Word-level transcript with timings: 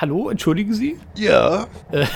hallo, 0.00 0.30
entschuldigen 0.30 0.72
Sie? 0.72 0.98
Ja. 1.14 1.66
Äh, 1.92 2.06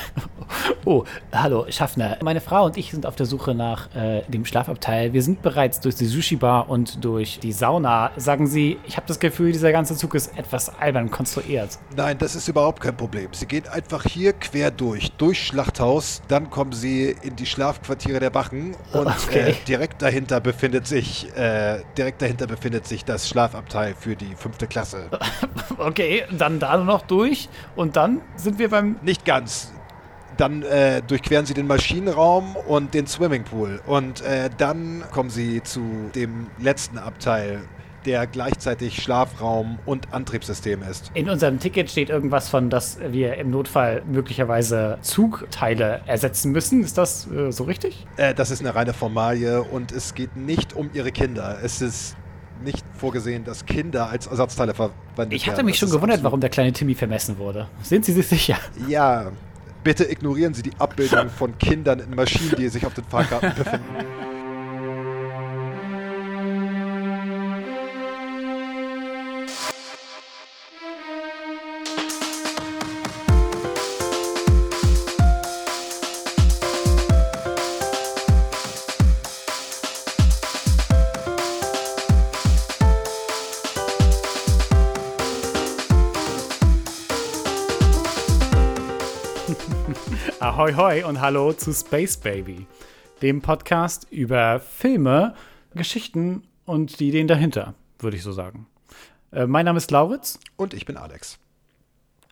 oh, 0.84 1.04
hallo, 1.32 1.67
Schaffner. 1.71 2.16
Meine 2.23 2.40
Frau 2.40 2.65
und 2.65 2.77
ich 2.77 2.90
sind 2.90 3.06
auf 3.06 3.16
der 3.16 3.27
Suche 3.27 3.55
nach 3.55 3.94
äh, 3.94 4.22
dem 4.29 4.45
Schlafabteil. 4.45 5.12
Wir 5.12 5.22
sind 5.22 5.42
bereits 5.42 5.80
durch 5.80 5.95
die 5.96 6.06
Sushi-Bar 6.06 6.68
und 6.68 7.04
durch 7.04 7.38
die 7.40 7.53
Sauna. 7.53 8.10
Sagen 8.16 8.46
Sie, 8.46 8.79
ich 8.86 8.96
habe 8.96 9.06
das 9.06 9.18
Gefühl, 9.18 9.52
dieser 9.52 9.72
ganze 9.72 9.96
Zug 9.96 10.14
ist 10.14 10.36
etwas 10.36 10.78
albern 10.78 11.10
konstruiert. 11.10 11.78
Nein, 11.96 12.18
das 12.18 12.34
ist 12.34 12.48
überhaupt 12.48 12.80
kein 12.80 12.96
Problem. 12.96 13.28
Sie 13.32 13.46
gehen 13.46 13.68
einfach 13.68 14.05
hier 14.05 14.32
quer 14.32 14.70
durch, 14.70 15.12
durch 15.12 15.43
Schlachthaus, 15.46 16.23
dann 16.29 16.50
kommen 16.50 16.73
Sie 16.73 17.14
in 17.23 17.37
die 17.37 17.46
Schlafquartiere 17.46 18.21
der 18.21 18.35
Wachen 18.35 18.77
und 18.93 19.07
Okay. 19.07 19.51
äh, 19.51 19.55
direkt 19.66 20.03
dahinter 20.03 20.41
befindet 20.41 20.87
sich, 20.87 21.35
äh, 21.37 21.80
direkt 21.96 22.21
dahinter 22.23 22.46
befindet 22.46 22.87
sich 22.87 23.05
das 23.05 23.29
Schlafabteil 23.29 23.95
für 23.98 24.16
die 24.16 24.35
fünfte 24.35 24.66
Klasse. 24.66 25.09
Okay, 25.77 26.23
dann 26.30 26.61
da 26.61 26.77
noch 26.77 27.03
durch 27.03 27.48
und 27.75 27.96
dann 27.96 28.21
sind 28.37 28.59
wir 28.61 28.71
beim. 28.71 28.96
Nicht 29.03 29.25
ganz. 29.25 29.73
Dann 30.37 30.62
äh, 30.62 31.02
durchqueren 31.02 31.47
Sie 31.47 31.55
den 31.55 31.66
Maschinenraum 31.66 32.56
und 32.56 32.95
den 32.95 33.06
Swimmingpool. 33.06 33.80
Und 33.87 34.23
äh, 34.23 34.51
dann 34.56 35.05
kommen 35.12 35.30
Sie 35.30 35.62
zu 35.62 36.11
dem 36.15 36.48
letzten 36.59 36.98
Abteil, 36.98 37.61
der 38.05 38.27
gleichzeitig 38.27 39.02
Schlafraum 39.02 39.78
und 39.87 40.12
Antriebssystem 40.12 40.83
ist. 40.83 41.11
In 41.15 41.30
unserem 41.30 41.59
Ticket 41.59 41.91
steht 41.91 42.11
irgendwas 42.11 42.48
von, 42.48 42.69
dass 42.69 42.98
wir 43.01 43.37
im 43.37 43.51
Notfall 43.51 44.02
möglicherweise 44.06 44.98
Zugteile 45.01 46.02
ersetzen 46.06 46.53
müssen. 46.53 46.83
Ist 46.83 46.98
das 46.98 47.27
äh, 47.30 47.51
so 47.51 47.64
richtig? 47.64 48.06
Äh, 48.16 48.34
das 48.34 48.51
ist 48.51 48.61
eine 48.61 48.75
reine 48.75 48.92
Formalie 48.92 49.62
und 49.62 49.92
es 49.92 50.14
geht 50.14 50.37
nicht 50.37 50.75
um 50.75 50.91
Ihre 50.92 51.12
Kinder. 51.12 51.59
Es 51.62 51.80
ist 51.80 52.16
nicht 52.62 52.84
vorgesehen, 52.97 53.45
dass 53.45 53.66
Kinder 53.66 54.09
als 54.11 54.27
Ersatzteile 54.27 54.75
verwendet 54.75 55.33
Ich 55.33 55.47
hatte 55.47 55.59
werden. 55.59 55.66
mich 55.66 55.78
schon 55.78 55.91
gewundert, 55.91 56.23
warum 56.23 56.41
der 56.41 56.51
kleine 56.51 56.73
Timmy 56.73 56.95
vermessen 56.95 57.39
wurde. 57.39 57.69
Sind 57.83 58.05
Sie 58.05 58.12
sich 58.12 58.27
sicher? 58.27 58.56
Ja, 58.89 59.33
bitte 59.84 60.11
ignorieren 60.11 60.55
Sie 60.55 60.62
die 60.62 60.73
Abbildung 60.79 61.29
von 61.29 61.56
Kindern 61.59 62.00
in 62.00 62.14
Maschinen, 62.14 62.55
die 62.58 62.69
sich 62.69 62.84
auf 62.86 62.95
den 62.95 63.05
Fahrkarten 63.05 63.55
befinden. 63.55 64.33
Ahoi 90.65 90.73
hoi 90.77 91.05
und 91.05 91.20
hallo 91.20 91.53
zu 91.53 91.75
Space 91.75 92.17
Baby, 92.17 92.67
dem 93.20 93.43
Podcast 93.43 94.07
über 94.11 94.61
Filme, 94.61 95.34
Geschichten 95.75 96.43
und 96.65 97.01
die 97.01 97.09
Ideen 97.09 97.29
dahinter, 97.29 97.75
würde 97.98 98.17
ich 98.17 98.23
so 98.23 98.33
sagen. 98.33 98.67
Äh, 99.31 99.47
mein 99.47 99.67
Name 99.67 99.77
ist 99.77 99.91
Lauritz. 99.91 100.39
Und 100.57 100.73
ich 100.73 100.87
bin 100.87 100.97
Alex. 100.97 101.39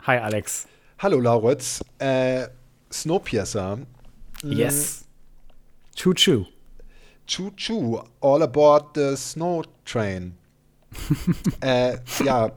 Hi 0.07 0.17
Alex. 0.17 0.65
Hallo 0.97 1.19
Lauritz. 1.19 1.85
Äh, 1.99 2.47
Snowpiercer. 2.91 3.77
Yes. 4.41 5.05
Choo 5.95 6.15
choo. 6.15 6.47
Choo 7.27 7.51
Choo, 7.55 8.01
all 8.19 8.41
aboard 8.41 8.95
the 8.95 9.15
Snow 9.15 9.63
Train. 9.85 10.35
äh, 11.61 11.97
ja, 12.25 12.51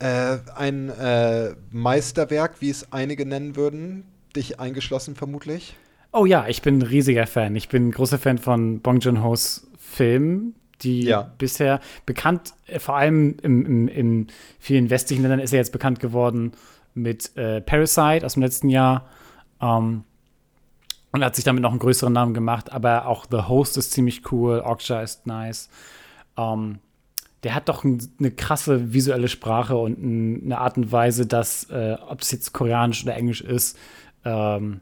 äh, 0.00 0.36
ein 0.54 0.90
äh, 0.90 1.54
Meisterwerk, 1.70 2.60
wie 2.60 2.68
es 2.68 2.92
einige 2.92 3.24
nennen 3.24 3.56
würden, 3.56 4.04
dich 4.36 4.60
eingeschlossen 4.60 5.14
vermutlich. 5.14 5.76
Oh 6.12 6.24
ja, 6.26 6.46
ich 6.48 6.62
bin 6.62 6.78
ein 6.78 6.82
riesiger 6.82 7.26
Fan. 7.26 7.54
Ich 7.56 7.68
bin 7.68 7.88
ein 7.88 7.90
großer 7.92 8.18
Fan 8.18 8.38
von 8.38 8.80
Bong 8.80 8.98
Joon-ho's 9.00 9.68
Filmen, 9.78 10.54
die 10.82 11.04
Ja. 11.04 11.32
bisher 11.38 11.80
bekannt, 12.06 12.54
äh, 12.66 12.78
vor 12.78 12.96
allem 12.96 13.36
in 13.42 14.26
vielen 14.58 14.90
westlichen 14.90 15.22
Ländern 15.22 15.40
ist 15.40 15.52
er 15.52 15.58
jetzt 15.58 15.72
bekannt 15.72 16.00
geworden 16.00 16.52
mit 16.94 17.36
äh, 17.36 17.60
Parasite 17.60 18.24
aus 18.26 18.34
dem 18.34 18.42
letzten 18.42 18.68
Jahr. 18.68 19.08
Ähm, 19.60 20.04
und 21.12 21.24
hat 21.24 21.34
sich 21.34 21.44
damit 21.44 21.62
noch 21.62 21.70
einen 21.70 21.80
größeren 21.80 22.12
Namen 22.12 22.34
gemacht, 22.34 22.70
aber 22.72 23.06
auch 23.06 23.26
The 23.30 23.48
Host 23.48 23.76
ist 23.76 23.90
ziemlich 23.92 24.30
cool, 24.32 24.60
Okja 24.64 25.02
ist 25.02 25.26
nice. 25.26 25.68
Ähm, 26.36 26.78
der 27.42 27.54
hat 27.54 27.68
doch 27.68 27.84
ein, 27.84 27.98
eine 28.18 28.30
krasse 28.30 28.92
visuelle 28.92 29.26
Sprache 29.28 29.76
und 29.76 29.98
ein, 29.98 30.42
eine 30.44 30.58
Art 30.58 30.76
und 30.76 30.92
Weise, 30.92 31.26
dass, 31.26 31.64
äh, 31.70 31.96
ob 32.08 32.20
es 32.20 32.30
jetzt 32.30 32.52
koreanisch 32.52 33.02
oder 33.02 33.16
englisch 33.16 33.40
ist, 33.40 33.76
ähm, 34.24 34.80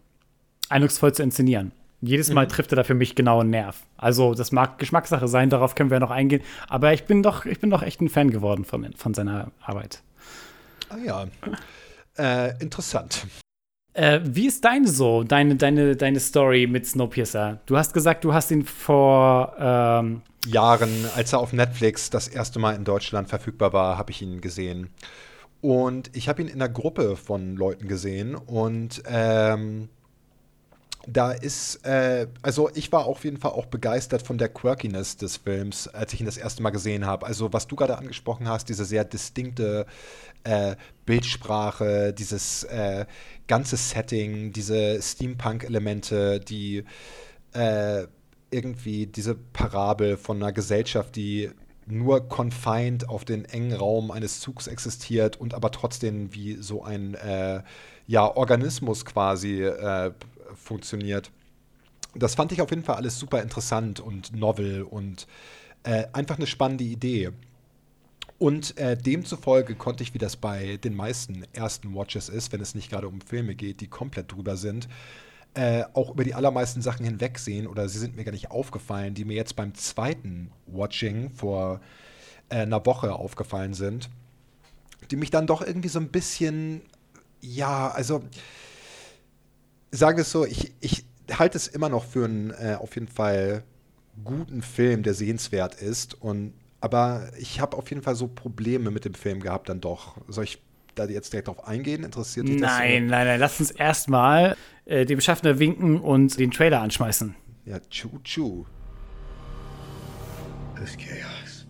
eindrucksvoll 0.69 1.13
zu 1.13 1.23
inszenieren. 1.23 1.73
Jedes 2.01 2.33
Mal 2.33 2.47
trifft 2.47 2.73
er 2.73 2.77
da 2.77 2.85
für 2.85 2.95
mich 2.95 3.17
genau 3.17 3.41
einen 3.41 3.51
Nerv. 3.51 3.83
Also, 3.97 4.35
das 4.35 4.53
mag 4.53 4.79
Geschmackssache 4.79 5.27
sein, 5.27 5.51
darauf 5.51 5.75
können 5.75 5.91
wir 5.91 5.99
noch 5.99 6.13
eingehen. 6.13 6.43
Aber 6.69 6.93
ich 6.93 7.05
bin 7.05 7.25
doch, 7.25 7.45
ich 7.45 7.59
bin 7.59 7.71
doch 7.71 7.83
echt 7.83 8.01
ein 8.01 8.09
Fan 8.09 8.31
geworden 8.31 8.65
von, 8.65 8.93
von 8.93 9.15
seiner 9.15 9.51
Arbeit. 9.61 10.01
Ah 10.91 10.97
ja. 11.05 11.27
Äh, 12.17 12.63
interessant. 12.63 13.27
Äh, 13.95 14.21
wie 14.23 14.47
ist 14.47 14.65
deine 14.65 14.87
so, 14.87 15.25
deine, 15.25 15.57
deine, 15.57 15.97
deine 15.97 16.21
Story 16.21 16.69
mit 16.69 16.87
Snowpiercer? 16.87 17.59
Du 17.67 17.77
hast 17.77 17.93
gesagt, 17.93 18.25
du 18.25 18.33
hast 18.33 18.53
ihn 18.53 18.65
vor 18.65 19.57
ähm, 19.59 20.23
Jahren, 20.47 20.89
als 21.17 21.33
er 21.33 21.41
auf 21.41 21.53
Netflix 21.53 22.11
das 22.11 22.29
erste 22.29 22.61
Mal 22.61 22.77
in 22.77 22.85
Deutschland 22.85 23.29
verfügbar 23.29 23.73
war, 23.73 23.99
habe 23.99 24.13
ich 24.13 24.23
ihn 24.23 24.41
gesehen. 24.41 24.91
Und 25.61 26.17
ich 26.17 26.29
habe 26.29 26.43
ihn 26.43 26.49
in 26.49 26.55
einer 26.55 26.69
Gruppe 26.69 27.17
von 27.17 27.57
Leuten 27.57 27.89
gesehen 27.89 28.37
und 28.37 29.03
ähm, 29.07 29.89
da 31.11 31.33
ist, 31.33 31.87
äh, 31.87 32.27
also 32.43 32.71
ich 32.75 32.93
war 32.93 33.07
auf 33.07 33.25
jeden 33.25 33.39
Fall 33.39 33.53
auch 33.53 33.67
begeistert 33.67 34.23
von 34.23 34.37
der 34.37 34.51
Quirkiness 34.51 35.17
des 35.17 35.39
Films, 35.39 35.89
als 35.89 36.13
ich 36.13 36.21
ihn 36.21 36.27
das 36.27 36.37
erste 36.37 36.63
Mal 36.63 36.71
gesehen 36.71 37.07
habe. 37.07 37.27
Also 37.27 37.53
was 37.53 37.67
du 37.67 37.77
gerade 37.77 37.97
angesprochen 37.97 38.47
hast, 38.47 38.69
diese 38.69 38.85
sehr 38.85 39.05
distinkte 39.05 39.87
äh, 40.45 40.77
Bildsprache, 41.07 42.13
dieses 42.13 42.65
äh, 42.65 43.07
ganze 43.47 43.77
Setting, 43.77 44.53
diese 44.53 45.01
Steampunk-Elemente, 45.01 46.41
die 46.41 46.85
äh, 47.53 48.07
irgendwie 48.51 49.07
diese 49.07 49.35
Parabel 49.35 50.17
von 50.19 50.43
einer 50.43 50.53
Gesellschaft, 50.53 51.17
die 51.17 51.51
nur 51.91 52.29
confined 52.29 53.09
auf 53.09 53.25
den 53.25 53.45
engen 53.45 53.73
Raum 53.73 54.11
eines 54.11 54.41
Zugs 54.41 54.67
existiert 54.67 55.37
und 55.41 55.55
aber 55.55 55.71
trotzdem 55.71 56.35
wie 56.35 56.55
so 56.55 56.85
ein 56.85 57.15
äh, 57.15 57.63
ja, 58.07 58.37
Organismus 58.37 59.05
quasi 59.05 59.63
äh, 59.63 60.13
funktioniert. 60.55 61.31
Das 62.15 62.35
fand 62.35 62.53
ich 62.53 62.63
auf 62.63 62.71
jeden 62.71 62.85
Fall 62.85 62.97
alles 62.97 63.19
super 63.19 63.43
interessant 63.43 64.01
und 64.01 64.35
novel 64.35 64.83
und 64.83 65.27
äh, 65.85 66.07
einfach 66.13 66.37
eine 66.37 66.47
spannende 66.47 66.85
Idee. 66.85 67.31
Und 68.39 68.79
äh, 68.79 68.97
demzufolge 68.97 69.75
konnte 69.75 70.03
ich, 70.03 70.15
wie 70.15 70.19
das 70.19 70.37
bei 70.37 70.77
den 70.79 70.95
meisten 70.95 71.45
ersten 71.53 71.95
Watches 71.95 72.29
ist, 72.29 72.53
wenn 72.53 72.61
es 72.61 72.75
nicht 72.75 72.91
gerade 72.91 73.09
um 73.09 73.21
Filme 73.21 73.55
geht, 73.55 73.81
die 73.81 73.89
komplett 73.89 74.33
drüber 74.33 74.57
sind, 74.57 74.89
äh, 75.55 75.85
auch 75.95 76.11
über 76.11 76.25
die 76.25 76.35
allermeisten 76.35 76.83
Sachen 76.83 77.05
hinwegsehen 77.05 77.67
oder 77.67 77.89
sie 77.89 77.99
sind 77.99 78.17
mir 78.17 78.25
gar 78.25 78.33
nicht 78.33 78.51
aufgefallen, 78.51 79.15
die 79.15 79.25
mir 79.25 79.35
jetzt 79.35 79.57
beim 79.57 79.75
zweiten 79.75 80.51
Watching 80.67 81.31
vor 81.31 81.81
äh, 82.49 82.57
einer 82.57 82.85
Woche 82.87 83.13
aufgefallen 83.15 83.75
sind, 83.75 84.09
die 85.11 85.17
mich 85.17 85.31
dann 85.31 85.47
doch 85.47 85.63
irgendwie 85.63 85.89
so 85.89 85.99
ein 85.99 86.09
bisschen, 86.09 86.83
ja, 87.41 87.91
also 87.91 88.23
sagen 89.91 90.19
wir 90.19 90.23
es 90.23 90.31
so, 90.31 90.45
ich, 90.45 90.73
ich 90.81 91.05
halte 91.33 91.57
es 91.57 91.67
immer 91.67 91.89
noch 91.89 92.05
für 92.05 92.25
einen 92.25 92.51
äh, 92.51 92.77
auf 92.79 92.95
jeden 92.95 93.09
Fall 93.09 93.63
guten 94.25 94.63
Film, 94.63 95.03
der 95.03 95.15
sehenswert 95.15 95.75
ist. 95.77 96.15
Und, 96.15 96.55
aber 96.81 97.31
ich 97.39 97.61
habe 97.61 97.77
auf 97.77 97.89
jeden 97.91 98.03
Fall 98.03 98.15
so 98.15 98.29
Probleme 98.29 98.91
mit 98.91 99.05
dem 99.05 99.15
Film 99.15 99.41
gehabt 99.41 99.69
dann 99.69 99.81
doch. 99.81 100.17
Soll 100.29 100.45
ich 100.45 100.63
da 100.95 101.05
jetzt 101.05 101.33
direkt 101.33 101.49
drauf 101.49 101.67
eingehen? 101.67 102.05
Interessiert 102.05 102.49
dich 102.49 102.61
das? 102.61 102.71
Nein, 102.71 103.07
nein, 103.07 103.27
nein. 103.27 103.41
Lass 103.41 103.61
uns 103.61 103.71
erstmal 103.71 104.57
äh, 104.89 105.05
dem 105.05 105.21
Schaffner 105.21 105.59
winken 105.59 106.01
und 106.01 106.39
den 106.39 106.51
Trailer 106.51 106.81
anschmeißen. 106.81 107.37
Ja, 107.67 107.79
Chu 107.91 108.09
Chu. 108.25 108.65
This 110.75 110.97
chaos. 110.97 111.67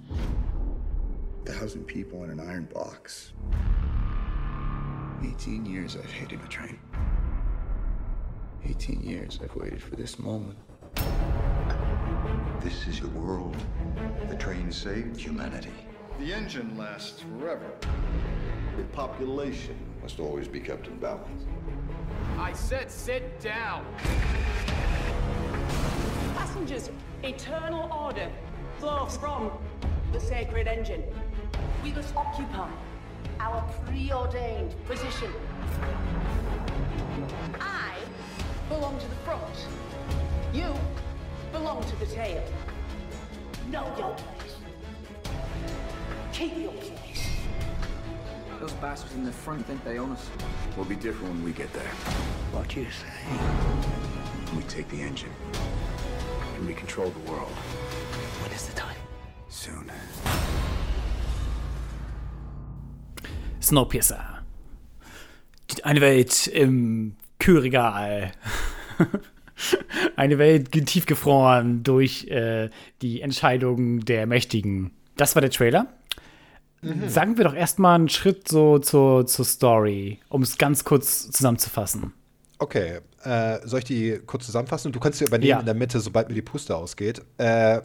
Thousand 1.44 1.86
people 1.86 2.24
in 2.24 2.30
an 2.30 2.40
iron 2.40 2.68
box. 2.72 3.32
18 5.22 5.66
years 5.66 5.96
I've 5.96 6.12
hated 6.12 6.40
the 6.40 6.48
train. 6.48 6.78
18 8.64 9.02
years 9.02 9.40
I've 9.42 9.56
waited 9.56 9.82
for 9.82 9.96
this 9.96 10.18
moment. 10.18 10.58
This 12.62 12.86
is 12.86 13.00
your 13.00 13.10
world. 13.10 13.56
The 14.28 14.36
train 14.36 14.70
saved 14.70 15.16
humanity. 15.16 15.72
The 16.20 16.32
engine 16.32 16.76
lasts 16.76 17.22
forever. 17.22 17.70
The 18.76 18.84
population 18.92 19.76
must 20.02 20.20
always 20.20 20.46
be 20.46 20.60
kept 20.60 20.86
in 20.86 20.98
balance. 20.98 21.46
I 22.36 22.52
said 22.52 22.90
sit 22.90 23.40
down. 23.40 23.84
Passengers, 26.36 26.90
eternal 27.22 27.92
order 27.92 28.28
flows 28.78 29.16
from 29.16 29.50
the 30.12 30.20
sacred 30.20 30.66
engine. 30.66 31.02
We 31.82 31.92
must 31.92 32.14
occupy 32.16 32.70
our 33.40 33.62
preordained 33.86 34.74
position. 34.86 35.32
I 37.60 37.94
belong 38.68 38.98
to 38.98 39.08
the 39.08 39.16
front. 39.16 39.66
You 40.52 40.74
belong 41.52 41.84
to 41.84 41.96
the 41.96 42.06
tail. 42.06 42.42
Know 43.70 43.84
your 43.98 44.14
place. 44.14 44.56
Keep 46.32 46.58
your 46.58 46.72
place. 46.72 46.97
Those 48.60 48.72
bastards 48.80 49.14
in 49.14 49.24
the 49.24 49.30
front 49.30 49.64
think 49.66 49.84
they 49.84 49.98
own 49.98 50.10
us. 50.10 50.28
We'll 50.76 50.84
be 50.84 50.96
different 50.96 51.32
when 51.34 51.44
we 51.44 51.52
get 51.52 51.72
there. 51.72 51.92
What 52.50 52.74
you 52.74 52.86
say? 52.90 53.06
We 54.56 54.62
take 54.64 54.88
the 54.88 55.00
engine. 55.00 55.30
And 56.56 56.66
we 56.66 56.74
control 56.74 57.10
the 57.10 57.30
world. 57.30 57.52
When 58.42 58.50
is 58.52 58.66
the 58.66 58.74
time? 58.74 58.96
Soon. 59.48 59.92
Snowpiercer. 63.60 64.42
Eine 65.84 66.00
Welt 66.00 66.48
im 66.48 67.14
Kühlregal. 67.38 68.32
Eine 70.16 70.38
Welt 70.38 70.72
tiefgefroren 70.72 71.84
durch 71.84 72.26
äh, 72.28 72.70
die 73.02 73.20
Entscheidungen 73.20 74.00
der 74.00 74.26
Mächtigen. 74.26 74.90
Das 75.16 75.36
war 75.36 75.42
der 75.42 75.50
Trailer. 75.50 75.97
Sagen 77.08 77.36
wir 77.36 77.44
doch 77.44 77.54
erstmal 77.54 77.96
einen 77.96 78.08
Schritt 78.08 78.48
so 78.48 78.78
zur, 78.78 79.26
zur 79.26 79.44
Story, 79.44 80.20
um 80.28 80.42
es 80.42 80.58
ganz 80.58 80.84
kurz 80.84 81.30
zusammenzufassen. 81.30 82.12
Okay, 82.58 83.00
äh, 83.24 83.58
soll 83.64 83.80
ich 83.80 83.84
die 83.84 84.20
kurz 84.26 84.46
zusammenfassen? 84.46 84.92
Du 84.92 85.00
kannst 85.00 85.18
sie 85.18 85.24
übernehmen 85.24 85.48
Ja. 85.50 85.60
in 85.60 85.66
der 85.66 85.74
Mitte, 85.74 86.00
sobald 86.00 86.28
mir 86.28 86.34
die 86.34 86.42
Puste 86.42 86.76
ausgeht. 86.76 87.22
Äh, 87.36 87.80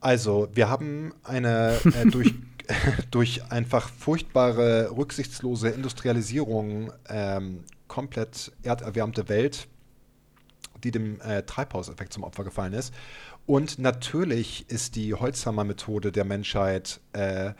also, 0.00 0.48
wir 0.52 0.68
haben 0.68 1.12
eine 1.24 1.78
äh, 1.84 2.06
durch, 2.10 2.34
durch 3.10 3.42
einfach 3.50 3.88
furchtbare, 3.90 4.90
rücksichtslose 4.96 5.68
Industrialisierung 5.70 6.92
ähm, 7.08 7.64
komplett 7.88 8.52
erderwärmte 8.62 9.28
Welt, 9.28 9.68
die 10.84 10.90
dem 10.90 11.20
äh, 11.20 11.42
Treibhauseffekt 11.42 12.12
zum 12.12 12.24
Opfer 12.24 12.44
gefallen 12.44 12.72
ist. 12.72 12.92
Und 13.46 13.78
natürlich 13.78 14.68
ist 14.68 14.96
die 14.96 15.14
Holzhammer-Methode 15.14 16.10
der 16.10 16.24
Menschheit 16.24 17.00
äh, 17.12 17.52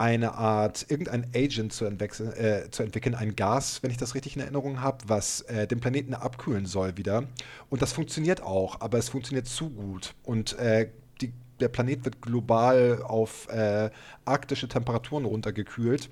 eine 0.00 0.32
Art, 0.32 0.86
irgendein 0.88 1.26
Agent 1.34 1.74
zu, 1.74 1.84
äh, 1.84 2.70
zu 2.70 2.82
entwickeln, 2.82 3.14
ein 3.14 3.36
Gas, 3.36 3.82
wenn 3.82 3.90
ich 3.90 3.98
das 3.98 4.14
richtig 4.14 4.34
in 4.34 4.40
Erinnerung 4.40 4.80
habe, 4.80 4.96
was 5.08 5.42
äh, 5.42 5.66
den 5.66 5.78
Planeten 5.78 6.14
abkühlen 6.14 6.64
soll 6.64 6.96
wieder. 6.96 7.24
Und 7.68 7.82
das 7.82 7.92
funktioniert 7.92 8.42
auch, 8.42 8.80
aber 8.80 8.96
es 8.96 9.10
funktioniert 9.10 9.46
zu 9.46 9.68
gut. 9.68 10.14
Und 10.24 10.58
äh, 10.58 10.88
die, 11.20 11.34
der 11.60 11.68
Planet 11.68 12.06
wird 12.06 12.22
global 12.22 13.02
auf 13.02 13.46
äh, 13.50 13.90
arktische 14.24 14.68
Temperaturen 14.68 15.26
runtergekühlt, 15.26 16.08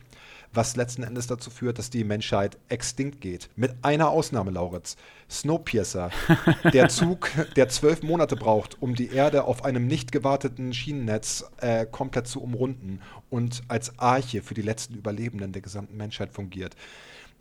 was 0.52 0.76
letzten 0.76 1.02
Endes 1.02 1.26
dazu 1.26 1.50
führt, 1.50 1.78
dass 1.78 1.90
die 1.90 2.04
Menschheit 2.04 2.58
extinkt 2.68 3.20
geht. 3.20 3.48
Mit 3.56 3.74
einer 3.82 4.08
Ausnahme, 4.08 4.50
Lauritz. 4.50 4.96
Snowpiercer, 5.30 6.10
der 6.72 6.88
Zug, 6.88 7.30
der 7.56 7.68
zwölf 7.68 8.02
Monate 8.02 8.34
braucht, 8.34 8.80
um 8.80 8.94
die 8.94 9.10
Erde 9.10 9.44
auf 9.44 9.64
einem 9.64 9.86
nicht 9.86 10.10
gewarteten 10.10 10.72
Schienennetz 10.72 11.44
äh, 11.60 11.84
komplett 11.84 12.26
zu 12.26 12.42
umrunden 12.42 13.00
und 13.28 13.62
als 13.68 13.98
Arche 13.98 14.42
für 14.42 14.54
die 14.54 14.62
letzten 14.62 14.94
Überlebenden 14.94 15.52
der 15.52 15.62
gesamten 15.62 15.96
Menschheit 15.96 16.32
fungiert. 16.32 16.76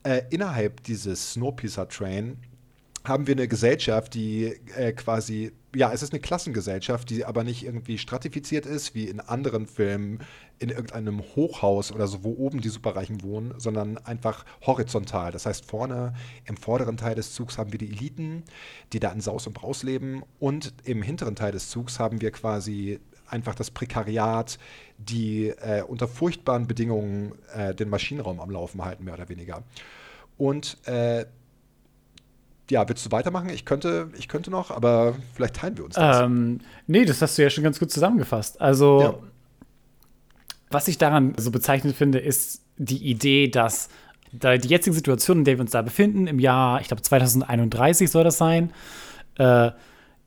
Äh, 0.04 0.24
innerhalb 0.30 0.84
dieses 0.84 1.34
Snowpiercer-Train 1.34 2.38
haben 3.06 3.26
wir 3.26 3.36
eine 3.36 3.48
Gesellschaft, 3.48 4.14
die 4.14 4.60
äh, 4.76 4.92
quasi, 4.92 5.54
ja, 5.78 5.94
es 5.94 6.02
ist 6.02 6.12
eine 6.12 6.20
Klassengesellschaft, 6.20 7.10
die 7.12 7.24
aber 7.24 7.44
nicht 7.44 7.64
irgendwie 7.64 8.00
stratifiziert 8.00 8.66
ist, 8.66 8.96
wie 8.96 9.04
in 9.04 9.20
anderen 9.20 9.68
Filmen 9.68 10.20
in 10.58 10.70
irgendeinem 10.70 11.22
Hochhaus 11.36 11.92
oder 11.92 12.08
so, 12.08 12.24
wo 12.24 12.32
oben 12.32 12.62
die 12.62 12.70
Superreichen 12.70 13.22
wohnen, 13.22 13.54
sondern 13.60 14.00
einfach 14.00 14.44
horizontal. 14.66 15.32
Das 15.32 15.46
heißt, 15.46 15.66
vorne 15.66 16.16
im 16.46 16.58
vorderen 16.58 16.98
Teil 16.98 17.14
des 17.14 17.34
Zugs 17.34 17.60
haben 17.60 17.72
wir 17.72 17.78
die 17.78 17.92
Eliten, 17.92 18.44
die 18.92 19.00
da 19.00 19.12
in 19.12 19.22
Saus 19.22 19.46
und 19.46 19.54
Braus 19.54 19.84
leben 19.84 20.24
und 20.40 20.74
im 20.84 21.04
hinteren 21.04 21.36
Teil 21.36 21.52
des 21.52 21.70
Zugs 21.70 22.00
haben 22.00 22.22
wir 22.22 22.32
quasi 22.32 23.00
einfach 23.28 23.54
das 23.54 23.70
Prekariat, 23.70 24.58
die 24.98 25.50
äh, 25.50 25.84
unter 25.84 26.08
furchtbaren 26.08 26.66
Bedingungen 26.66 27.34
äh, 27.54 27.76
den 27.76 27.90
Maschinenraum 27.90 28.40
am 28.40 28.50
Laufen 28.50 28.84
halten, 28.84 29.04
mehr 29.04 29.14
oder 29.14 29.30
weniger. 29.30 29.64
Und 30.38 30.78
äh, 30.88 31.26
ja, 32.70 32.88
willst 32.88 33.06
du 33.06 33.12
weitermachen? 33.12 33.50
Ich 33.50 33.66
könnte, 33.66 34.10
ich 34.18 34.28
könnte 34.28 34.52
noch, 34.52 34.72
aber 34.72 35.16
vielleicht 35.34 35.56
teilen 35.56 35.78
wir 35.78 35.86
uns 35.86 35.96
das. 35.96 36.22
Ähm, 36.22 36.60
nee, 36.88 37.06
das 37.06 37.22
hast 37.22 37.38
du 37.38 37.44
ja 37.44 37.50
schon 37.50 37.64
ganz 37.64 37.80
gut 37.80 37.92
zusammengefasst. 37.92 38.60
Also, 38.62 39.02
Ja. 39.02 39.14
was 40.70 40.88
ich 40.88 40.98
daran 40.98 41.34
so 41.38 41.52
bezeichnend 41.52 41.96
finde, 41.96 42.20
ist 42.20 42.62
die 42.78 43.04
Idee, 43.10 43.48
dass 43.48 43.90
da 44.34 44.58
die 44.58 44.68
jetzige 44.68 44.94
Situation, 44.96 45.40
in 45.40 45.46
der 45.46 45.58
wir 45.58 45.62
uns 45.62 45.72
da 45.72 45.82
befinden, 45.82 46.28
im 46.28 46.40
Jahr, 46.40 46.82
ich 46.82 46.88
glaube 46.88 47.02
2031 47.02 48.12
soll 48.12 48.24
das 48.26 48.38
sein, 48.38 48.72
äh, 49.38 49.72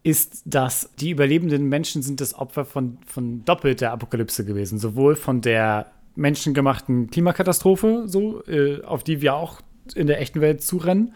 ist, 0.02 0.42
dass 0.46 0.88
die 0.98 1.10
überlebenden 1.10 1.68
Menschen 1.68 2.00
sind 2.02 2.22
das 2.22 2.34
Opfer 2.34 2.64
von, 2.64 2.96
von 3.06 3.44
doppelter 3.44 3.92
Apokalypse 3.92 4.46
gewesen. 4.46 4.78
Sowohl 4.78 5.14
von 5.14 5.42
der 5.42 5.90
menschengemachten 6.16 7.10
Klimakatastrophe, 7.10 8.04
so, 8.06 8.42
äh, 8.46 8.82
auf 8.82 9.04
die 9.04 9.20
wir 9.20 9.34
auch 9.34 9.60
in 9.94 10.06
der 10.06 10.20
echten 10.20 10.40
Welt 10.40 10.62
zurennen, 10.62 11.14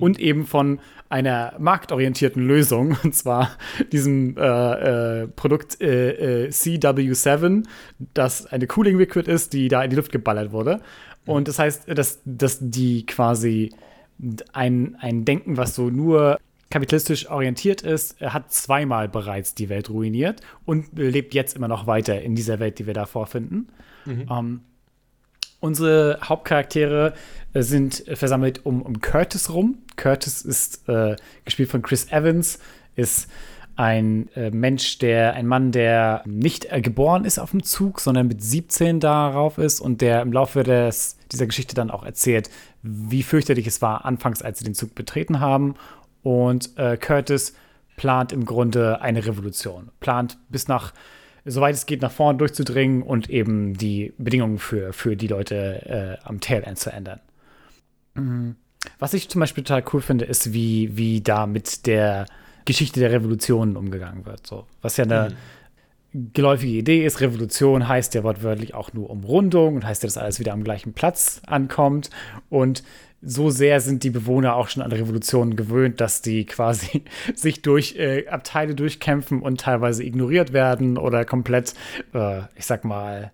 und 0.00 0.18
eben 0.18 0.46
von 0.46 0.80
einer 1.08 1.54
marktorientierten 1.58 2.42
Lösung, 2.42 2.96
und 3.04 3.14
zwar 3.14 3.50
diesem 3.92 4.36
äh, 4.36 5.22
äh, 5.22 5.28
Produkt 5.28 5.80
äh, 5.80 6.46
äh, 6.46 6.48
CW7, 6.48 7.64
das 8.14 8.46
eine 8.46 8.66
Cooling 8.66 8.98
Liquid 8.98 9.30
ist, 9.30 9.52
die 9.52 9.68
da 9.68 9.82
in 9.82 9.90
die 9.90 9.96
Luft 9.96 10.12
geballert 10.12 10.52
wurde. 10.52 10.80
Und 11.24 11.48
das 11.48 11.58
heißt, 11.58 11.88
dass, 11.88 12.20
dass 12.24 12.58
die 12.60 13.04
quasi 13.04 13.72
ein, 14.52 14.96
ein 15.00 15.24
Denken, 15.24 15.56
was 15.56 15.74
so 15.74 15.90
nur 15.90 16.38
kapitalistisch 16.70 17.28
orientiert 17.30 17.82
ist, 17.82 18.20
hat 18.20 18.52
zweimal 18.52 19.08
bereits 19.08 19.54
die 19.54 19.68
Welt 19.68 19.90
ruiniert 19.90 20.40
und 20.64 20.98
lebt 20.98 21.34
jetzt 21.34 21.56
immer 21.56 21.68
noch 21.68 21.86
weiter 21.86 22.20
in 22.22 22.34
dieser 22.34 22.58
Welt, 22.58 22.78
die 22.78 22.86
wir 22.86 22.94
da 22.94 23.06
vorfinden. 23.06 23.68
Ähm, 24.30 24.60
unsere 25.60 26.18
Hauptcharaktere 26.22 27.08
äh, 27.08 27.14
sind 27.62 28.06
äh, 28.08 28.16
versammelt 28.16 28.64
um, 28.64 28.82
um 28.82 29.00
Curtis 29.00 29.52
rum. 29.52 29.78
Curtis 29.96 30.42
ist 30.42 30.88
äh, 30.88 31.16
gespielt 31.44 31.70
von 31.70 31.82
Chris 31.82 32.10
Evans, 32.10 32.58
ist 32.94 33.28
ein 33.76 34.28
äh, 34.34 34.50
Mensch, 34.50 34.98
der, 34.98 35.34
ein 35.34 35.46
Mann, 35.46 35.70
der 35.70 36.22
nicht 36.24 36.72
äh, 36.72 36.80
geboren 36.80 37.24
ist 37.24 37.38
auf 37.38 37.50
dem 37.50 37.62
Zug, 37.62 38.00
sondern 38.00 38.26
mit 38.26 38.42
17 38.42 39.00
darauf 39.00 39.58
ist 39.58 39.80
und 39.80 40.00
der 40.00 40.22
im 40.22 40.32
Laufe 40.32 40.62
des, 40.62 41.18
dieser 41.30 41.46
Geschichte 41.46 41.74
dann 41.74 41.90
auch 41.90 42.02
erzählt, 42.02 42.50
wie 42.82 43.22
fürchterlich 43.22 43.66
es 43.66 43.82
war, 43.82 44.06
anfangs, 44.06 44.40
als 44.40 44.58
sie 44.58 44.64
den 44.64 44.74
Zug 44.74 44.94
betreten 44.94 45.40
haben. 45.40 45.74
Und 46.22 46.76
äh, 46.78 46.96
Curtis 46.96 47.54
plant 47.96 48.32
im 48.32 48.46
Grunde 48.46 49.02
eine 49.02 49.26
Revolution. 49.26 49.90
Plant 50.00 50.38
bis 50.48 50.68
nach, 50.68 50.94
soweit 51.44 51.74
es 51.74 51.84
geht, 51.84 52.00
nach 52.00 52.10
vorne 52.10 52.38
durchzudringen 52.38 53.02
und 53.02 53.28
eben 53.28 53.74
die 53.74 54.14
Bedingungen 54.16 54.58
für, 54.58 54.94
für 54.94 55.16
die 55.16 55.28
Leute 55.28 56.18
äh, 56.22 56.26
am 56.26 56.40
Tail 56.40 56.62
End 56.62 56.78
zu 56.78 56.90
ändern. 56.90 57.20
Mhm. 58.16 58.56
Was 58.98 59.14
ich 59.14 59.28
zum 59.28 59.40
Beispiel 59.40 59.64
total 59.64 59.84
cool 59.92 60.00
finde, 60.00 60.24
ist, 60.24 60.52
wie, 60.52 60.96
wie 60.96 61.20
da 61.20 61.46
mit 61.46 61.86
der 61.86 62.26
Geschichte 62.64 63.00
der 63.00 63.10
Revolutionen 63.12 63.76
umgegangen 63.76 64.26
wird. 64.26 64.46
So, 64.46 64.66
was 64.82 64.96
ja 64.96 65.04
eine 65.04 65.36
geläufige 66.32 66.72
Idee 66.72 67.04
ist, 67.04 67.20
Revolution 67.20 67.88
heißt 67.88 68.14
ja 68.14 68.22
wortwörtlich 68.22 68.74
auch 68.74 68.92
nur 68.92 69.10
Umrundung 69.10 69.76
und 69.76 69.84
heißt 69.84 70.02
ja, 70.02 70.06
dass 70.06 70.16
alles 70.16 70.40
wieder 70.40 70.52
am 70.52 70.64
gleichen 70.64 70.92
Platz 70.92 71.42
ankommt. 71.46 72.10
Und 72.48 72.82
so 73.22 73.50
sehr 73.50 73.80
sind 73.80 74.02
die 74.02 74.10
Bewohner 74.10 74.56
auch 74.56 74.68
schon 74.68 74.82
an 74.82 74.92
Revolutionen 74.92 75.56
gewöhnt, 75.56 76.00
dass 76.00 76.22
die 76.22 76.44
quasi 76.46 77.04
sich 77.34 77.62
durch 77.62 77.96
äh, 77.96 78.28
Abteile 78.28 78.74
durchkämpfen 78.74 79.42
und 79.42 79.60
teilweise 79.60 80.04
ignoriert 80.04 80.52
werden 80.52 80.96
oder 80.98 81.24
komplett, 81.24 81.74
äh, 82.14 82.42
ich 82.56 82.66
sag 82.66 82.84
mal, 82.84 83.30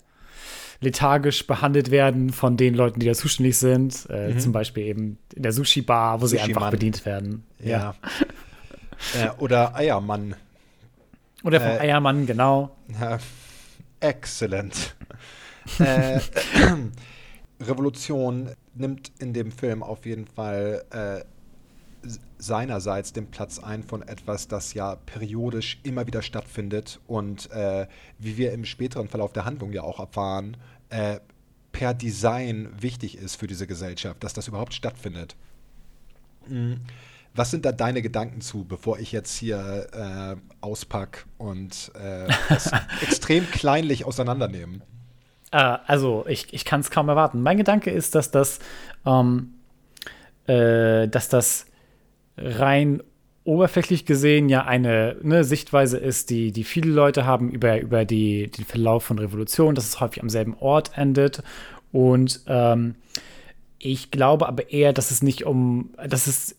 lethargisch 0.83 1.47
behandelt 1.47 1.91
werden 1.91 2.31
von 2.31 2.57
den 2.59 2.75
Leuten, 2.75 3.01
die 3.01 3.07
da 3.07 3.15
zuständig 3.15 3.57
sind. 3.57 4.09
Äh, 4.11 4.37
Zum 4.37 4.53
Beispiel 4.53 4.85
eben 4.85 5.19
in 5.35 5.43
der 5.43 5.53
Sushi-Bar, 5.53 6.21
wo 6.21 6.27
sie 6.27 6.39
einfach 6.41 6.71
bedient 6.71 7.07
werden. 7.07 7.45
ja. 7.59 7.95
äh, 9.15 9.31
oder 9.39 9.75
Eiermann. 9.75 10.35
Oder 11.45 11.61
vom 11.61 11.71
Äh, 11.71 11.79
Eiermann, 11.81 12.27
genau. 12.27 12.77
Ja, 13.01 13.19
excellent. 14.01 14.95
äh, 15.79 16.21
Revolution 17.61 18.51
nimmt 18.75 19.13
in 19.19 19.33
dem 19.33 19.53
Film 19.53 19.83
auf 19.83 20.05
jeden 20.07 20.27
Fall 20.27 20.85
äh, 20.91 21.25
seinerseits 22.39 23.13
den 23.13 23.31
Platz 23.31 23.59
ein 23.59 23.83
von 23.83 24.03
etwas, 24.03 24.49
das 24.49 24.75
ja 24.75 24.97
periodisch 24.97 25.81
immer 25.83 26.07
wieder 26.07 26.23
stattfindet 26.23 27.01
und 27.07 27.51
äh, 27.53 27.87
wie 28.19 28.37
wir 28.37 28.53
im 28.53 28.65
späteren 28.65 29.09
Verlauf 29.09 29.33
der 29.33 29.45
Handlung 29.45 29.73
ja 29.73 29.83
auch 29.83 30.01
erfahren, 30.01 30.57
äh, 30.91 31.21
per 31.71 31.95
Design 31.95 32.69
wichtig 32.81 33.17
ist 33.17 33.37
für 33.37 33.47
diese 33.47 33.67
Gesellschaft, 33.67 34.23
dass 34.23 34.35
das 34.35 34.49
überhaupt 34.49 34.75
stattfindet. 34.75 35.37
Mhm. 36.47 36.81
Was 37.35 37.51
sind 37.51 37.65
da 37.65 37.73
deine 37.73 38.03
Gedanken 38.03 38.43
zu, 38.43 38.65
bevor 38.65 38.99
ich 38.99 39.11
jetzt 39.11 39.35
hier 39.37 39.87
äh, 39.93 40.37
auspack 40.61 41.25
und 41.39 41.91
äh, 41.95 42.29
das 42.51 42.71
extrem 43.01 43.51
kleinlich 43.51 44.05
auseinandernehmen? 44.05 44.83
Äh, 45.51 45.79
also, 45.87 46.27
ich, 46.29 46.53
ich 46.53 46.67
kann 46.67 46.81
es 46.81 46.91
kaum 46.91 47.09
erwarten. 47.09 47.43
Mein 47.43 47.57
Gedanke 47.57 47.91
ist, 47.91 48.15
dass 48.15 48.31
das, 48.31 48.59
ähm, 49.07 49.55
äh, 50.47 51.09
dass 51.09 51.31
das 51.31 51.67
rein 52.37 53.03
oberflächlich 53.45 54.07
gesehen 54.07 54.49
ja 54.49 54.65
eine 54.65 55.17
ne, 55.23 55.43
Sichtweise 55.45 55.99
ist, 55.99 56.31
die, 56.31 56.53
die 56.53 56.65
viele 56.65 56.91
Leute 56.91 57.27
haben 57.27 57.51
über, 57.51 57.81
über 57.81 58.05
die, 58.05 58.51
den 58.51 58.65
Verlauf 58.65 59.05
von 59.05 59.19
Revolution, 59.19 59.75
dass 59.75 59.87
es 59.87 60.01
häufig 60.01 60.23
am 60.23 60.29
selben 60.29 60.55
Ort 60.59 60.93
endet. 60.97 61.43
Und 61.91 62.43
ähm, 62.47 62.95
ich 63.79 64.11
glaube 64.11 64.47
aber 64.47 64.71
eher, 64.71 64.93
dass 64.93 65.11
es 65.11 65.23
nicht 65.23 65.45
um, 65.45 65.91
dass 66.07 66.29
es 66.29 66.57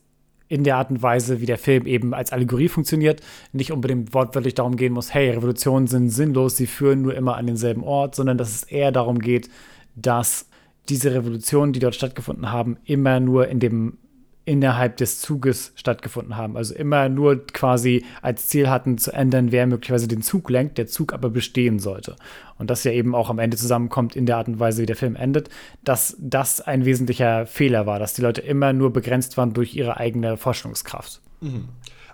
in 0.49 0.65
der 0.65 0.75
Art 0.75 0.91
und 0.91 1.01
Weise, 1.01 1.39
wie 1.39 1.45
der 1.45 1.57
Film 1.57 1.87
eben 1.87 2.13
als 2.13 2.31
Allegorie 2.33 2.67
funktioniert, 2.67 3.21
nicht 3.53 3.71
unbedingt 3.71 4.13
wortwörtlich 4.13 4.53
darum 4.53 4.75
gehen 4.75 4.93
muss, 4.93 5.13
hey, 5.13 5.31
Revolutionen 5.31 5.87
sind 5.87 6.09
sinnlos, 6.09 6.57
sie 6.57 6.67
führen 6.67 7.01
nur 7.01 7.15
immer 7.15 7.37
an 7.37 7.47
denselben 7.47 7.83
Ort, 7.83 8.13
sondern 8.13 8.37
dass 8.37 8.53
es 8.53 8.63
eher 8.63 8.91
darum 8.91 9.19
geht, 9.19 9.49
dass 9.95 10.47
diese 10.89 11.13
Revolutionen, 11.13 11.71
die 11.71 11.79
dort 11.79 11.95
stattgefunden 11.95 12.51
haben, 12.51 12.77
immer 12.83 13.19
nur 13.19 13.47
in 13.47 13.59
dem 13.59 13.97
innerhalb 14.45 14.97
des 14.97 15.21
Zuges 15.21 15.71
stattgefunden 15.75 16.35
haben. 16.35 16.57
Also 16.57 16.75
immer 16.75 17.07
nur 17.09 17.45
quasi 17.47 18.03
als 18.21 18.47
Ziel 18.47 18.69
hatten 18.69 18.97
zu 18.97 19.11
ändern, 19.11 19.51
wer 19.51 19.67
möglicherweise 19.67 20.07
den 20.07 20.21
Zug 20.21 20.49
lenkt, 20.49 20.77
der 20.77 20.87
Zug 20.87 21.13
aber 21.13 21.29
bestehen 21.29 21.79
sollte. 21.79 22.15
Und 22.57 22.69
das 22.69 22.83
ja 22.83 22.91
eben 22.91 23.15
auch 23.15 23.29
am 23.29 23.39
Ende 23.39 23.57
zusammenkommt 23.57 24.15
in 24.15 24.25
der 24.25 24.37
Art 24.37 24.47
und 24.47 24.59
Weise, 24.59 24.81
wie 24.81 24.85
der 24.85 24.95
Film 24.95 25.15
endet, 25.15 25.49
dass 25.83 26.15
das 26.19 26.61
ein 26.61 26.85
wesentlicher 26.85 27.45
Fehler 27.45 27.85
war, 27.85 27.99
dass 27.99 28.13
die 28.13 28.21
Leute 28.21 28.41
immer 28.41 28.73
nur 28.73 28.91
begrenzt 28.91 29.37
waren 29.37 29.53
durch 29.53 29.75
ihre 29.75 29.97
eigene 29.97 30.37
Vorstellungskraft. 30.37 31.21
Mhm. 31.41 31.69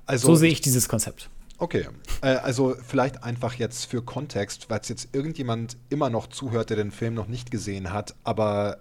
Also, 0.06 0.28
so 0.28 0.36
sehe 0.36 0.52
ich 0.52 0.62
dieses 0.62 0.88
Konzept. 0.88 1.30
Okay, 1.60 1.88
äh, 2.22 2.36
also 2.36 2.76
vielleicht 2.82 3.24
einfach 3.24 3.54
jetzt 3.56 3.86
für 3.86 4.02
Kontext, 4.02 4.70
weil 4.70 4.80
es 4.80 4.88
jetzt 4.88 5.10
irgendjemand 5.14 5.78
immer 5.90 6.10
noch 6.10 6.28
zuhört, 6.28 6.70
der 6.70 6.78
den 6.78 6.92
Film 6.92 7.14
noch 7.14 7.28
nicht 7.28 7.52
gesehen 7.52 7.92
hat, 7.92 8.16
aber 8.24 8.78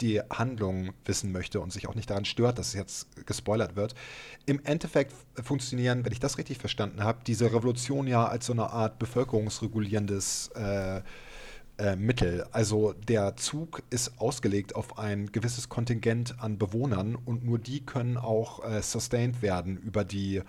die 0.00 0.20
Handlung 0.30 0.92
wissen 1.04 1.32
möchte 1.32 1.60
und 1.60 1.72
sich 1.72 1.88
auch 1.88 1.94
nicht 1.94 2.10
daran 2.10 2.24
stört, 2.24 2.58
dass 2.58 2.68
es 2.68 2.74
jetzt 2.74 3.26
gespoilert 3.26 3.76
wird. 3.76 3.94
Im 4.46 4.60
Endeffekt 4.64 5.12
funktionieren, 5.42 6.04
wenn 6.04 6.12
ich 6.12 6.20
das 6.20 6.38
richtig 6.38 6.58
verstanden 6.58 7.02
habe, 7.02 7.20
diese 7.26 7.46
Revolution 7.46 8.06
ja 8.06 8.26
als 8.26 8.46
so 8.46 8.52
eine 8.52 8.70
Art 8.70 8.98
bevölkerungsregulierendes 8.98 10.50
äh, 10.54 11.02
äh, 11.78 11.96
Mittel. 11.96 12.46
Also 12.52 12.92
der 12.92 13.36
Zug 13.36 13.82
ist 13.90 14.20
ausgelegt 14.20 14.76
auf 14.76 14.98
ein 14.98 15.32
gewisses 15.32 15.68
Kontingent 15.68 16.34
an 16.38 16.58
Bewohnern 16.58 17.16
und 17.16 17.44
nur 17.44 17.58
die 17.58 17.80
können 17.80 18.16
auch 18.16 18.64
äh, 18.64 18.82
sustained 18.82 19.40
werden 19.42 19.78
über 19.78 20.04
die 20.04 20.42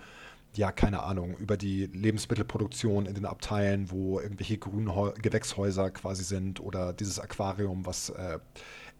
ja, 0.54 0.70
keine 0.70 1.02
Ahnung, 1.02 1.34
über 1.38 1.56
die 1.56 1.86
Lebensmittelproduktion 1.86 3.06
in 3.06 3.14
den 3.14 3.24
Abteilen, 3.24 3.90
wo 3.90 4.20
irgendwelche 4.20 4.58
grünen 4.58 4.90
Gewächshäuser 5.14 5.90
quasi 5.90 6.24
sind 6.24 6.60
oder 6.60 6.92
dieses 6.92 7.18
Aquarium, 7.18 7.86
was 7.86 8.10
äh, 8.10 8.38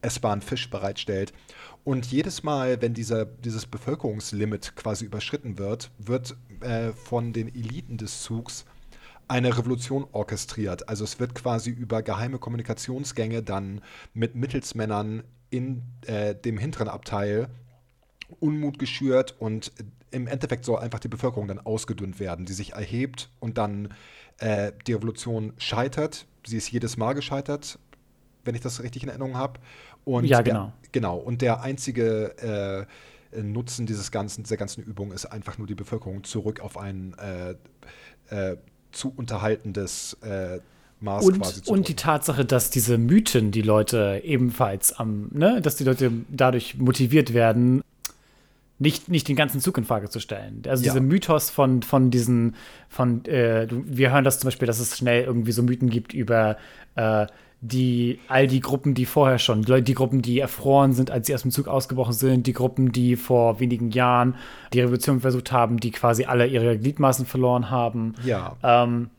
essbaren 0.03 0.43
Fisch 0.43 0.69
bereitstellt. 0.71 1.33
Und 1.85 2.07
jedes 2.07 2.43
Mal, 2.43 2.81
wenn 2.83 2.95
dieser, 2.95 3.25
dieses 3.25 3.67
Bevölkerungslimit 3.67 4.77
quasi 4.77 5.05
überschritten 5.05 5.59
wird, 5.59 5.91
wird 5.99 6.37
äh, 6.61 6.93
von 6.93 7.33
den 7.33 7.49
Eliten 7.49 7.97
des 7.97 8.23
Zugs 8.23 8.65
eine 9.29 9.57
Revolution 9.57 10.07
orchestriert. 10.13 10.89
Also 10.89 11.05
es 11.05 11.19
wird 11.19 11.35
quasi 11.35 11.71
über 11.71 12.03
geheime 12.03 12.39
Kommunikationsgänge 12.39 13.43
dann 13.43 13.81
mit 14.15 14.35
Mittelsmännern 14.35 15.23
in 15.51 15.83
äh, 16.07 16.35
dem 16.35 16.59
hinteren 16.59 16.89
Abteil 16.89 17.49
Unmut 18.41 18.79
geschürt 18.79 19.37
und 19.39 19.73
im 20.11 20.27
Endeffekt 20.27 20.65
soll 20.65 20.79
einfach 20.79 21.01
die 21.01 21.09
Bevölkerung 21.09 21.49
dann 21.49 21.59
ausgedünnt 21.59 22.21
werden, 22.21 22.47
die 22.47 22.53
sich 22.53 22.73
erhebt 22.73 23.31
und 23.41 23.59
dann 23.59 23.95
äh, 24.39 24.73
die 24.87 24.93
Revolution 24.93 25.53
scheitert. 25.59 26.27
Sie 26.47 26.57
ist 26.57 26.71
jedes 26.71 26.97
Mal 26.97 27.15
gescheitert, 27.15 27.79
wenn 28.45 28.55
ich 28.55 28.61
das 28.61 28.83
richtig 28.83 29.03
in 29.03 29.09
Erinnerung 29.09 29.37
habe. 29.37 29.61
Und 30.05 30.25
ja, 30.25 30.43
genau. 30.43 30.73
Der, 30.83 30.91
genau. 30.93 31.17
Und 31.17 31.43
der 31.43 31.63
einzige 31.63 32.87
äh, 33.33 33.43
Nutzen 33.43 33.87
dieses 33.87 34.11
ganzen, 34.11 34.45
dieser 34.45 34.57
ganzen 34.57 34.83
Übung 34.83 35.13
ist 35.13 35.27
einfach 35.27 35.59
nur 35.59 35.67
die 35.67 35.75
Bevölkerung 35.75 36.25
zurück 36.25 36.61
auf 36.61 36.77
ein 36.77 37.15
äh, 37.19 37.55
äh, 38.53 38.57
zu 38.93 39.13
unterhaltendes 39.15 40.17
äh, 40.23 40.61
Maß 41.01 41.27
und, 41.27 41.41
quasi 41.41 41.63
zu 41.63 41.73
Und 41.73 41.89
die 41.89 41.97
Tatsache, 41.97 42.45
dass 42.45 42.71
diese 42.71 42.99
Mythen 42.99 43.51
die 43.51 43.63
Leute 43.63 44.21
ebenfalls 44.25 44.93
am, 44.93 45.29
ne, 45.33 45.61
dass 45.61 45.77
die 45.77 45.85
Leute 45.85 46.13
dadurch 46.31 46.77
motiviert 46.77 47.35
werden, 47.35 47.83
nicht, 48.79 49.09
nicht 49.09 49.29
den 49.29 49.37
ganzen 49.37 49.61
Zug 49.61 49.79
in 49.79 49.85
Frage 49.85 50.11
zu 50.11 50.19
stellen. 50.19 50.63
Also 50.67 50.85
ja. 50.85 50.93
dieser 50.93 51.05
Mythos 51.05 51.51
von, 51.51 51.83
von 51.83 52.11
diesen, 52.11 52.57
von, 52.89 53.25
äh, 53.27 53.69
wir 53.71 54.13
hören 54.13 54.25
das 54.25 54.41
zum 54.41 54.49
Beispiel, 54.49 54.67
dass 54.67 54.81
es 54.81 54.97
schnell 54.97 55.25
irgendwie 55.25 55.53
so 55.53 55.63
Mythen 55.63 55.89
gibt 55.89 56.13
über 56.13 56.57
äh, 56.97 57.27
die, 57.65 58.19
all 58.27 58.49
die 58.49 58.61
Gruppen, 58.61 58.93
die 58.93 59.07
vorher 59.07 59.39
schon, 59.39 59.63
die, 59.63 59.95
Gruppen, 59.95 60.21
die 60.21 60.41
erfroren 60.41 60.93
sind, 60.93 61.13
als 61.13 61.29
sie 61.29 61.35
aus 61.35 61.43
dem 61.43 61.53
Zug 61.53 61.69
ausgebrochen 61.69 62.13
sind, 62.13 62.49
die 62.49 62.53
Gruppen, 62.53 62.91
die 62.91 63.15
vor 63.15 63.61
wenigen 63.61 63.93
Jahren 63.93 64.35
die 64.73 64.81
Revolution 64.81 65.21
versucht 65.21 65.53
haben, 65.53 65.79
die 65.79 65.93
quasi 65.93 66.25
alle 66.25 66.49
ihre 66.49 66.77
Gliedmaßen 66.77 67.25
verloren 67.25 67.71
haben. 67.71 68.15
Ja. 68.25 68.57
Ähm, 68.65 69.11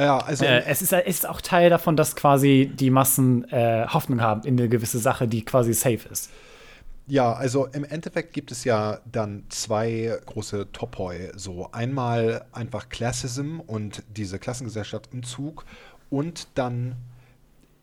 ja, 0.00 0.18
also 0.18 0.46
äh, 0.46 0.64
es, 0.64 0.80
ist, 0.80 0.94
es 0.94 1.06
ist 1.06 1.28
auch 1.28 1.42
Teil 1.42 1.68
davon, 1.68 1.94
dass 1.94 2.16
quasi 2.16 2.72
die 2.74 2.88
Massen 2.88 3.44
äh, 3.50 3.86
Hoffnung 3.86 4.22
haben 4.22 4.42
in 4.44 4.58
eine 4.58 4.70
gewisse 4.70 4.98
Sache, 4.98 5.28
die 5.28 5.44
quasi 5.44 5.74
safe 5.74 6.08
ist. 6.10 6.30
Ja, 7.06 7.34
also 7.34 7.66
im 7.66 7.84
Endeffekt 7.84 8.32
gibt 8.32 8.52
es 8.52 8.64
ja 8.64 9.00
dann 9.10 9.44
zwei 9.50 10.18
große 10.24 10.72
Topoi. 10.72 11.30
So 11.36 11.70
einmal 11.72 12.46
einfach 12.52 12.88
Classism 12.88 13.60
und 13.60 14.02
diese 14.16 14.38
Klassengesellschaft 14.38 15.10
im 15.12 15.24
Zug 15.24 15.66
und 16.08 16.48
dann 16.54 16.96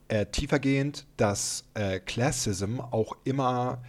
äh, 0.10 0.26
tiefergehend, 0.26 1.06
dass 1.18 1.66
äh, 1.74 2.00
Classism 2.00 2.80
auch 2.80 3.16
immer 3.24 3.82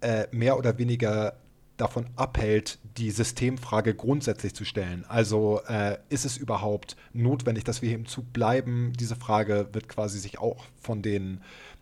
äh, 0.00 0.26
mehr 0.32 0.56
oder 0.56 0.78
weniger 0.78 1.34
davon 1.76 2.06
abhält, 2.16 2.78
die 2.96 3.10
Systemfrage 3.10 3.94
grundsätzlich 3.94 4.54
zu 4.54 4.64
stellen. 4.64 5.04
Also 5.08 5.60
äh, 5.66 5.98
ist 6.10 6.24
es 6.24 6.36
überhaupt 6.36 6.96
notwendig, 7.12 7.64
dass 7.64 7.82
wir 7.82 7.88
hier 7.88 7.98
im 7.98 8.06
Zug 8.06 8.32
bleiben? 8.32 8.92
Diese 8.98 9.16
Frage 9.16 9.68
wird 9.72 9.88
quasi 9.88 10.18
sich 10.18 10.38
auch 10.38 10.64
von 10.80 11.02
den 11.02 11.40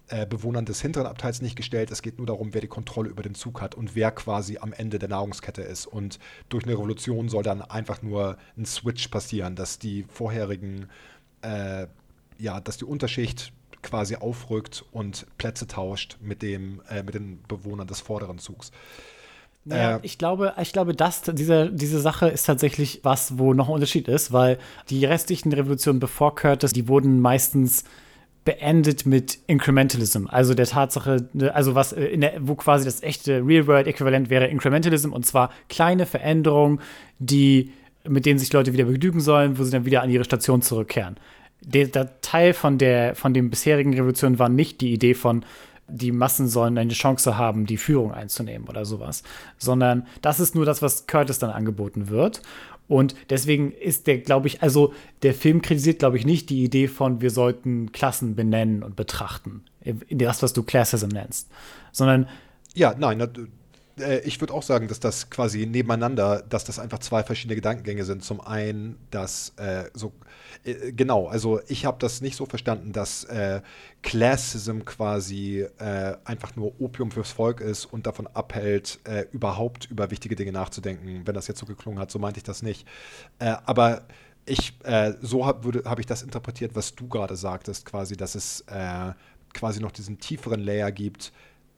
äh, 0.09 0.27
Bewohnern 0.27 0.65
des 0.65 0.81
hinteren 0.81 1.07
Abteils 1.07 1.43
nicht 1.43 1.57
gestellt. 1.57 1.91
Es 1.91 2.03
geht 2.03 2.19
nur 2.19 2.27
darum, 2.27 2.55
wer 2.55 2.61
die 2.61 2.67
Kontrolle 2.67 3.11
über 3.11 3.23
den 3.23 3.35
Zug 3.35 3.61
hat 3.61 3.75
und 3.75 3.95
wer 3.95 4.11
quasi 4.11 4.59
am 4.59 4.73
Ende 4.73 4.99
der 4.99 5.09
Nahrungskette 5.09 5.63
ist. 5.63 5.87
Und 5.87 6.19
durch 6.49 6.65
eine 6.65 6.73
Revolution 6.73 7.29
soll 7.29 7.43
dann 7.43 7.63
einfach 7.63 8.01
nur 8.03 8.39
ein 8.57 8.65
Switch 8.65 9.09
passieren, 9.09 9.55
dass 9.55 9.79
die 9.79 10.05
vorherigen 10.09 10.89
äh, 11.43 11.87
ja, 12.41 12.61
dass 12.61 12.77
die 12.77 12.85
Unterschicht 12.85 13.53
quasi 13.83 14.17
aufrückt 14.17 14.85
und 14.93 15.27
Plätze 15.39 15.67
tauscht 15.67 16.19
mit, 16.21 16.43
dem, 16.43 16.83
äh, 16.89 17.03
mit 17.03 17.15
den 17.15 17.43
Bewohnern 17.49 17.87
des 17.87 18.01
vorderen 18.01 18.39
Zugs. 18.39 18.73
Ja, 19.65 19.97
äh, 19.97 19.99
ich 20.03 20.19
glaube, 20.19 20.55
ich 20.61 20.73
glaube, 20.73 20.95
dass 20.95 21.23
diese, 21.23 21.71
diese 21.71 22.01
Sache 22.01 22.29
ist 22.29 22.45
tatsächlich 22.45 23.01
was, 23.03 23.39
wo 23.39 23.55
noch 23.55 23.69
ein 23.69 23.75
Unterschied 23.75 24.09
ist, 24.09 24.33
weil 24.33 24.59
die 24.89 25.05
restlichen 25.05 25.53
Revolutionen 25.53 26.01
bevor 26.01 26.35
Curtis, 26.35 26.73
die 26.73 26.89
wurden 26.89 27.21
meistens 27.21 27.85
beendet 28.45 29.05
mit 29.05 29.39
Incrementalism, 29.47 30.27
also 30.27 30.55
der 30.55 30.67
Tatsache, 30.67 31.29
ne, 31.35 31.55
also 31.55 31.75
was 31.75 31.93
äh, 31.93 32.05
in 32.07 32.23
der, 32.23 32.35
wo 32.41 32.55
quasi 32.55 32.87
das 32.87 33.03
echte 33.03 33.45
Real-World-Äquivalent 33.45 34.31
wäre 34.31 34.47
Incrementalism 34.47 35.13
und 35.13 35.27
zwar 35.27 35.51
kleine 35.69 36.07
Veränderungen, 36.07 36.81
die 37.19 37.73
mit 38.09 38.25
denen 38.25 38.39
sich 38.39 38.51
Leute 38.51 38.73
wieder 38.73 38.87
begnügen 38.87 39.21
sollen, 39.21 39.59
wo 39.59 39.63
sie 39.63 39.71
dann 39.71 39.85
wieder 39.85 40.01
an 40.01 40.09
ihre 40.09 40.25
Station 40.25 40.63
zurückkehren 40.63 41.17
der, 41.61 41.87
der 41.87 42.21
Teil 42.21 42.55
von 42.55 42.79
der 42.79 43.15
von 43.15 43.35
den 43.35 43.51
bisherigen 43.51 43.95
Revolutionen 43.95 44.39
war 44.39 44.49
nicht 44.49 44.81
die 44.81 44.93
Idee 44.93 45.15
von 45.15 45.45
die 45.93 46.13
Massen 46.13 46.49
sollen 46.49 46.79
eine 46.79 46.93
Chance 46.93 47.37
haben, 47.37 47.67
die 47.67 47.77
Führung 47.77 48.13
einzunehmen 48.13 48.69
oder 48.69 48.85
sowas, 48.85 49.23
sondern 49.59 50.07
das 50.23 50.41
ist 50.41 50.55
nur 50.55 50.65
das, 50.65 50.83
was 50.83 51.07
Curtis 51.07 51.39
dann 51.39 51.51
angeboten 51.51 52.09
wird. 52.09 52.43
Und 52.89 53.15
deswegen 53.29 53.73
ist 53.73 54.09
der, 54.09 54.19
glaube 54.19 54.49
ich, 54.49 54.63
also 54.63 54.93
der 55.23 55.33
Film 55.33 55.63
kritisiert, 55.63 56.01
glaube 56.01 56.17
ich, 56.17 56.27
nicht 56.27 56.51
die 56.51 56.65
Idee 56.65 56.89
von, 56.89 57.21
wir 57.21 57.31
sollten 57.31 57.93
Klassen 57.93 58.35
benennen 58.35 58.83
und 58.83 58.97
betrachten, 58.97 59.63
das, 60.11 60.43
was 60.43 60.53
du 60.53 60.65
Classism 60.65 61.09
nennst, 61.09 61.49
sondern 61.93 62.29
ja, 62.75 62.95
nein, 62.99 63.19
äh, 64.01 64.21
ich 64.21 64.41
würde 64.41 64.55
auch 64.55 64.63
sagen, 64.63 64.89
dass 64.89 65.01
das 65.01 65.31
quasi 65.31 65.67
nebeneinander, 65.67 66.43
dass 66.49 66.65
das 66.65 66.79
einfach 66.79 66.99
zwei 66.99 67.23
verschiedene 67.23 67.55
Gedankengänge 67.55 68.05
sind. 68.05 68.25
Zum 68.25 68.41
einen, 68.41 68.99
dass 69.11 69.53
äh, 69.57 69.85
so 69.95 70.13
äh, 70.65 70.93
genau, 70.93 71.27
also 71.27 71.61
ich 71.69 71.85
habe 71.85 71.99
das 71.99 72.21
nicht 72.21 72.37
so 72.37 72.47
verstanden, 72.47 72.93
dass 72.93 73.25
äh, 73.25 73.61
Classism 74.03 74.81
quasi 74.81 75.67
äh, 75.79 76.17
einfach 76.25 76.57
nur 76.57 76.81
Opium 76.81 77.11
fürs 77.11 77.31
Volk 77.33 77.61
ist 77.61 77.87
und 77.87 78.07
davon 78.07 78.27
abhält, 78.29 78.99
äh, 79.05 79.27
überhaupt 79.33 79.91
über 79.91 80.11
wichtige 80.11 80.37
Dinge 80.37 80.53
nachzudenken. 80.53 81.23
Wenn 81.25 81.35
das 81.35 81.49
jetzt 81.49 81.61
so 81.61 81.67
geklungen 81.67 82.01
hat, 82.01 82.11
so 82.11 82.19
meinte 82.19 82.39
ich 82.39 82.45
das 82.45 82.63
nicht. 82.63 82.87
aber 83.39 84.03
ich, 84.47 84.75
so 85.21 85.47
habe 85.47 85.83
hab 85.85 85.99
ich 85.99 86.07
das 86.07 86.23
interpretiert, 86.23 86.75
was 86.75 86.95
du 86.95 87.07
gerade 87.09 87.37
sagtest, 87.37 87.85
quasi, 87.85 88.17
dass 88.17 88.35
es 88.35 88.65
quasi 89.53 89.81
noch 89.81 89.93
diesen 89.93 90.19
tieferen 90.19 90.61
Layer 90.61 90.91
gibt, 90.91 91.33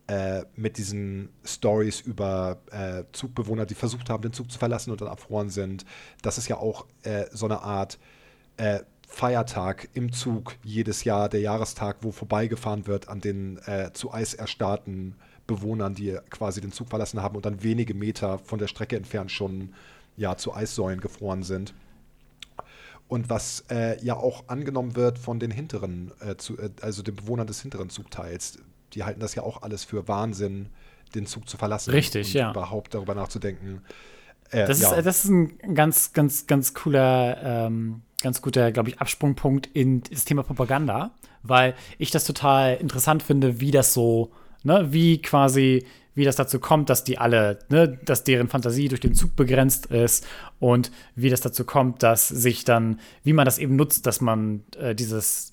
äh, 0.06 0.44
mit 0.56 0.78
diesen 0.78 1.28
Stories 1.44 2.00
über 2.00 2.58
äh, 2.70 3.04
Zugbewohner, 3.12 3.66
die 3.66 3.74
versucht 3.74 4.10
haben, 4.10 4.22
den 4.22 4.32
Zug 4.32 4.50
zu 4.50 4.58
verlassen 4.58 4.90
und 4.90 5.00
dann 5.00 5.08
erfroren 5.08 5.50
sind. 5.50 5.84
Das 6.22 6.38
ist 6.38 6.48
ja 6.48 6.56
auch 6.56 6.86
äh, 7.02 7.26
so 7.32 7.46
eine 7.46 7.62
Art 7.62 7.98
äh, 8.56 8.80
Feiertag 9.06 9.88
im 9.92 10.12
Zug 10.12 10.56
jedes 10.64 11.04
Jahr, 11.04 11.28
der 11.28 11.40
Jahrestag, 11.40 11.98
wo 12.00 12.12
vorbeigefahren 12.12 12.86
wird 12.86 13.08
an 13.08 13.20
den 13.20 13.58
äh, 13.66 13.92
zu 13.92 14.12
Eis 14.12 14.34
erstarrten 14.34 15.16
Bewohnern, 15.46 15.94
die 15.94 16.18
quasi 16.30 16.60
den 16.60 16.72
Zug 16.72 16.88
verlassen 16.88 17.22
haben 17.22 17.36
und 17.36 17.44
dann 17.44 17.62
wenige 17.62 17.94
Meter 17.94 18.38
von 18.38 18.58
der 18.58 18.68
Strecke 18.68 18.96
entfernt 18.96 19.30
schon 19.30 19.74
ja, 20.16 20.36
zu 20.36 20.54
Eissäulen 20.54 21.00
gefroren 21.00 21.42
sind. 21.42 21.74
Und 23.08 23.28
was 23.28 23.64
äh, 23.70 24.02
ja 24.02 24.16
auch 24.16 24.48
angenommen 24.48 24.96
wird 24.96 25.18
von 25.18 25.38
den 25.38 25.50
hinteren, 25.50 26.12
äh, 26.20 26.36
zu, 26.36 26.56
äh, 26.58 26.70
also 26.80 27.02
den 27.02 27.16
Bewohnern 27.16 27.46
des 27.46 27.60
hinteren 27.60 27.90
Zugteils. 27.90 28.58
Die 28.94 29.04
halten 29.04 29.20
das 29.20 29.34
ja 29.34 29.42
auch 29.42 29.62
alles 29.62 29.84
für 29.84 30.08
Wahnsinn, 30.08 30.68
den 31.14 31.26
Zug 31.26 31.48
zu 31.48 31.56
verlassen. 31.56 31.90
Richtig, 31.90 32.28
und 32.28 32.34
ja. 32.34 32.50
Überhaupt 32.50 32.94
darüber 32.94 33.14
nachzudenken. 33.14 33.82
Äh, 34.50 34.66
Das, 34.66 34.80
ja. 34.80 34.94
ist, 34.94 35.06
das 35.06 35.24
ist 35.24 35.30
ein 35.30 35.74
ganz, 35.74 36.12
ganz, 36.12 36.46
ganz 36.46 36.74
cooler, 36.74 37.38
ähm, 37.42 38.02
ganz 38.22 38.40
guter, 38.42 38.72
glaube 38.72 38.90
ich, 38.90 39.00
Absprungpunkt 39.00 39.68
in 39.72 40.02
das 40.10 40.24
Thema 40.24 40.42
Propaganda, 40.42 41.12
weil 41.42 41.74
ich 41.98 42.10
das 42.10 42.24
total 42.24 42.76
interessant 42.76 43.22
finde, 43.22 43.60
wie 43.60 43.70
das 43.70 43.92
so, 43.92 44.32
ne, 44.62 44.92
wie 44.92 45.20
quasi, 45.20 45.84
wie 46.14 46.24
das 46.24 46.36
dazu 46.36 46.60
kommt, 46.60 46.88
dass 46.90 47.04
die 47.04 47.18
alle, 47.18 47.58
ne, 47.68 47.98
dass 48.04 48.22
deren 48.24 48.48
Fantasie 48.48 48.88
durch 48.88 49.00
den 49.00 49.14
Zug 49.14 49.34
begrenzt 49.34 49.86
ist 49.86 50.26
und 50.60 50.92
wie 51.16 51.30
das 51.30 51.40
dazu 51.40 51.64
kommt, 51.64 52.02
dass 52.02 52.28
sich 52.28 52.64
dann, 52.64 53.00
wie 53.24 53.32
man 53.32 53.44
das 53.44 53.58
eben 53.58 53.76
nutzt, 53.76 54.06
dass 54.06 54.20
man 54.20 54.62
äh, 54.78 54.94
dieses 54.94 55.51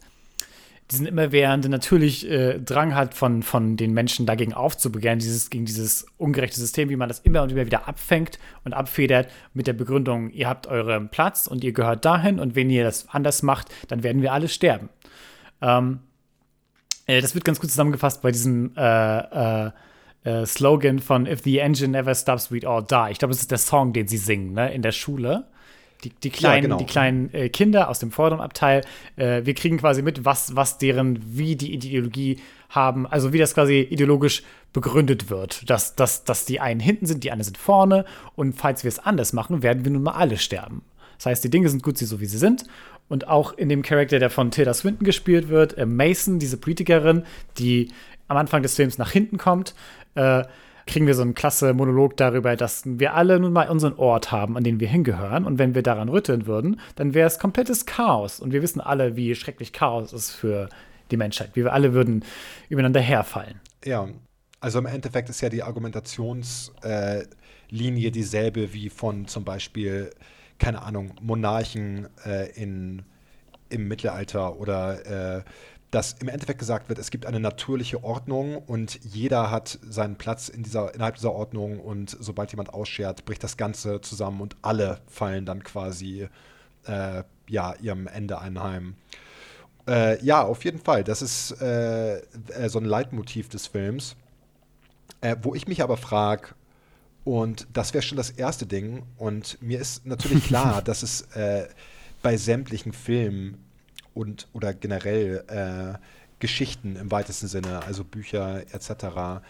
diesen 0.91 1.05
immerwährenden 1.05 1.69
natürlich 1.69 2.29
äh, 2.29 2.59
Drang 2.59 2.95
hat 2.95 3.13
von, 3.13 3.43
von 3.43 3.77
den 3.77 3.93
Menschen 3.93 4.25
dagegen 4.25 4.53
aufzubegehren, 4.53 5.19
dieses, 5.19 5.49
gegen 5.49 5.65
dieses 5.65 6.07
ungerechte 6.17 6.59
System, 6.59 6.89
wie 6.89 6.95
man 6.95 7.07
das 7.07 7.19
immer 7.19 7.43
und 7.43 7.51
immer 7.51 7.65
wieder 7.65 7.87
abfängt 7.87 8.39
und 8.63 8.73
abfedert 8.73 9.29
mit 9.53 9.67
der 9.67 9.73
Begründung, 9.73 10.31
ihr 10.31 10.49
habt 10.49 10.65
euren 10.65 11.09
Platz 11.09 11.45
und 11.45 11.63
ihr 11.63 11.73
gehört 11.73 12.05
dahin 12.05 12.39
und 12.39 12.55
wenn 12.55 12.69
ihr 12.69 12.83
das 12.83 13.07
anders 13.09 13.43
macht, 13.43 13.67
dann 13.87 14.01
werden 14.01 14.23
wir 14.23 14.33
alle 14.33 14.47
sterben. 14.47 14.89
Ähm, 15.61 15.99
äh, 17.05 17.21
das 17.21 17.35
wird 17.35 17.45
ganz 17.45 17.59
gut 17.59 17.69
zusammengefasst 17.69 18.23
bei 18.23 18.31
diesem 18.31 18.71
äh, 18.75 19.67
äh, 19.67 19.71
äh, 20.23 20.45
Slogan 20.45 20.99
von 20.99 21.27
If 21.27 21.43
the 21.43 21.59
engine 21.59 21.89
never 21.89 22.15
stops, 22.15 22.51
we'd 22.51 22.65
all 22.65 22.83
die. 22.83 23.11
Ich 23.11 23.19
glaube, 23.19 23.33
das 23.33 23.41
ist 23.41 23.51
der 23.51 23.57
Song, 23.59 23.93
den 23.93 24.07
sie 24.07 24.17
singen, 24.17 24.53
ne, 24.53 24.73
in 24.73 24.81
der 24.81 24.91
Schule. 24.91 25.45
Die, 26.03 26.11
die 26.11 26.29
kleinen, 26.29 26.63
genau. 26.63 26.77
die 26.77 26.85
kleinen 26.85 27.33
äh, 27.33 27.49
Kinder 27.49 27.89
aus 27.89 27.99
dem 27.99 28.11
vorderen 28.11 28.41
Abteil, 28.41 28.85
äh, 29.17 29.41
wir 29.43 29.53
kriegen 29.53 29.77
quasi 29.77 30.01
mit, 30.01 30.23
was, 30.23 30.55
was 30.55 30.77
deren, 30.77 31.19
wie 31.25 31.57
die 31.57 31.73
Ideologie 31.73 32.39
haben, 32.69 33.05
also 33.05 33.33
wie 33.33 33.37
das 33.37 33.53
quasi 33.53 33.81
ideologisch 33.81 34.43
begründet 34.71 35.29
wird. 35.29 35.69
Dass, 35.69 35.95
dass, 35.95 36.23
dass 36.23 36.45
die 36.45 36.61
einen 36.61 36.79
hinten 36.79 37.05
sind, 37.05 37.23
die 37.23 37.31
anderen 37.31 37.45
sind 37.45 37.57
vorne 37.57 38.05
und 38.35 38.53
falls 38.53 38.83
wir 38.83 38.89
es 38.89 38.99
anders 38.99 39.33
machen, 39.33 39.61
werden 39.61 39.83
wir 39.83 39.91
nun 39.91 40.03
mal 40.03 40.13
alle 40.13 40.37
sterben. 40.37 40.83
Das 41.17 41.25
heißt, 41.25 41.43
die 41.43 41.49
Dinge 41.49 41.67
sind 41.67 41.83
gut 41.83 41.97
so, 41.97 42.21
wie 42.21 42.25
sie 42.25 42.37
sind. 42.37 42.63
Und 43.09 43.27
auch 43.27 43.53
in 43.53 43.67
dem 43.67 43.81
Charakter, 43.81 44.19
der 44.19 44.29
von 44.29 44.51
Tilda 44.51 44.73
Swinton 44.73 45.03
gespielt 45.03 45.49
wird, 45.49 45.77
äh, 45.77 45.85
Mason, 45.85 46.39
diese 46.39 46.57
Politikerin, 46.57 47.23
die 47.57 47.91
am 48.29 48.37
Anfang 48.37 48.61
des 48.61 48.75
Films 48.75 48.97
nach 48.97 49.11
hinten 49.11 49.37
kommt, 49.37 49.73
äh, 50.15 50.43
kriegen 50.89 51.07
wir 51.07 51.13
so 51.13 51.21
einen 51.21 51.35
klasse 51.35 51.73
Monolog 51.73 52.17
darüber, 52.17 52.55
dass 52.55 52.81
wir 52.85 53.13
alle 53.13 53.39
nun 53.39 53.53
mal 53.53 53.69
unseren 53.69 53.93
Ort 53.93 54.31
haben, 54.31 54.57
an 54.57 54.63
den 54.63 54.79
wir 54.79 54.87
hingehören. 54.87 55.45
Und 55.45 55.59
wenn 55.59 55.75
wir 55.75 55.83
daran 55.83 56.09
rütteln 56.09 56.47
würden, 56.47 56.79
dann 56.95 57.13
wäre 57.13 57.27
es 57.27 57.37
komplettes 57.37 57.85
Chaos. 57.85 58.39
Und 58.39 58.51
wir 58.51 58.61
wissen 58.61 58.81
alle, 58.81 59.15
wie 59.15 59.35
schrecklich 59.35 59.71
Chaos 59.71 60.13
ist 60.13 60.31
für 60.31 60.67
die 61.11 61.17
Menschheit. 61.17 61.51
Wie 61.53 61.63
wir 61.63 61.73
alle 61.73 61.93
würden 61.93 62.25
übereinander 62.69 63.01
herfallen. 63.01 63.61
Ja, 63.85 64.07
also 64.59 64.79
im 64.79 64.87
Endeffekt 64.87 65.29
ist 65.29 65.41
ja 65.41 65.49
die 65.49 65.63
Argumentationslinie 65.63 68.07
äh, 68.07 68.11
dieselbe 68.11 68.73
wie 68.73 68.89
von 68.89 69.27
zum 69.27 69.43
Beispiel, 69.43 70.09
keine 70.57 70.81
Ahnung, 70.81 71.13
Monarchen 71.21 72.07
äh, 72.25 72.49
in, 72.59 73.03
im 73.69 73.87
Mittelalter 73.87 74.59
oder 74.59 75.37
äh, 75.37 75.43
dass 75.91 76.13
im 76.13 76.27
Endeffekt 76.27 76.59
gesagt 76.59 76.89
wird, 76.89 76.99
es 76.99 77.09
gibt 77.09 77.25
eine 77.25 77.39
natürliche 77.39 78.03
Ordnung 78.03 78.57
und 78.57 78.99
jeder 79.03 79.49
hat 79.49 79.79
seinen 79.87 80.17
Platz 80.17 80.47
in 80.47 80.61
dieser, 80.61 80.93
innerhalb 80.93 81.15
dieser 81.15 81.31
Ordnung 81.31 81.79
und 81.79 82.15
sobald 82.19 82.51
jemand 82.51 82.73
ausschert, 82.73 83.25
bricht 83.25 83.43
das 83.43 83.57
Ganze 83.57 83.99
zusammen 84.01 84.41
und 84.41 84.55
alle 84.61 85.01
fallen 85.07 85.45
dann 85.45 85.63
quasi 85.63 86.27
äh, 86.85 87.23
ja, 87.47 87.73
ihrem 87.81 88.07
Ende 88.07 88.39
einheim. 88.39 88.95
Äh, 89.87 90.23
ja, 90.23 90.43
auf 90.43 90.63
jeden 90.63 90.79
Fall. 90.79 91.03
Das 91.03 91.23
ist 91.23 91.59
äh, 91.61 92.17
äh, 92.17 92.69
so 92.69 92.79
ein 92.79 92.85
Leitmotiv 92.85 93.49
des 93.49 93.65
Films. 93.67 94.15
Äh, 95.21 95.35
wo 95.41 95.55
ich 95.55 95.67
mich 95.67 95.81
aber 95.81 95.97
frage, 95.97 96.49
und 97.25 97.67
das 97.73 97.93
wäre 97.93 98.01
schon 98.01 98.15
das 98.15 98.29
erste 98.29 98.65
Ding, 98.65 99.03
und 99.17 99.61
mir 99.61 99.79
ist 99.79 100.05
natürlich 100.05 100.45
klar, 100.47 100.81
dass 100.81 101.01
es 101.01 101.21
äh, 101.35 101.67
bei 102.21 102.37
sämtlichen 102.37 102.93
Filmen 102.93 103.65
und 104.19 104.49
oder 104.51 104.73
generell 104.73 105.45
äh, 105.47 105.97
Geschichten 106.39 106.97
im 106.97 107.09
weitesten 107.09 107.47
Sinne, 107.47 107.83
also 107.85 108.03
Bücher 108.03 108.63
etc., 108.73 109.41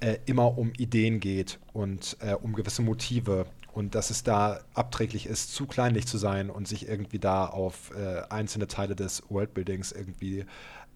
äh, 0.00 0.18
immer 0.26 0.58
um 0.58 0.72
Ideen 0.76 1.20
geht 1.20 1.60
und 1.72 2.16
äh, 2.20 2.34
um 2.34 2.52
gewisse 2.52 2.82
Motive 2.82 3.46
und 3.72 3.94
dass 3.94 4.10
es 4.10 4.24
da 4.24 4.60
abträglich 4.74 5.26
ist, 5.26 5.54
zu 5.54 5.66
kleinlich 5.66 6.06
zu 6.06 6.18
sein 6.18 6.50
und 6.50 6.66
sich 6.66 6.88
irgendwie 6.88 7.20
da 7.20 7.46
auf 7.46 7.92
äh, 7.94 8.22
einzelne 8.28 8.66
Teile 8.66 8.96
des 8.96 9.22
Worldbuildings 9.28 9.92
irgendwie 9.92 10.44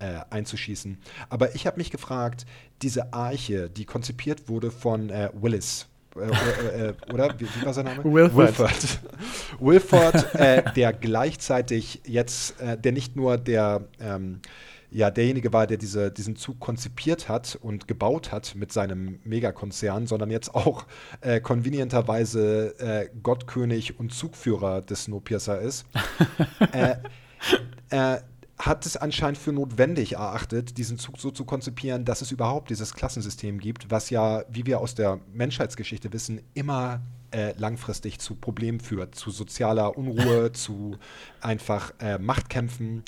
äh, 0.01 0.21
einzuschießen. 0.31 0.99
Aber 1.29 1.55
ich 1.55 1.67
habe 1.67 1.77
mich 1.77 1.91
gefragt, 1.91 2.47
diese 2.83 3.13
Arche, 3.13 3.71
die 3.71 3.85
konzipiert 3.85 4.49
wurde 4.49 4.71
von 4.73 5.11
äh, 5.11 5.31
Willis, 5.35 5.87
äh, 6.17 6.19
oder, 6.19 6.89
äh, 6.89 6.95
oder? 7.13 7.35
Wie, 7.39 7.47
wie, 7.47 7.67
war 7.67 7.73
sein 7.73 7.87
Name? 7.87 8.05
Wilford. 8.05 8.59
Wilford, 8.59 9.01
Wilford 9.61 10.35
äh, 10.35 10.63
der 10.75 10.93
gleichzeitig 10.93 12.01
jetzt, 12.05 12.61
äh, 12.61 12.77
der 12.79 12.93
nicht 12.93 13.17
nur 13.17 13.39
der, 13.39 13.85
ähm, 14.01 14.41
ja, 14.91 15.11
derjenige 15.11 15.53
war, 15.53 15.67
der 15.67 15.77
diese, 15.77 16.11
diesen 16.11 16.37
Zug 16.37 16.59
konzipiert 16.59 17.29
hat 17.29 17.59
und 17.63 17.87
gebaut 17.87 18.33
hat 18.33 18.55
mit 18.57 18.73
seinem 18.73 19.21
Megakonzern, 19.25 20.07
sondern 20.07 20.31
jetzt 20.31 20.55
auch 20.55 20.87
äh, 21.21 21.41
convenienterweise 21.41 22.75
äh, 22.79 23.09
Gottkönig 23.23 24.01
und 24.01 24.13
Zugführer 24.13 24.83
des 24.83 25.05
Snowpiercer 25.05 25.61
ist. 25.61 25.87
äh, 26.73 26.97
äh, 27.91 28.21
hat 28.61 28.85
es 28.85 28.97
anscheinend 28.97 29.39
für 29.39 29.53
notwendig 29.53 30.13
erachtet, 30.13 30.77
diesen 30.77 30.99
Zug 30.99 31.19
so 31.19 31.31
zu 31.31 31.45
konzipieren, 31.45 32.05
dass 32.05 32.21
es 32.21 32.31
überhaupt 32.31 32.71
dieses 32.71 32.95
Klassensystem 32.95 33.59
gibt, 33.59 33.91
was 33.91 34.11
ja, 34.11 34.45
wie 34.51 34.67
wir 34.67 34.81
aus 34.81 34.95
der 34.95 35.19
Menschheitsgeschichte 35.33 36.13
wissen, 36.13 36.41
immer 36.55 37.01
äh, 37.31 37.53
langfristig 37.57 38.19
zu 38.19 38.35
Problemen 38.35 38.81
führt, 38.81 39.15
zu 39.15 39.31
sozialer 39.31 39.97
Unruhe, 39.97 40.53
zu 40.53 40.97
einfach 41.41 41.93
äh, 42.01 42.19
Machtkämpfen. 42.19 43.03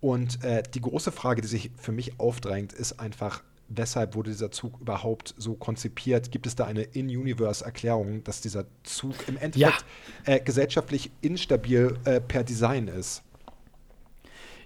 Und 0.00 0.44
äh, 0.44 0.62
die 0.74 0.80
große 0.80 1.12
Frage, 1.12 1.42
die 1.42 1.48
sich 1.48 1.70
für 1.76 1.92
mich 1.92 2.20
aufdrängt, 2.20 2.72
ist 2.72 3.00
einfach, 3.00 3.42
weshalb 3.68 4.14
wurde 4.14 4.30
dieser 4.30 4.50
Zug 4.50 4.80
überhaupt 4.80 5.34
so 5.38 5.54
konzipiert? 5.54 6.30
Gibt 6.30 6.46
es 6.46 6.54
da 6.54 6.66
eine 6.66 6.82
In-Universe-Erklärung, 6.82 8.22
dass 8.22 8.42
dieser 8.42 8.66
Zug 8.82 9.14
im 9.26 9.38
Endeffekt 9.38 9.84
ja. 10.26 10.38
gesellschaftlich 10.38 11.10
instabil 11.22 11.96
äh, 12.04 12.20
per 12.20 12.44
Design 12.44 12.88
ist? 12.88 13.22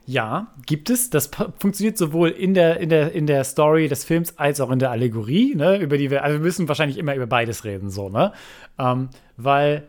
Ja, 0.09 0.55
gibt 0.65 0.89
es. 0.89 1.11
Das 1.11 1.29
funktioniert 1.59 1.99
sowohl 1.99 2.31
in 2.31 2.55
der, 2.55 2.81
in, 2.81 2.89
der, 2.89 3.13
in 3.13 3.27
der 3.27 3.45
Story 3.45 3.89
des 3.89 4.05
Films 4.05 4.39
als 4.39 4.59
auch 4.59 4.71
in 4.71 4.79
der 4.79 4.91
Allegorie, 4.91 5.55
ne, 5.55 5.77
über 5.77 5.99
die 5.99 6.11
wir, 6.11 6.25
also 6.25 6.39
wir 6.39 6.43
müssen 6.43 6.67
wahrscheinlich 6.67 6.97
immer 6.97 7.15
über 7.15 7.27
beides 7.27 7.67
reden, 7.67 7.91
so, 7.91 8.09
ne? 8.09 8.33
Ähm, 8.79 9.11
weil, 9.37 9.87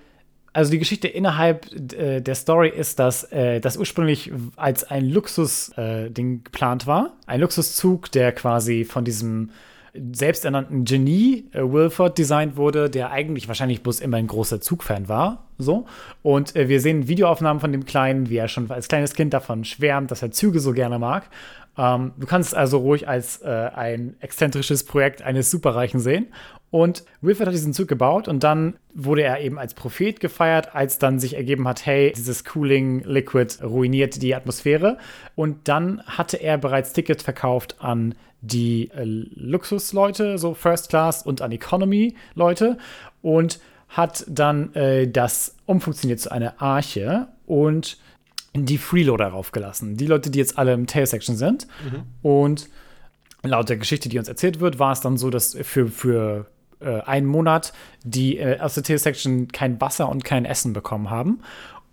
also 0.52 0.72
die 0.72 0.78
Geschichte 0.78 1.08
innerhalb 1.08 1.72
äh, 1.94 2.20
der 2.20 2.36
Story 2.36 2.68
ist, 2.68 3.00
dass 3.00 3.32
äh, 3.32 3.62
das 3.62 3.78
ursprünglich 3.78 4.30
als 4.58 4.84
ein 4.84 5.08
Luxus-Ding 5.08 6.34
äh, 6.34 6.44
geplant 6.44 6.86
war. 6.86 7.14
Ein 7.26 7.40
Luxuszug, 7.40 8.12
der 8.12 8.34
quasi 8.34 8.84
von 8.84 9.06
diesem 9.06 9.52
selbsternannten 9.93 10.86
Genie 10.86 11.45
äh, 11.52 11.62
Wilford 11.62 12.17
designt 12.17 12.58
wurde, 12.58 12.89
der 12.89 13.12
eigentlich 13.12 13.47
wahrscheinlich 13.47 13.84
bloß 13.84 13.99
immer 13.99 14.17
ein 14.17 14.28
großer 14.28 14.62
Zugfan 14.62 15.08
war. 15.08 15.47
So. 15.58 15.86
Und 16.21 16.56
äh, 16.56 16.69
wir 16.69 16.82
sehen 16.82 17.08
Videoaufnahmen 17.08 17.60
von 17.60 17.71
dem 17.71 17.86
Kleinen, 17.86 18.30
wie 18.30 18.38
er 18.38 18.47
schon 18.47 18.69
als 18.71 18.88
kleines 18.88 19.13
Kind 19.13 19.34
davon 19.34 19.65
schwärmt, 19.65 20.12
dass 20.12 20.21
er 20.21 20.32
Züge 20.32 20.60
so 20.60 20.73
gerne 20.73 20.99
mag. 20.99 21.30
Ähm, 21.78 22.12
du 22.17 22.28
kannst 22.28 22.56
also 22.56 22.78
ruhig 22.80 23.08
als 23.08 23.41
äh, 23.41 23.47
ein 23.47 24.15
exzentrisches 24.19 24.84
Projekt 24.84 25.21
eines 25.21 25.49
Superreichen 25.49 25.99
sehen. 25.99 26.28
Und 26.71 27.04
Wilford 27.21 27.47
hat 27.47 27.54
diesen 27.54 27.73
Zug 27.73 27.88
gebaut 27.88 28.28
und 28.28 28.43
dann 28.43 28.75
wurde 28.93 29.23
er 29.23 29.39
eben 29.39 29.58
als 29.58 29.73
Prophet 29.73 30.19
gefeiert, 30.19 30.75
als 30.75 30.99
dann 30.99 31.19
sich 31.19 31.36
ergeben 31.36 31.67
hat, 31.67 31.86
hey, 31.86 32.13
dieses 32.15 32.45
Cooling 32.45 33.04
Liquid 33.06 33.63
ruiniert 33.63 34.21
die 34.21 34.36
Atmosphäre. 34.36 34.97
Und 35.36 35.67
dann 35.67 36.04
hatte 36.06 36.38
er 36.38 36.60
bereits 36.60 36.93
Tickets 36.93 37.23
verkauft 37.23 37.78
an 37.80 38.13
die 38.41 38.89
äh, 38.91 39.04
Luxusleute, 39.04 40.38
so 40.38 40.54
First 40.54 40.89
Class 40.89 41.23
und 41.23 41.41
an 41.41 41.52
Economy-Leute 41.52 42.78
und 43.21 43.60
hat 43.89 44.25
dann 44.28 44.73
äh, 44.75 45.08
das 45.08 45.56
umfunktioniert 45.65 46.19
zu 46.19 46.32
einer 46.32 46.62
Arche 46.62 47.28
und 47.45 47.97
die 48.54 48.78
Freeloader 48.78 49.28
raufgelassen. 49.28 49.97
Die 49.97 50.08
Leute, 50.08 50.30
die 50.30 50.39
jetzt 50.39 50.58
alle 50.58 50.73
im 50.73 50.88
Tail-Section 50.88 51.36
sind. 51.36 51.67
Mhm. 51.84 52.04
Und 52.21 52.69
laut 53.43 53.69
der 53.69 53.78
Geschichte, 53.78 54.10
die 54.10 54.19
uns 54.19 54.28
erzählt 54.28 54.60
wird, 54.60 54.80
war 54.80 54.91
es 54.91 55.02
dann 55.02 55.17
so, 55.17 55.30
dass 55.30 55.58
für, 55.62 55.88
für 55.88 56.45
äh, 56.80 57.02
einen 57.02 57.28
Monat 57.28 57.73
die 58.04 58.38
äh, 58.38 58.60
aus 58.60 58.75
der 58.75 58.84
Tail-Section 58.84 59.49
kein 59.49 59.80
Wasser 59.82 60.10
und 60.10 60.23
kein 60.23 60.45
Essen 60.45 60.73
bekommen 60.73 61.10
haben. 61.10 61.41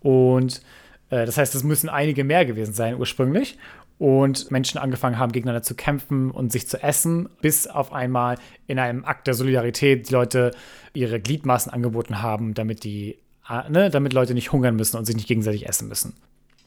Und 0.01 0.63
Äh, 1.11 1.27
das 1.27 1.39
heißt, 1.39 1.55
es 1.55 1.63
müssen 1.63 1.89
einige 1.89 2.25
mehr 2.25 2.45
gewesen 2.45 2.75
sein 2.75 2.97
ursprünglich. 2.97 3.59
Und 3.99 4.51
Menschen 4.51 4.79
angefangen 4.79 5.19
haben, 5.19 5.33
gegeneinander 5.33 5.63
zu 5.63 5.75
kämpfen 5.75 6.31
und 6.31 6.53
sich 6.53 6.69
zu 6.69 6.83
essen, 6.83 7.31
bis 7.41 7.67
auf 7.67 7.93
einmal 7.93 8.37
in 8.67 8.79
einem 8.79 9.05
Akt 9.05 9.27
der 9.27 9.35
Solidarität 9.35 10.09
die 10.09 10.13
Leute 10.13 10.51
ihre 10.93 11.19
Gliedmaßen 11.19 11.73
angeboten 11.73 12.21
haben, 12.21 12.53
damit 12.53 12.85
die, 12.85 13.19
äh, 13.49 13.71
ne, 13.71 13.89
damit 13.89 14.13
Leute 14.13 14.35
nicht 14.35 14.53
hungern 14.53 14.77
müssen 14.77 14.99
und 14.99 15.07
sich 15.07 15.17
nicht 15.17 15.29
gegenseitig 15.29 15.67
essen 15.67 15.89
müssen. 15.89 16.15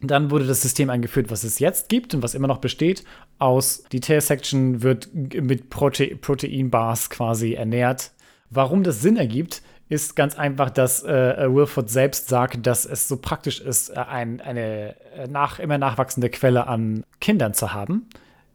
Dann 0.02 0.32
wurde 0.32 0.48
das 0.48 0.62
System 0.62 0.90
eingeführt, 0.90 1.30
was 1.30 1.44
es 1.44 1.60
jetzt 1.60 1.90
gibt 1.90 2.14
und 2.14 2.24
was 2.24 2.34
immer 2.34 2.48
noch 2.48 2.60
besteht. 2.60 3.04
Aus 3.38 3.84
die 3.92 4.00
Tail 4.00 4.22
Section 4.22 4.82
wird 4.82 5.10
mit 5.14 5.70
Prote 5.70 6.16
Proteinbars 6.16 7.10
quasi 7.10 7.54
ernährt. 7.54 8.12
Warum 8.50 8.84
das 8.84 9.02
Sinn 9.02 9.18
ergibt, 9.18 9.62
ist 9.90 10.16
ganz 10.16 10.38
einfach, 10.38 10.70
dass 10.70 11.04
äh, 11.04 11.36
Wilford 11.52 11.90
selbst 11.90 12.30
sagt, 12.30 12.66
dass 12.66 12.86
es 12.86 13.08
so 13.08 13.18
praktisch 13.18 13.60
ist, 13.60 13.90
äh, 13.90 13.96
ein, 13.96 14.40
eine 14.40 14.96
äh, 15.16 15.28
nach, 15.28 15.60
immer 15.60 15.80
nachwachsende 15.80 16.30
Quelle 16.30 16.68
an 16.68 17.04
Kindern 17.20 17.56
zu 17.56 17.74
haben, 17.74 18.08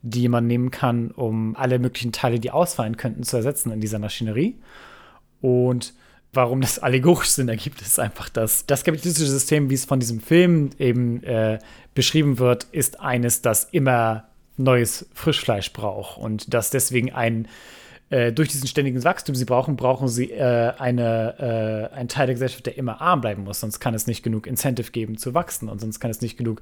die 0.03 0.29
man 0.29 0.47
nehmen 0.47 0.70
kann, 0.70 1.11
um 1.11 1.57
alle 1.57 1.81
möglichen 1.81 2.12
Teile, 2.12 2.38
die 2.38 2.53
ausfallen 2.53 2.97
könnten, 2.97 3.25
zu 3.25 3.37
ersetzen 3.37 3.73
in 3.73 3.81
dieser 3.81 3.99
Maschinerie. 3.99 4.57
Und 5.40 5.92
warum 6.33 6.61
das 6.61 6.79
allegorisch 6.79 7.31
Sinn 7.31 7.49
ergibt, 7.49 7.83
ist 7.83 7.99
einfach, 7.99 8.29
dass 8.29 8.66
das 8.66 8.85
kapitalistische 8.85 9.31
System, 9.31 9.70
wie 9.70 9.75
es 9.75 9.85
von 9.85 9.99
diesem 9.99 10.20
Film 10.20 10.70
eben 10.79 11.23
äh, 11.25 11.59
beschrieben 11.94 12.38
wird, 12.38 12.64
ist 12.70 13.01
eines, 13.01 13.42
das 13.42 13.64
immer 13.64 14.29
neues 14.57 15.09
Frischfleisch 15.14 15.73
braucht 15.73 16.18
und 16.18 16.55
dass 16.55 16.70
deswegen 16.70 17.12
ein 17.12 17.49
äh, 18.14 18.33
durch 18.33 18.48
diesen 18.48 18.68
ständigen 18.68 19.03
Wachstum 19.03 19.35
sie 19.35 19.44
brauchen, 19.44 19.74
brauchen 19.74 20.07
sie 20.07 20.31
äh, 20.31 20.72
eine, 20.79 21.90
äh, 21.92 21.96
einen 21.96 22.09
Teil 22.09 22.27
der 22.27 22.35
Gesellschaft, 22.35 22.64
der 22.64 22.79
immer 22.79 23.00
arm 23.00 23.20
bleiben 23.20 23.42
muss. 23.42 23.59
Sonst 23.59 23.81
kann 23.81 23.92
es 23.92 24.07
nicht 24.07 24.22
genug 24.22 24.46
Incentive 24.46 24.92
geben 24.92 25.18
zu 25.18 25.35
wachsen 25.35 25.68
und 25.68 25.81
sonst 25.81 25.98
kann 25.98 26.12
es 26.12 26.20
nicht 26.20 26.37
genug 26.37 26.61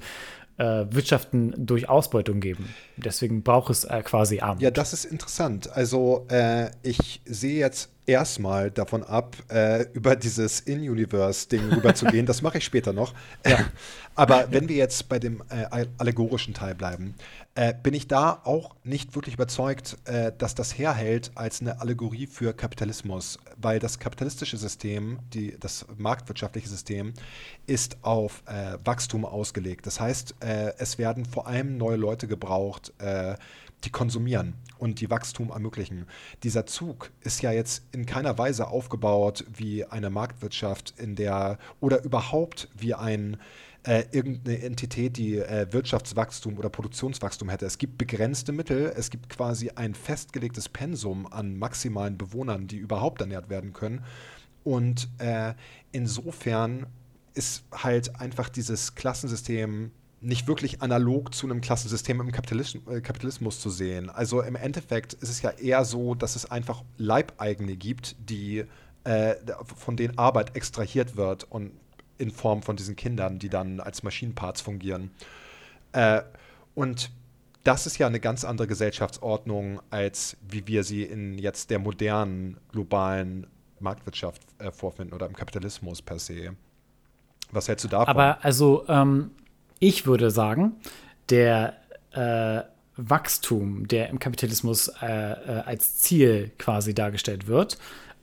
äh, 0.57 0.85
Wirtschaften 0.89 1.53
durch 1.55 1.89
Ausbeutung 1.89 2.39
geben. 2.39 2.73
Deswegen 2.97 3.43
braucht 3.43 3.69
es 3.69 3.83
äh, 3.83 4.01
quasi 4.01 4.39
Armut. 4.39 4.63
Ja, 4.63 4.71
das 4.71 4.93
ist 4.93 5.05
interessant. 5.05 5.71
Also 5.71 6.25
ich 6.81 7.21
sehe 7.25 7.59
jetzt 7.59 7.89
erstmal 8.05 8.71
davon 8.71 9.03
ab, 9.03 9.35
äh, 9.49 9.83
über 9.93 10.15
dieses 10.15 10.59
In-Universe-Ding 10.59 11.69
rüberzugehen. 11.69 12.25
das 12.25 12.41
mache 12.41 12.57
ich 12.57 12.65
später 12.65 12.93
noch. 12.93 13.13
Ja. 13.45 13.59
Aber 14.15 14.47
wenn 14.51 14.69
wir 14.69 14.75
jetzt 14.75 15.09
bei 15.09 15.19
dem 15.19 15.41
äh, 15.49 15.85
allegorischen 15.97 16.53
Teil 16.53 16.75
bleiben, 16.75 17.15
äh, 17.55 17.73
bin 17.81 17.93
ich 17.93 18.07
da 18.07 18.41
auch 18.45 18.75
nicht 18.83 19.13
wirklich 19.15 19.35
überzeugt, 19.35 19.97
äh, 20.05 20.31
dass 20.35 20.55
das 20.55 20.77
herhält 20.77 21.31
als 21.35 21.61
eine 21.61 21.81
Allegorie 21.81 22.25
für 22.25 22.53
Kapitalismus, 22.53 23.37
weil 23.57 23.79
das 23.79 23.99
kapitalistische 23.99 24.57
System, 24.57 25.19
die, 25.33 25.55
das 25.59 25.85
marktwirtschaftliche 25.97 26.67
System, 26.67 27.13
ist 27.67 27.97
auf 28.01 28.41
äh, 28.47 28.77
Wachstum 28.83 29.23
ausgelegt. 29.23 29.85
Das 29.85 29.99
heißt, 29.99 30.35
äh, 30.39 30.73
es 30.79 30.97
werden 30.97 31.25
vor 31.25 31.45
allem 31.45 31.77
neue 31.77 31.97
Leute 31.97 32.27
gebraucht, 32.27 32.93
die 33.83 33.89
konsumieren 33.89 34.53
und 34.77 35.01
die 35.01 35.09
Wachstum 35.09 35.49
ermöglichen. 35.49 36.07
Dieser 36.43 36.65
Zug 36.65 37.11
ist 37.21 37.41
ja 37.41 37.51
jetzt 37.51 37.83
in 37.91 38.05
keiner 38.05 38.37
Weise 38.37 38.67
aufgebaut 38.67 39.45
wie 39.53 39.85
eine 39.85 40.09
Marktwirtschaft, 40.09 40.93
in 40.97 41.15
der 41.15 41.57
oder 41.79 42.03
überhaupt 42.03 42.69
wie 42.77 42.93
ein 42.93 43.37
äh, 43.83 44.05
irgendeine 44.11 44.61
Entität, 44.61 45.17
die 45.17 45.37
äh, 45.37 45.67
Wirtschaftswachstum 45.71 46.57
oder 46.57 46.69
Produktionswachstum 46.69 47.49
hätte. 47.49 47.65
Es 47.65 47.77
gibt 47.77 47.97
begrenzte 47.97 48.51
Mittel, 48.51 48.93
es 48.95 49.09
gibt 49.09 49.29
quasi 49.29 49.71
ein 49.71 49.93
festgelegtes 49.93 50.69
Pensum 50.69 51.27
an 51.31 51.57
maximalen 51.57 52.17
Bewohnern, 52.17 52.67
die 52.67 52.77
überhaupt 52.77 53.21
ernährt 53.21 53.49
werden 53.49 53.73
können. 53.73 54.03
Und 54.63 55.09
äh, 55.17 55.53
insofern 55.91 56.87
ist 57.33 57.65
halt 57.73 58.19
einfach 58.19 58.49
dieses 58.49 58.95
Klassensystem 58.95 59.91
nicht 60.21 60.47
wirklich 60.47 60.81
analog 60.81 61.35
zu 61.35 61.47
einem 61.47 61.59
Klassensystem 61.59 62.21
im 62.21 62.31
Kapitalismus, 62.31 62.83
äh, 62.87 63.01
Kapitalismus 63.01 63.59
zu 63.59 63.69
sehen. 63.69 64.09
Also 64.09 64.41
im 64.41 64.55
Endeffekt 64.55 65.13
ist 65.13 65.29
es 65.29 65.41
ja 65.41 65.49
eher 65.49 65.83
so, 65.83 66.15
dass 66.15 66.37
es 66.37 66.49
einfach 66.49 66.83
Leibeigene 66.97 67.75
gibt, 67.75 68.15
die 68.29 68.63
äh, 69.03 69.35
von 69.75 69.97
denen 69.97 70.17
Arbeit 70.17 70.55
extrahiert 70.55 71.17
wird 71.17 71.43
und 71.51 71.71
in 72.17 72.31
Form 72.31 72.61
von 72.61 72.75
diesen 72.75 72.95
Kindern, 72.95 73.39
die 73.39 73.49
dann 73.49 73.79
als 73.79 74.03
Maschinenparts 74.03 74.61
fungieren. 74.61 75.11
Äh, 75.91 76.21
und 76.75 77.11
das 77.63 77.87
ist 77.87 77.97
ja 77.97 78.07
eine 78.07 78.19
ganz 78.19 78.43
andere 78.43 78.67
Gesellschaftsordnung, 78.67 79.81
als 79.89 80.37
wie 80.47 80.67
wir 80.67 80.83
sie 80.83 81.03
in 81.03 81.37
jetzt 81.37 81.69
der 81.69 81.79
modernen 81.79 82.57
globalen 82.71 83.47
Marktwirtschaft 83.79 84.41
äh, 84.59 84.71
vorfinden 84.71 85.13
oder 85.13 85.27
im 85.27 85.35
Kapitalismus 85.35 86.01
per 86.01 86.19
se. 86.19 86.55
Was 87.51 87.67
hältst 87.67 87.85
du 87.85 87.89
davon? 87.89 88.07
Aber 88.07 88.43
also 88.43 88.85
ähm, 88.87 89.31
ich 89.79 90.05
würde 90.05 90.31
sagen, 90.31 90.73
der 91.29 91.77
äh, 92.11 92.63
Wachstum, 92.95 93.87
der 93.87 94.09
im 94.09 94.19
Kapitalismus 94.19 94.87
äh, 95.01 95.05
äh, 95.05 95.63
als 95.65 95.97
Ziel 95.97 96.51
quasi 96.57 96.93
dargestellt 96.93 97.47
wird, 97.47 97.77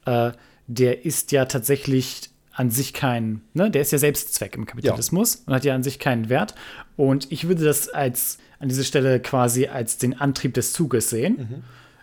äh, 0.07 0.33
der 0.67 1.05
ist 1.05 1.33
ja 1.33 1.47
tatsächlich 1.47 2.30
an 2.61 2.69
sich 2.69 2.93
kein, 2.93 3.41
ne, 3.55 3.71
der 3.71 3.81
ist 3.81 3.91
ja 3.91 3.97
Selbstzweck 3.97 4.55
im 4.55 4.67
Kapitalismus 4.67 5.37
ja. 5.37 5.41
und 5.47 5.55
hat 5.55 5.65
ja 5.65 5.75
an 5.75 5.83
sich 5.83 5.99
keinen 5.99 6.29
Wert. 6.29 6.55
Und 6.95 7.33
ich 7.33 7.49
würde 7.49 7.65
das 7.65 7.89
als 7.89 8.37
an 8.59 8.69
dieser 8.69 8.85
Stelle 8.85 9.19
quasi 9.19 9.67
als 9.67 9.97
den 9.97 10.21
Antrieb 10.21 10.53
des 10.53 10.75
Zuges 10.75 11.09
sehen, 11.09 11.37
mhm. 11.39 11.63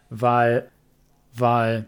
weil, 0.10 0.68
weil 1.36 1.86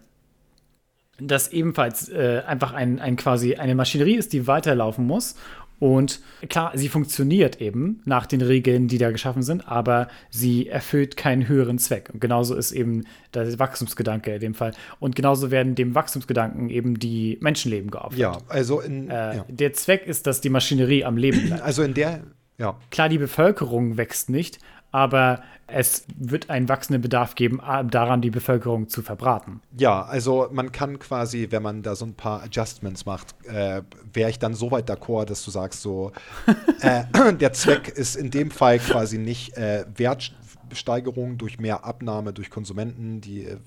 das 1.19 1.51
ebenfalls 1.51 2.10
äh, 2.10 2.43
einfach 2.45 2.73
ein, 2.73 2.99
ein 2.99 3.15
quasi 3.15 3.55
eine 3.55 3.73
Maschinerie 3.73 4.17
ist, 4.17 4.34
die 4.34 4.45
weiterlaufen 4.45 5.08
muss 5.08 5.34
und 5.80 6.20
klar, 6.50 6.72
sie 6.76 6.89
funktioniert 6.89 7.62
eben 7.62 8.02
nach 8.06 8.26
den 8.26 8.42
Regeln, 8.42 8.88
die 8.88 8.98
da 8.98 9.12
geschaffen 9.12 9.44
sind, 9.44 9.68
aber 9.68 10.10
sie 10.30 10.68
erfüllt 10.68 11.15
keinen 11.18 11.48
höheren 11.48 11.80
Zweck. 11.80 12.10
Und 12.13 12.20
genauso 12.20 12.56
ist 12.56 12.72
eben 12.72 13.06
der 13.34 13.58
Wachstumsgedanke 13.60 14.36
in 14.36 14.39
dem 14.39 14.54
Fall. 14.54 14.74
Und 15.00 15.15
genauso 15.15 15.52
werden 15.52 15.76
dem 15.76 15.96
Wachstumsgedanken 15.96 16.70
eben 16.70 17.00
die 17.00 17.38
Menschenleben 17.42 17.92
geopfert. 17.92 18.20
Ja, 18.20 18.38
also 18.50 18.82
in, 18.82 19.10
äh, 19.10 19.38
ja. 19.38 19.46
der 19.48 19.74
Zweck 19.74 20.06
ist, 20.06 20.28
dass 20.28 20.42
die 20.42 20.50
Maschinerie 20.50 21.06
am 21.06 21.15
Leben 21.18 21.48
bleibt. 21.48 21.63
Also 21.63 21.84
in 21.84 21.94
der, 21.94 22.24
ja. 22.58 22.78
Klar, 22.92 23.08
die 23.08 23.18
Bevölkerung 23.18 23.98
wächst 23.98 24.30
nicht, 24.30 24.60
aber 24.91 25.41
es 25.67 26.06
wird 26.17 26.49
einen 26.49 26.67
wachsenden 26.67 27.02
Bedarf 27.02 27.36
geben, 27.36 27.62
daran 27.89 28.21
die 28.21 28.32
Bevölkerung 28.32 28.89
zu 28.89 29.02
verbraten. 29.02 29.62
Ja, 29.78 30.04
also 30.04 30.47
man 30.52 30.71
kann 30.71 30.99
quasi, 30.99 31.47
wenn 31.52 31.62
man 31.62 31.84
da 31.84 31.95
so 31.95 32.06
ein 32.06 32.15
paar 32.15 32.43
Adjustments 32.43 33.06
macht, 33.06 33.36
äh, 33.45 33.84
wäre 34.12 34.30
ich 34.30 34.39
dann 34.39 34.54
so 34.54 34.71
weit 34.71 34.89
d'accord, 34.89 35.25
dass 35.25 35.43
du 35.43 35.52
sagst, 35.52 35.82
so, 35.82 36.12
äh, 36.82 37.04
der 37.34 37.54
Zweck 37.54 37.89
ist 37.89 38.15
in 38.15 38.32
dem 38.32 38.52
Fall 38.52 38.80
quasi 38.80 39.19
nicht 39.19 39.56
äh, 39.58 39.86
Wertsteigerung 39.95 41.38
durch 41.38 41.60
mehr 41.60 41.86
Abnahme 41.86 42.34
durch 42.34 42.49
Konsumenten, 42.49 43.21
die, 43.21 43.43
äh, 43.43 43.58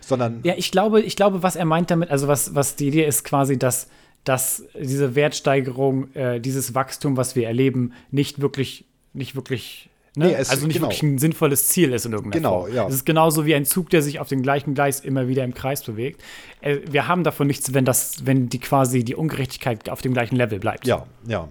sondern. 0.00 0.40
Ja, 0.44 0.54
ich 0.56 0.70
glaube, 0.70 1.00
ich 1.00 1.16
glaube, 1.16 1.42
was 1.42 1.56
er 1.56 1.64
meint 1.64 1.90
damit, 1.90 2.10
also 2.10 2.28
was, 2.28 2.54
was 2.54 2.76
die 2.76 2.88
Idee 2.88 3.06
ist 3.06 3.24
quasi, 3.24 3.58
dass 3.58 3.88
dass 4.24 4.64
diese 4.78 5.14
Wertsteigerung, 5.14 6.14
äh, 6.14 6.40
dieses 6.40 6.74
Wachstum, 6.74 7.16
was 7.16 7.36
wir 7.36 7.46
erleben, 7.46 7.94
nicht 8.10 8.40
wirklich, 8.40 8.84
nicht 9.14 9.34
wirklich 9.34 9.89
Ne? 10.16 10.26
Nee, 10.26 10.36
also 10.36 10.66
nicht 10.66 10.74
genau. 10.74 10.88
wirklich 10.88 11.02
ein 11.02 11.18
sinnvolles 11.18 11.68
Ziel 11.68 11.92
ist 11.92 12.04
in 12.04 12.12
irgendeiner 12.12 12.40
genau, 12.40 12.60
Form. 12.62 12.74
Ja. 12.74 12.88
Es 12.88 12.94
ist 12.94 13.06
genauso 13.06 13.46
wie 13.46 13.54
ein 13.54 13.64
Zug, 13.64 13.90
der 13.90 14.02
sich 14.02 14.18
auf 14.18 14.28
dem 14.28 14.42
gleichen 14.42 14.74
Gleis 14.74 15.00
immer 15.00 15.28
wieder 15.28 15.44
im 15.44 15.54
Kreis 15.54 15.84
bewegt. 15.84 16.20
Äh, 16.60 16.78
wir 16.90 17.06
haben 17.06 17.22
davon 17.22 17.46
nichts, 17.46 17.74
wenn 17.74 17.84
das, 17.84 18.26
wenn 18.26 18.48
die 18.48 18.58
quasi 18.58 19.04
die 19.04 19.14
Ungerechtigkeit 19.14 19.88
auf 19.88 20.02
dem 20.02 20.12
gleichen 20.12 20.34
Level 20.34 20.58
bleibt. 20.58 20.86
Ja, 20.86 21.06
ja. 21.26 21.48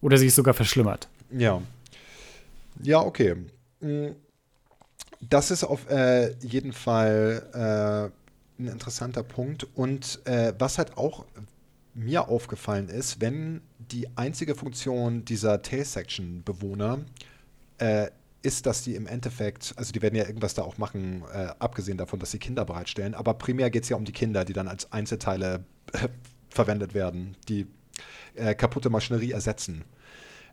Oder 0.00 0.18
sich 0.18 0.34
sogar 0.34 0.52
verschlimmert. 0.54 1.08
Ja. 1.30 1.62
Ja, 2.82 3.00
okay. 3.00 3.36
Hm. 3.80 4.16
Das 5.20 5.52
ist 5.52 5.62
auf 5.62 5.88
äh, 5.88 6.32
jeden 6.40 6.72
Fall 6.72 7.46
äh, 7.54 8.60
ein 8.62 8.68
interessanter 8.68 9.22
Punkt. 9.22 9.68
Und 9.76 10.20
äh, 10.24 10.52
was 10.58 10.78
halt 10.78 10.98
auch 10.98 11.24
mir 11.94 12.28
aufgefallen 12.28 12.88
ist, 12.88 13.20
wenn 13.20 13.60
die 13.78 14.08
einzige 14.16 14.56
Funktion 14.56 15.24
dieser 15.24 15.62
Tail-Section-Bewohner 15.62 16.98
äh, 16.98 17.31
ist, 18.42 18.66
dass 18.66 18.82
die 18.82 18.94
im 18.94 19.06
Endeffekt, 19.06 19.72
also 19.76 19.92
die 19.92 20.02
werden 20.02 20.16
ja 20.16 20.26
irgendwas 20.26 20.54
da 20.54 20.62
auch 20.62 20.78
machen, 20.78 21.22
äh, 21.32 21.48
abgesehen 21.58 21.96
davon, 21.96 22.18
dass 22.18 22.32
sie 22.32 22.38
Kinder 22.38 22.64
bereitstellen, 22.64 23.14
aber 23.14 23.34
primär 23.34 23.70
geht 23.70 23.84
es 23.84 23.88
ja 23.88 23.96
um 23.96 24.04
die 24.04 24.12
Kinder, 24.12 24.44
die 24.44 24.52
dann 24.52 24.68
als 24.68 24.92
Einzelteile 24.92 25.64
äh, 25.92 26.08
verwendet 26.48 26.94
werden, 26.94 27.36
die 27.48 27.66
äh, 28.34 28.54
kaputte 28.54 28.90
Maschinerie 28.90 29.32
ersetzen. 29.32 29.84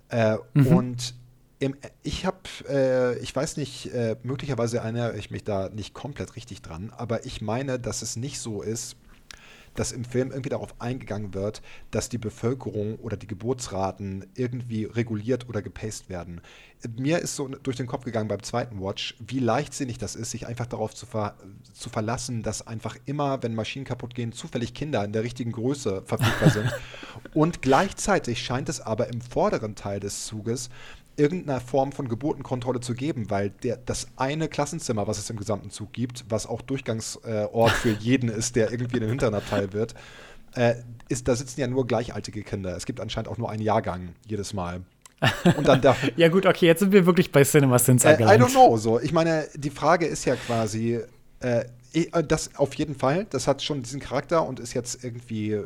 Äh, 0.09 0.37
mhm. 0.53 0.67
Und 0.67 1.15
im, 1.59 1.75
ich 2.03 2.25
habe, 2.25 2.37
äh, 2.69 3.19
ich 3.19 3.35
weiß 3.35 3.57
nicht, 3.57 3.93
äh, 3.93 4.15
möglicherweise 4.23 4.77
erinnere 4.77 5.17
ich 5.17 5.29
mich 5.29 5.43
da 5.43 5.69
nicht 5.69 5.93
komplett 5.93 6.35
richtig 6.35 6.61
dran, 6.61 6.91
aber 6.95 7.25
ich 7.25 7.41
meine, 7.41 7.79
dass 7.79 8.01
es 8.01 8.15
nicht 8.15 8.39
so 8.39 8.61
ist, 8.61 8.95
dass 9.79 9.93
im 9.93 10.03
Film 10.03 10.31
irgendwie 10.31 10.49
darauf 10.49 10.75
eingegangen 10.79 11.33
wird, 11.33 11.61
dass 11.89 12.09
die 12.09 12.17
Bevölkerung 12.17 12.97
oder 12.97 13.15
die 13.15 13.27
Geburtsraten 13.27 14.25
irgendwie 14.35 14.83
reguliert 14.83 15.47
oder 15.47 15.61
gepaced 15.61 16.09
werden. 16.09 16.41
Mir 16.97 17.19
ist 17.19 17.37
so 17.37 17.47
durch 17.47 17.77
den 17.77 17.87
Kopf 17.87 18.03
gegangen 18.03 18.27
beim 18.27 18.43
zweiten 18.43 18.81
Watch, 18.81 19.15
wie 19.25 19.39
leichtsinnig 19.39 19.97
das 19.97 20.15
ist, 20.15 20.31
sich 20.31 20.47
einfach 20.47 20.65
darauf 20.65 20.93
zu, 20.93 21.05
ver 21.05 21.37
zu 21.73 21.89
verlassen, 21.89 22.43
dass 22.43 22.67
einfach 22.67 22.97
immer, 23.05 23.41
wenn 23.41 23.55
Maschinen 23.55 23.85
kaputt 23.85 24.15
gehen, 24.15 24.33
zufällig 24.33 24.73
Kinder 24.73 25.05
in 25.05 25.13
der 25.13 25.23
richtigen 25.23 25.53
Größe 25.53 26.03
verfügbar 26.05 26.49
sind. 26.49 26.73
Und 27.33 27.61
gleichzeitig 27.61 28.43
scheint 28.43 28.67
es 28.67 28.81
aber 28.81 29.07
im 29.07 29.21
vorderen 29.21 29.75
Teil 29.75 30.01
des 30.01 30.25
Zuges 30.25 30.69
irgendeiner 31.19 31.59
Form 31.59 31.91
von 31.91 32.07
Geburtenkontrolle 32.07 32.79
zu 32.79 32.93
geben, 32.93 33.29
weil 33.29 33.49
der, 33.49 33.77
das 33.77 34.07
eine 34.15 34.47
Klassenzimmer, 34.47 35.07
was 35.07 35.17
es 35.17 35.29
im 35.29 35.37
gesamten 35.37 35.69
Zug 35.69 35.93
gibt, 35.93 36.25
was 36.29 36.47
auch 36.47 36.61
Durchgangsort 36.61 37.71
für 37.71 37.91
jeden 37.91 38.29
ist, 38.29 38.55
der 38.55 38.71
irgendwie 38.71 38.95
in 38.95 39.01
den 39.01 39.09
hinteren 39.09 39.35
Abteil 39.35 39.73
wird, 39.73 39.93
äh, 40.55 40.75
ist, 41.09 41.27
da 41.27 41.35
sitzen 41.35 41.59
ja 41.59 41.67
nur 41.67 41.85
gleichaltige 41.85 42.43
Kinder. 42.43 42.75
Es 42.75 42.85
gibt 42.85 42.99
anscheinend 42.99 43.29
auch 43.29 43.37
nur 43.37 43.49
einen 43.49 43.61
Jahrgang 43.61 44.15
jedes 44.25 44.53
Mal. 44.53 44.81
Und 45.57 45.67
dann 45.67 45.81
da, 45.81 45.95
ja 46.15 46.29
gut, 46.29 46.45
okay, 46.45 46.65
jetzt 46.65 46.79
sind 46.79 46.93
wir 46.93 47.05
wirklich 47.05 47.31
bei 47.31 47.43
Cinema 47.43 47.77
Sins 47.77 48.05
äh, 48.05 48.13
I 48.13 48.23
don't 48.23 48.51
know, 48.51 48.77
so. 48.77 48.99
Ich 48.99 49.11
meine, 49.11 49.47
die 49.55 49.69
Frage 49.69 50.05
ist 50.05 50.25
ja 50.25 50.35
quasi, 50.35 51.01
äh, 51.41 51.65
das 52.27 52.55
auf 52.55 52.73
jeden 52.75 52.95
Fall, 52.95 53.25
das 53.29 53.47
hat 53.47 53.61
schon 53.61 53.81
diesen 53.81 53.99
Charakter 53.99 54.47
und 54.47 54.59
ist 54.59 54.73
jetzt 54.73 55.03
irgendwie, 55.03 55.59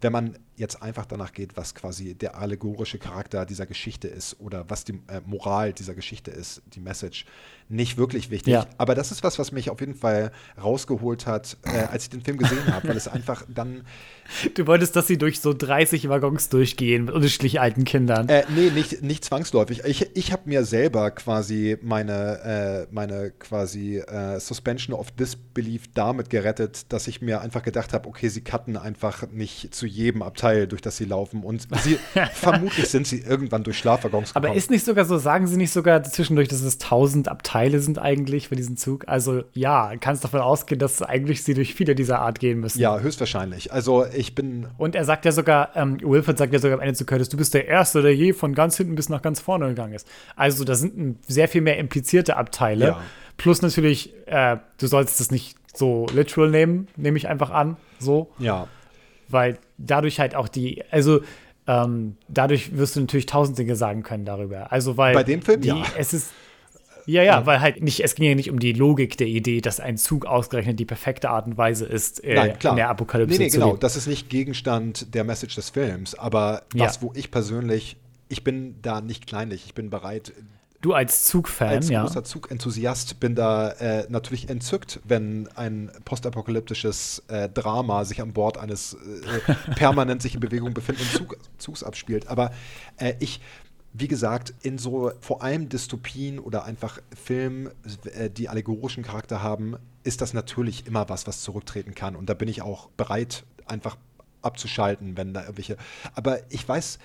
wenn 0.00 0.12
man 0.12 0.38
jetzt 0.56 0.82
einfach 0.82 1.06
danach 1.06 1.32
geht, 1.32 1.56
was 1.56 1.74
quasi 1.74 2.14
der 2.14 2.36
allegorische 2.36 2.98
Charakter 2.98 3.46
dieser 3.46 3.66
Geschichte 3.66 4.08
ist 4.08 4.38
oder 4.40 4.68
was 4.68 4.84
die 4.84 4.92
äh, 5.08 5.20
Moral 5.24 5.72
dieser 5.72 5.94
Geschichte 5.94 6.30
ist, 6.30 6.62
die 6.74 6.80
Message, 6.80 7.24
nicht 7.70 7.96
wirklich 7.96 8.30
wichtig. 8.30 8.52
Ja. 8.52 8.66
Aber 8.78 8.94
das 8.94 9.12
ist 9.12 9.22
was, 9.22 9.38
was 9.38 9.52
mich 9.52 9.70
auf 9.70 9.80
jeden 9.80 9.94
Fall 9.94 10.32
rausgeholt 10.62 11.26
hat, 11.26 11.56
äh, 11.62 11.84
als 11.90 12.04
ich 12.04 12.10
den 12.10 12.20
Film 12.20 12.36
gesehen 12.36 12.66
habe, 12.66 12.88
weil 12.88 12.96
es 12.96 13.08
einfach 13.08 13.44
dann. 13.48 13.82
Du 14.54 14.66
wolltest, 14.68 14.94
dass 14.94 15.08
sie 15.08 15.18
durch 15.18 15.40
so 15.40 15.52
30 15.52 16.08
Waggons 16.08 16.50
durchgehen 16.50 17.06
mit 17.06 17.14
unterschiedlich 17.14 17.60
alten 17.60 17.82
Kindern. 17.84 18.28
Äh, 18.28 18.44
nee, 18.54 18.70
nicht, 18.70 19.02
nicht 19.02 19.24
zwangsläufig. 19.24 19.82
Ich, 19.84 20.14
ich 20.14 20.30
habe 20.30 20.42
mir 20.44 20.64
selber 20.64 21.10
quasi 21.10 21.76
meine, 21.82 22.86
äh, 22.88 22.94
meine 22.94 23.32
quasi 23.32 23.98
äh, 23.98 24.38
Suspension 24.38 24.96
of 24.96 25.10
Disbelief 25.10 25.92
damit 25.94 26.30
gerettet, 26.30 26.92
dass 26.92 27.08
ich 27.08 27.20
mir 27.22 27.40
einfach 27.40 27.64
gedacht 27.64 27.92
habe, 27.92 28.08
okay, 28.08 28.28
sie 28.28 28.42
cutten 28.42 28.76
einfach 28.76 29.28
nicht 29.30 29.74
zu 29.74 29.84
jedem 29.90 30.22
Abteil, 30.22 30.66
durch 30.66 30.82
das 30.82 30.96
sie 30.96 31.04
laufen. 31.04 31.42
Und 31.42 31.66
sie, 31.82 31.98
vermutlich 32.32 32.88
sind 32.88 33.06
sie 33.06 33.20
irgendwann 33.20 33.62
durch 33.62 33.78
Schlafwaggons 33.78 34.30
gekommen. 34.30 34.46
Aber 34.46 34.54
ist 34.54 34.70
nicht 34.70 34.84
sogar 34.84 35.04
so, 35.04 35.18
sagen 35.18 35.46
sie 35.46 35.56
nicht 35.56 35.72
sogar 35.72 36.02
zwischendurch, 36.02 36.48
dass 36.48 36.62
es 36.62 36.74
1000 36.74 37.28
Abteile 37.28 37.50
Teile 37.50 37.80
sind 37.80 37.98
eigentlich 37.98 38.48
für 38.48 38.56
diesen 38.56 38.76
Zug. 38.76 39.08
Also 39.08 39.42
ja, 39.54 39.92
kannst 40.00 40.24
davon 40.24 40.40
ausgehen, 40.40 40.78
dass 40.78 41.02
eigentlich 41.02 41.42
sie 41.42 41.54
durch 41.54 41.74
viele 41.74 41.94
dieser 41.94 42.20
Art 42.20 42.38
gehen 42.38 42.60
müssen. 42.60 42.80
Ja, 42.80 43.00
höchstwahrscheinlich. 43.00 43.72
Also 43.72 44.06
ich 44.06 44.34
bin. 44.34 44.68
Und 44.78 44.94
er 44.94 45.04
sagt 45.04 45.24
ja 45.24 45.32
sogar, 45.32 45.70
ähm, 45.74 45.98
Wilford 46.00 46.38
sagt 46.38 46.52
ja 46.52 46.58
sogar 46.58 46.78
am 46.78 46.82
Ende 46.82 46.94
zu 46.94 47.04
Curtis, 47.04 47.28
du 47.28 47.36
bist 47.36 47.54
der 47.54 47.66
Erste, 47.66 48.02
der 48.02 48.14
je 48.14 48.32
von 48.32 48.54
ganz 48.54 48.76
hinten 48.76 48.94
bis 48.94 49.08
nach 49.08 49.22
ganz 49.22 49.40
vorne 49.40 49.68
gegangen 49.68 49.94
ist. 49.94 50.06
Also 50.36 50.64
da 50.64 50.74
sind 50.74 51.18
sehr 51.26 51.48
viel 51.48 51.60
mehr 51.60 51.78
implizierte 51.78 52.36
Abteile. 52.36 52.86
Ja. 52.86 53.00
Plus 53.36 53.62
natürlich, 53.62 54.12
äh, 54.26 54.58
du 54.78 54.86
sollst 54.86 55.18
das 55.20 55.30
nicht 55.30 55.56
so 55.74 56.06
literal 56.12 56.50
nehmen, 56.50 56.88
nehme 56.96 57.16
ich 57.16 57.28
einfach 57.28 57.50
an. 57.50 57.76
So. 57.98 58.30
Ja. 58.38 58.68
Weil 59.30 59.58
dadurch 59.78 60.20
halt 60.20 60.34
auch 60.34 60.48
die, 60.48 60.82
also 60.90 61.20
ähm, 61.66 62.16
dadurch 62.28 62.76
wirst 62.76 62.96
du 62.96 63.00
natürlich 63.00 63.26
tausend 63.26 63.58
Dinge 63.58 63.76
sagen 63.76 64.02
können 64.02 64.24
darüber. 64.24 64.72
Also 64.72 64.96
weil 64.96 65.14
bei 65.14 65.24
dem 65.24 65.42
Film 65.42 65.60
die, 65.60 65.68
ja. 65.68 65.84
es 65.96 66.12
ist 66.12 66.32
ja, 67.06 67.22
ja, 67.22 67.46
weil 67.46 67.60
halt 67.60 67.82
nicht, 67.82 68.04
es 68.04 68.14
ging 68.14 68.26
ja 68.26 68.34
nicht 68.34 68.50
um 68.50 68.58
die 68.58 68.72
Logik 68.72 69.16
der 69.16 69.26
Idee, 69.26 69.60
dass 69.60 69.80
ein 69.80 69.96
Zug 69.96 70.26
ausgerechnet 70.26 70.78
die 70.78 70.84
perfekte 70.84 71.30
Art 71.30 71.46
und 71.46 71.56
Weise 71.56 71.86
ist, 71.86 72.22
äh, 72.22 72.34
Nein, 72.34 72.58
klar. 72.58 72.74
in 72.74 72.76
der 72.76 72.88
Apokalypse 72.88 73.36
nee, 73.38 73.44
nee, 73.44 73.50
zu 73.50 73.58
genau. 73.58 73.76
Das 73.76 73.96
ist 73.96 74.06
nicht 74.06 74.28
Gegenstand 74.28 75.14
der 75.14 75.24
Message 75.24 75.56
des 75.56 75.70
Films, 75.70 76.14
aber 76.14 76.62
ja. 76.74 76.84
was, 76.84 77.02
wo 77.02 77.12
ich 77.16 77.30
persönlich, 77.30 77.96
ich 78.28 78.44
bin 78.44 78.76
da 78.82 79.00
nicht 79.00 79.26
kleinlich, 79.26 79.64
ich 79.66 79.74
bin 79.74 79.90
bereit. 79.90 80.32
Du 80.80 80.94
als 80.94 81.24
Zugfan, 81.24 81.68
als 81.68 81.90
ja. 81.90 82.02
großer 82.02 82.24
Zugenthusiast 82.24 83.20
bin 83.20 83.34
da 83.34 83.70
äh, 83.72 84.06
natürlich 84.08 84.48
entzückt, 84.48 85.00
wenn 85.04 85.46
ein 85.54 85.90
postapokalyptisches 86.06 87.22
äh, 87.28 87.50
Drama 87.50 88.06
sich 88.06 88.22
an 88.22 88.32
Bord 88.32 88.56
eines 88.56 88.94
äh, 88.94 89.54
permanent 89.76 90.22
sich 90.22 90.34
in 90.34 90.40
Bewegung 90.40 90.72
befindenden 90.72 91.12
Zug, 91.12 91.36
Zugs 91.58 91.82
abspielt. 91.82 92.28
Aber 92.28 92.50
äh, 92.96 93.14
ich 93.20 93.40
wie 93.92 94.08
gesagt, 94.08 94.54
in 94.62 94.78
so 94.78 95.10
vor 95.20 95.42
allem 95.42 95.68
Dystopien 95.68 96.38
oder 96.38 96.64
einfach 96.64 97.00
Filmen, 97.14 97.70
äh, 98.14 98.30
die 98.30 98.48
allegorischen 98.48 99.02
Charakter 99.02 99.42
haben, 99.42 99.76
ist 100.04 100.20
das 100.20 100.32
natürlich 100.32 100.86
immer 100.86 101.08
was, 101.08 101.26
was 101.26 101.42
zurücktreten 101.42 101.94
kann. 101.94 102.14
Und 102.14 102.30
da 102.30 102.34
bin 102.34 102.48
ich 102.48 102.62
auch 102.62 102.88
bereit, 102.90 103.44
einfach 103.66 103.96
abzuschalten, 104.42 105.16
wenn 105.16 105.34
da 105.34 105.42
irgendwelche. 105.42 105.76
Aber 106.14 106.38
ich 106.50 106.66
weiß, 106.66 106.98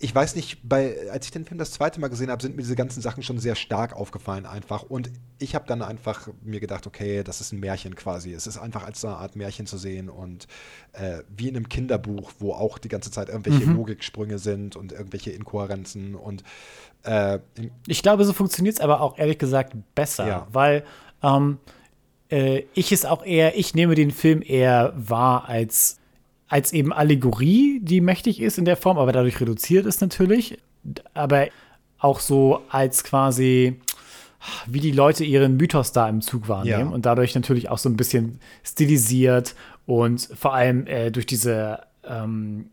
ich 0.00 0.14
weiß 0.14 0.36
nicht, 0.36 0.60
bei, 0.62 0.96
als 1.10 1.26
ich 1.26 1.32
den 1.32 1.44
Film 1.44 1.58
das 1.58 1.72
zweite 1.72 2.00
Mal 2.00 2.08
gesehen 2.08 2.30
habe, 2.30 2.40
sind 2.40 2.54
mir 2.54 2.62
diese 2.62 2.76
ganzen 2.76 3.00
Sachen 3.00 3.22
schon 3.22 3.38
sehr 3.38 3.56
stark 3.56 3.96
aufgefallen 3.96 4.46
einfach. 4.46 4.84
Und 4.84 5.10
ich 5.38 5.54
habe 5.56 5.66
dann 5.66 5.82
einfach 5.82 6.28
mir 6.42 6.60
gedacht, 6.60 6.86
okay, 6.86 7.24
das 7.24 7.40
ist 7.40 7.52
ein 7.52 7.58
Märchen 7.58 7.96
quasi. 7.96 8.32
Es 8.32 8.46
ist 8.46 8.58
einfach 8.58 8.84
als 8.84 9.04
eine 9.04 9.16
Art 9.16 9.34
Märchen 9.34 9.66
zu 9.66 9.76
sehen 9.76 10.08
und 10.08 10.46
äh, 10.92 11.18
wie 11.36 11.48
in 11.48 11.56
einem 11.56 11.68
Kinderbuch, 11.68 12.32
wo 12.38 12.52
auch 12.52 12.78
die 12.78 12.88
ganze 12.88 13.10
Zeit 13.10 13.28
irgendwelche 13.28 13.66
mhm. 13.66 13.76
Logiksprünge 13.76 14.38
sind 14.38 14.76
und 14.76 14.92
irgendwelche 14.92 15.32
Inkohärenzen 15.32 16.14
und 16.14 16.44
äh, 17.02 17.40
Ich 17.86 18.02
glaube, 18.02 18.24
so 18.24 18.32
funktioniert 18.32 18.76
es 18.76 18.80
aber 18.80 19.00
auch 19.00 19.18
ehrlich 19.18 19.38
gesagt 19.38 19.74
besser, 19.96 20.28
ja. 20.28 20.46
weil 20.52 20.84
ähm, 21.22 21.58
äh, 22.30 22.62
ich 22.74 22.92
es 22.92 23.04
auch 23.04 23.24
eher, 23.24 23.58
ich 23.58 23.74
nehme 23.74 23.96
den 23.96 24.12
Film 24.12 24.42
eher 24.42 24.92
wahr 24.96 25.48
als 25.48 25.98
als 26.48 26.72
eben 26.72 26.92
Allegorie, 26.92 27.80
die 27.82 28.00
mächtig 28.00 28.40
ist 28.40 28.58
in 28.58 28.64
der 28.64 28.76
Form, 28.76 28.98
aber 28.98 29.12
dadurch 29.12 29.40
reduziert 29.40 29.86
ist 29.86 30.00
natürlich. 30.00 30.58
Aber 31.14 31.48
auch 31.98 32.20
so 32.20 32.62
als 32.70 33.04
quasi, 33.04 33.80
wie 34.66 34.80
die 34.80 34.92
Leute 34.92 35.24
ihren 35.24 35.56
Mythos 35.56 35.92
da 35.92 36.08
im 36.08 36.20
Zug 36.20 36.48
wahrnehmen 36.48 36.88
ja. 36.88 36.94
und 36.94 37.04
dadurch 37.04 37.34
natürlich 37.34 37.68
auch 37.68 37.78
so 37.78 37.88
ein 37.88 37.96
bisschen 37.96 38.40
stilisiert 38.62 39.54
und 39.84 40.28
vor 40.34 40.54
allem 40.54 40.86
äh, 40.86 41.10
durch 41.10 41.26
diese 41.26 41.80
ähm, 42.04 42.70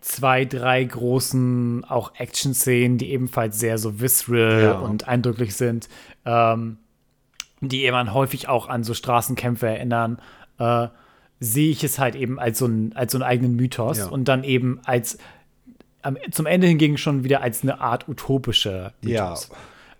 zwei, 0.00 0.44
drei 0.44 0.84
großen 0.84 1.84
auch 1.84 2.12
Action-Szenen, 2.16 2.98
die 2.98 3.10
ebenfalls 3.10 3.58
sehr 3.58 3.78
so 3.78 4.00
visceral 4.00 4.62
ja. 4.62 4.72
und 4.72 5.08
eindrücklich 5.08 5.56
sind, 5.56 5.88
ähm, 6.24 6.78
die 7.60 7.84
eben 7.84 8.14
häufig 8.14 8.48
auch 8.48 8.68
an 8.68 8.84
so 8.84 8.94
Straßenkämpfe 8.94 9.66
erinnern. 9.66 10.18
Äh, 10.58 10.88
sehe 11.44 11.70
ich 11.70 11.84
es 11.84 11.98
halt 11.98 12.14
eben 12.14 12.38
als 12.38 12.58
so, 12.58 12.66
ein, 12.66 12.92
als 12.94 13.12
so 13.12 13.18
einen 13.18 13.24
eigenen 13.24 13.56
Mythos 13.56 13.98
ja. 13.98 14.06
und 14.06 14.26
dann 14.28 14.44
eben 14.44 14.80
als 14.84 15.18
zum 16.30 16.46
Ende 16.46 16.66
hingegen 16.66 16.98
schon 16.98 17.24
wieder 17.24 17.40
als 17.40 17.62
eine 17.62 17.80
Art 17.80 18.08
utopische 18.08 18.92
Mythos. 19.00 19.50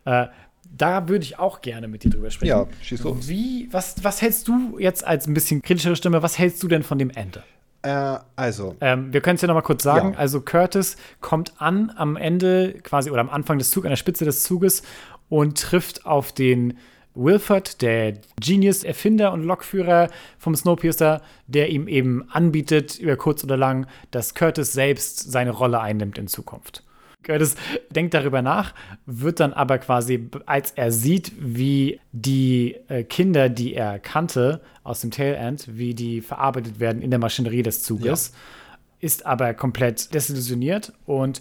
Ja. 0.05 0.25
Äh, 0.25 0.29
da 0.77 1.09
würde 1.09 1.25
ich 1.25 1.39
auch 1.39 1.63
gerne 1.63 1.89
mit 1.89 2.03
dir 2.05 2.11
drüber 2.11 2.31
sprechen. 2.31 2.49
Ja, 2.49 2.67
schieß 2.83 3.05
los. 3.05 3.29
Wie, 3.29 3.69
was, 3.71 4.03
was 4.03 4.21
hältst 4.21 4.49
du 4.49 4.79
jetzt 4.79 5.07
als 5.07 5.27
ein 5.27 5.35
bisschen 5.35 5.63
kritischere 5.63 5.97
Stimme, 5.97 6.23
was 6.23 6.39
hältst 6.39 6.63
du 6.63 6.69
denn 6.69 6.83
von 6.83 6.99
dem 6.99 7.11
Ende? 7.11 7.43
Äh, 7.83 8.19
also. 8.37 8.77
Ähm, 8.81 9.13
wir 9.13 9.21
können 9.21 9.37
es 9.37 9.43
ja 9.43 9.49
noch 9.49 9.55
mal 9.55 9.63
kurz 9.63 9.83
sagen. 9.83 10.13
Ja. 10.13 10.19
Also 10.19 10.41
Curtis 10.41 10.97
kommt 11.21 11.53
an 11.59 11.93
am 11.97 12.17
Ende 12.17 12.75
quasi 12.83 13.11
oder 13.11 13.21
am 13.21 13.31
Anfang 13.31 13.59
des 13.59 13.71
Zuges, 13.71 13.87
an 13.87 13.91
der 13.91 13.97
Spitze 13.97 14.25
des 14.25 14.43
Zuges 14.43 14.83
und 15.29 15.59
trifft 15.59 16.05
auf 16.07 16.33
den 16.33 16.77
Wilford, 17.15 17.81
der 17.83 18.15
Genius-Erfinder 18.41 19.33
und 19.33 19.45
Lokführer 19.45 20.09
vom 20.39 20.55
Snowpiercer, 20.55 21.23
der 21.47 21.71
ihm 21.71 21.89
eben 21.89 22.29
anbietet, 22.31 22.99
über 22.99 23.17
kurz 23.17 23.45
oder 23.45 23.57
lang, 23.57 23.87
dass 24.11 24.35
Curtis 24.35 24.73
selbst 24.73 25.31
seine 25.31 25.51
Rolle 25.51 25.81
einnimmt 25.81 26.19
in 26.19 26.27
Zukunft. 26.27 26.83
Curtis 27.25 27.57
denkt 27.91 28.15
darüber 28.15 28.43
nach, 28.43 28.75
wird 29.07 29.41
dann 29.41 29.53
aber 29.53 29.79
quasi, 29.79 30.29
als 30.47 30.73
er 30.73 30.93
sieht, 30.93 31.33
wie 31.39 32.01
die 32.13 32.77
äh, 32.89 33.03
Kinder, 33.03 33.49
die 33.49 33.75
er 33.75 33.99
kannte 33.99 34.61
aus 34.83 35.01
dem 35.01 35.11
Tail 35.11 35.35
End, 35.35 35.77
wie 35.77 35.95
die 35.95 36.21
verarbeitet 36.21 36.79
werden 36.81 37.03
in 37.03 37.11
der 37.11 37.19
Maschinerie 37.19 37.63
des 37.63 37.83
Zuges, 37.83 38.33
ja. 38.33 38.79
ist 39.01 39.27
aber 39.27 39.55
komplett 39.55 40.15
desillusioniert 40.15 40.93
und 41.07 41.41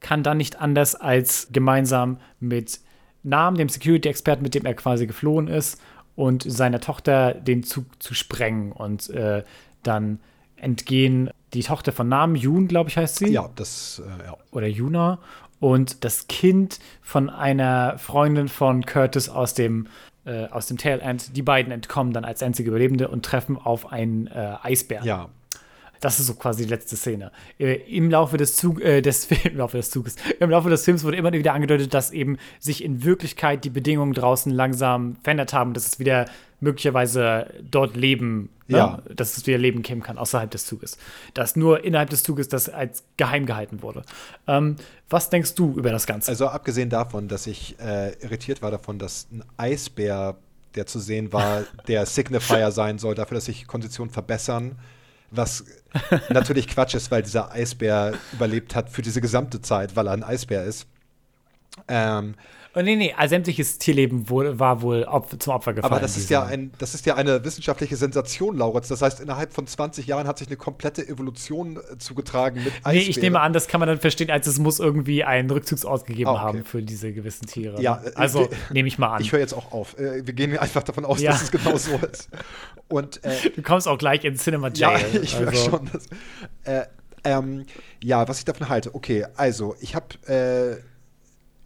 kann 0.00 0.22
dann 0.22 0.36
nicht 0.36 0.60
anders 0.60 0.94
als 0.94 1.48
gemeinsam 1.50 2.18
mit 2.38 2.80
Namen, 3.26 3.56
dem 3.56 3.68
Security-Experten, 3.68 4.42
mit 4.42 4.54
dem 4.54 4.64
er 4.64 4.74
quasi 4.74 5.06
geflohen 5.06 5.48
ist, 5.48 5.80
und 6.14 6.42
seiner 6.42 6.80
Tochter 6.80 7.34
den 7.34 7.62
Zug 7.62 8.02
zu 8.02 8.14
sprengen. 8.14 8.72
Und 8.72 9.10
äh, 9.10 9.44
dann 9.82 10.18
entgehen 10.56 11.30
die 11.52 11.62
Tochter 11.62 11.92
von 11.92 12.08
Namen, 12.08 12.36
Jun, 12.36 12.68
glaube 12.68 12.88
ich, 12.90 12.96
heißt 12.96 13.16
sie. 13.16 13.28
Ja, 13.28 13.50
das, 13.54 14.02
äh, 14.04 14.26
ja. 14.26 14.36
Oder 14.50 14.66
Juna. 14.66 15.18
Und 15.60 16.04
das 16.04 16.28
Kind 16.28 16.80
von 17.02 17.30
einer 17.30 17.98
Freundin 17.98 18.48
von 18.48 18.84
Curtis 18.84 19.28
aus 19.28 19.54
dem, 19.54 19.88
äh, 20.24 20.46
aus 20.46 20.66
dem 20.66 20.76
Tail 20.76 21.00
End. 21.00 21.36
Die 21.36 21.42
beiden 21.42 21.72
entkommen 21.72 22.12
dann 22.12 22.24
als 22.24 22.42
einzige 22.42 22.70
Überlebende 22.70 23.08
und 23.08 23.24
treffen 23.24 23.56
auf 23.56 23.92
einen 23.92 24.26
äh, 24.26 24.56
Eisbär. 24.62 25.02
Ja. 25.04 25.28
Das 26.00 26.20
ist 26.20 26.26
so 26.26 26.34
quasi 26.34 26.64
die 26.64 26.70
letzte 26.70 26.96
Szene. 26.96 27.32
Äh, 27.58 27.74
Im 27.96 28.10
Laufe 28.10 28.36
des, 28.36 28.56
Zug, 28.56 28.80
äh, 28.80 29.02
des, 29.02 29.28
im 29.44 29.56
Laufe 29.56 29.76
des 29.76 29.90
Zuges, 29.90 30.16
im 30.40 30.50
Laufe 30.50 30.70
des 30.70 30.84
Films 30.84 31.04
wurde 31.04 31.16
immer 31.16 31.32
wieder 31.32 31.54
angedeutet, 31.54 31.94
dass 31.94 32.10
eben 32.10 32.38
sich 32.58 32.84
in 32.84 33.04
Wirklichkeit 33.04 33.64
die 33.64 33.70
Bedingungen 33.70 34.12
draußen 34.12 34.52
langsam 34.52 35.16
verändert 35.22 35.52
haben, 35.52 35.74
dass 35.74 35.86
es 35.86 35.98
wieder 35.98 36.26
möglicherweise 36.60 37.48
dort 37.70 37.96
Leben, 37.96 38.48
ne? 38.66 38.78
Ja. 38.78 39.02
dass 39.14 39.36
es 39.36 39.46
wieder 39.46 39.58
Leben 39.58 39.82
kämen 39.82 40.02
kann 40.02 40.18
außerhalb 40.18 40.50
des 40.50 40.66
Zuges. 40.66 40.96
Dass 41.34 41.56
nur 41.56 41.84
innerhalb 41.84 42.10
des 42.10 42.22
Zuges 42.22 42.48
das 42.48 42.68
als 42.68 43.04
geheim 43.16 43.46
gehalten 43.46 43.82
wurde. 43.82 44.04
Ähm, 44.46 44.76
was 45.08 45.30
denkst 45.30 45.54
du 45.54 45.74
über 45.76 45.90
das 45.90 46.06
Ganze? 46.06 46.30
Also 46.30 46.48
abgesehen 46.48 46.88
davon, 46.90 47.28
dass 47.28 47.46
ich 47.46 47.78
äh, 47.78 48.12
irritiert 48.22 48.62
war 48.62 48.70
davon, 48.70 48.98
dass 48.98 49.28
ein 49.30 49.44
Eisbär, 49.56 50.36
der 50.74 50.86
zu 50.86 50.98
sehen 50.98 51.32
war, 51.32 51.64
der 51.88 52.06
Signifier 52.06 52.70
sein 52.70 52.98
soll, 52.98 53.14
dafür, 53.14 53.36
dass 53.36 53.46
sich 53.46 53.66
Konditionen 53.66 54.12
verbessern, 54.12 54.76
was 55.30 55.64
natürlich 56.28 56.68
Quatsch 56.68 56.94
ist, 56.94 57.10
weil 57.10 57.22
dieser 57.22 57.50
Eisbär 57.52 58.14
überlebt 58.32 58.74
hat 58.74 58.90
für 58.90 59.02
diese 59.02 59.20
gesamte 59.20 59.60
Zeit, 59.60 59.96
weil 59.96 60.06
er 60.06 60.12
ein 60.12 60.24
Eisbär 60.24 60.64
ist. 60.64 60.86
Ähm, 61.88 62.34
oh, 62.76 62.82
nee, 62.82 62.94
nee, 62.96 63.14
also 63.16 63.30
sämtliches 63.30 63.78
Tierleben 63.78 64.28
wohl, 64.30 64.58
war 64.58 64.82
wohl 64.82 65.04
Opfer, 65.04 65.38
zum 65.38 65.54
Opfer 65.54 65.72
gefallen. 65.74 65.92
aber 65.92 66.00
das 66.00 66.16
ist, 66.16 66.30
ja 66.30 66.44
ein, 66.44 66.72
das 66.78 66.94
ist 66.94 67.06
ja 67.06 67.14
eine 67.16 67.44
wissenschaftliche 67.44 67.96
Sensation, 67.96 68.56
Lauritz. 68.56 68.88
Das 68.88 69.02
heißt, 69.02 69.20
innerhalb 69.20 69.52
von 69.52 69.66
20 69.66 70.06
Jahren 70.06 70.26
hat 70.28 70.38
sich 70.38 70.46
eine 70.48 70.56
komplette 70.56 71.06
Evolution 71.08 71.76
äh, 71.78 71.98
zugetragen 71.98 72.62
mit 72.62 72.72
Eisbären. 72.84 72.96
Nee, 72.96 73.02
ich 73.10 73.16
nehme 73.20 73.40
an, 73.40 73.52
das 73.52 73.66
kann 73.66 73.80
man 73.80 73.88
dann 73.88 73.98
verstehen, 73.98 74.30
als 74.30 74.46
es 74.46 74.58
muss 74.58 74.78
irgendwie 74.78 75.24
einen 75.24 75.50
Rückzugsort 75.50 76.06
gegeben 76.06 76.28
Ah, 76.28 76.34
okay. 76.34 76.42
haben 76.42 76.64
für 76.64 76.82
diese 76.82 77.12
gewissen 77.12 77.46
Tiere. 77.46 77.80
Ja, 77.80 78.02
äh, 78.04 78.12
also 78.14 78.48
nehme 78.70 78.88
ich 78.88 78.98
mal 78.98 79.14
an. 79.16 79.22
Ich 79.22 79.32
höre 79.32 79.40
jetzt 79.40 79.54
auch 79.54 79.72
auf. 79.72 79.98
Äh, 79.98 80.26
Wir 80.26 80.34
gehen 80.34 80.56
einfach 80.58 80.82
davon 80.82 81.04
aus, 81.04 81.20
Ja. 81.20 81.32
dass 81.32 81.42
es 81.42 81.50
genau 81.50 81.76
so 81.76 81.96
ist. 82.12 82.28
Und 82.88 83.24
äh, 83.24 83.50
du 83.56 83.62
kommst 83.62 83.88
auch 83.88 83.98
gleich 83.98 84.24
ins 84.24 84.44
Cinema 84.44 84.68
Ja, 84.74 84.92
Jail. 84.92 85.20
ich 85.22 85.34
merke 85.38 85.50
also. 85.56 85.70
schon. 85.70 85.90
Dass, 85.92 86.06
äh, 86.64 86.86
ähm, 87.24 87.66
ja, 88.02 88.28
was 88.28 88.38
ich 88.38 88.44
davon 88.44 88.68
halte. 88.68 88.94
Okay, 88.94 89.26
also 89.36 89.74
ich 89.80 89.94
habe, 89.96 90.06
äh, 90.28 90.76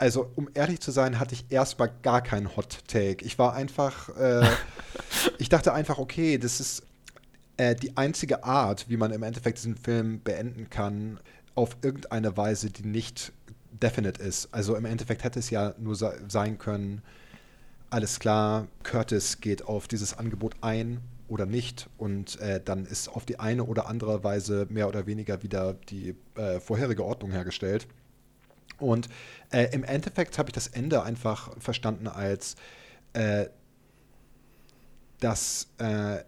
also 0.00 0.30
um 0.34 0.48
ehrlich 0.54 0.80
zu 0.80 0.90
sein, 0.90 1.20
hatte 1.20 1.34
ich 1.34 1.44
erstmal 1.50 1.90
gar 2.02 2.22
keinen 2.22 2.56
Hot 2.56 2.78
Take. 2.88 3.24
Ich 3.24 3.38
war 3.38 3.54
einfach, 3.54 4.08
äh, 4.16 4.46
ich 5.38 5.50
dachte 5.50 5.74
einfach, 5.74 5.98
okay, 5.98 6.38
das 6.38 6.58
ist 6.58 6.82
äh, 7.58 7.74
die 7.74 7.96
einzige 7.98 8.44
Art, 8.44 8.88
wie 8.88 8.96
man 8.96 9.12
im 9.12 9.22
Endeffekt 9.22 9.58
diesen 9.58 9.76
Film 9.76 10.22
beenden 10.22 10.70
kann, 10.70 11.20
auf 11.54 11.76
irgendeine 11.82 12.36
Weise, 12.36 12.70
die 12.70 12.86
nicht 12.86 13.32
definite 13.70 14.22
ist. 14.22 14.48
Also 14.52 14.74
im 14.74 14.86
Endeffekt 14.86 15.22
hätte 15.22 15.38
es 15.38 15.50
ja 15.50 15.74
nur 15.78 15.94
se 15.94 16.18
sein 16.28 16.56
können, 16.56 17.02
alles 17.90 18.20
klar, 18.20 18.68
Curtis 18.84 19.40
geht 19.40 19.64
auf 19.66 19.88
dieses 19.88 20.16
Angebot 20.16 20.54
ein 20.60 21.00
oder 21.28 21.44
nicht 21.44 21.90
und 21.98 22.40
äh, 22.40 22.60
dann 22.64 22.86
ist 22.86 23.08
auf 23.08 23.26
die 23.26 23.40
eine 23.40 23.64
oder 23.64 23.88
andere 23.88 24.22
Weise 24.22 24.66
mehr 24.70 24.88
oder 24.88 25.06
weniger 25.06 25.42
wieder 25.42 25.74
die 25.74 26.14
äh, 26.36 26.60
vorherige 26.60 27.04
Ordnung 27.04 27.32
hergestellt. 27.32 27.88
Und 28.78 29.08
äh, 29.50 29.68
im 29.72 29.84
Endeffekt 29.84 30.38
habe 30.38 30.50
ich 30.50 30.54
das 30.54 30.66
Ende 30.66 31.02
einfach 31.02 31.50
verstanden 31.58 32.08
als, 32.08 32.56
äh, 33.12 33.46
dass, 35.20 35.68
äh, 35.78 36.18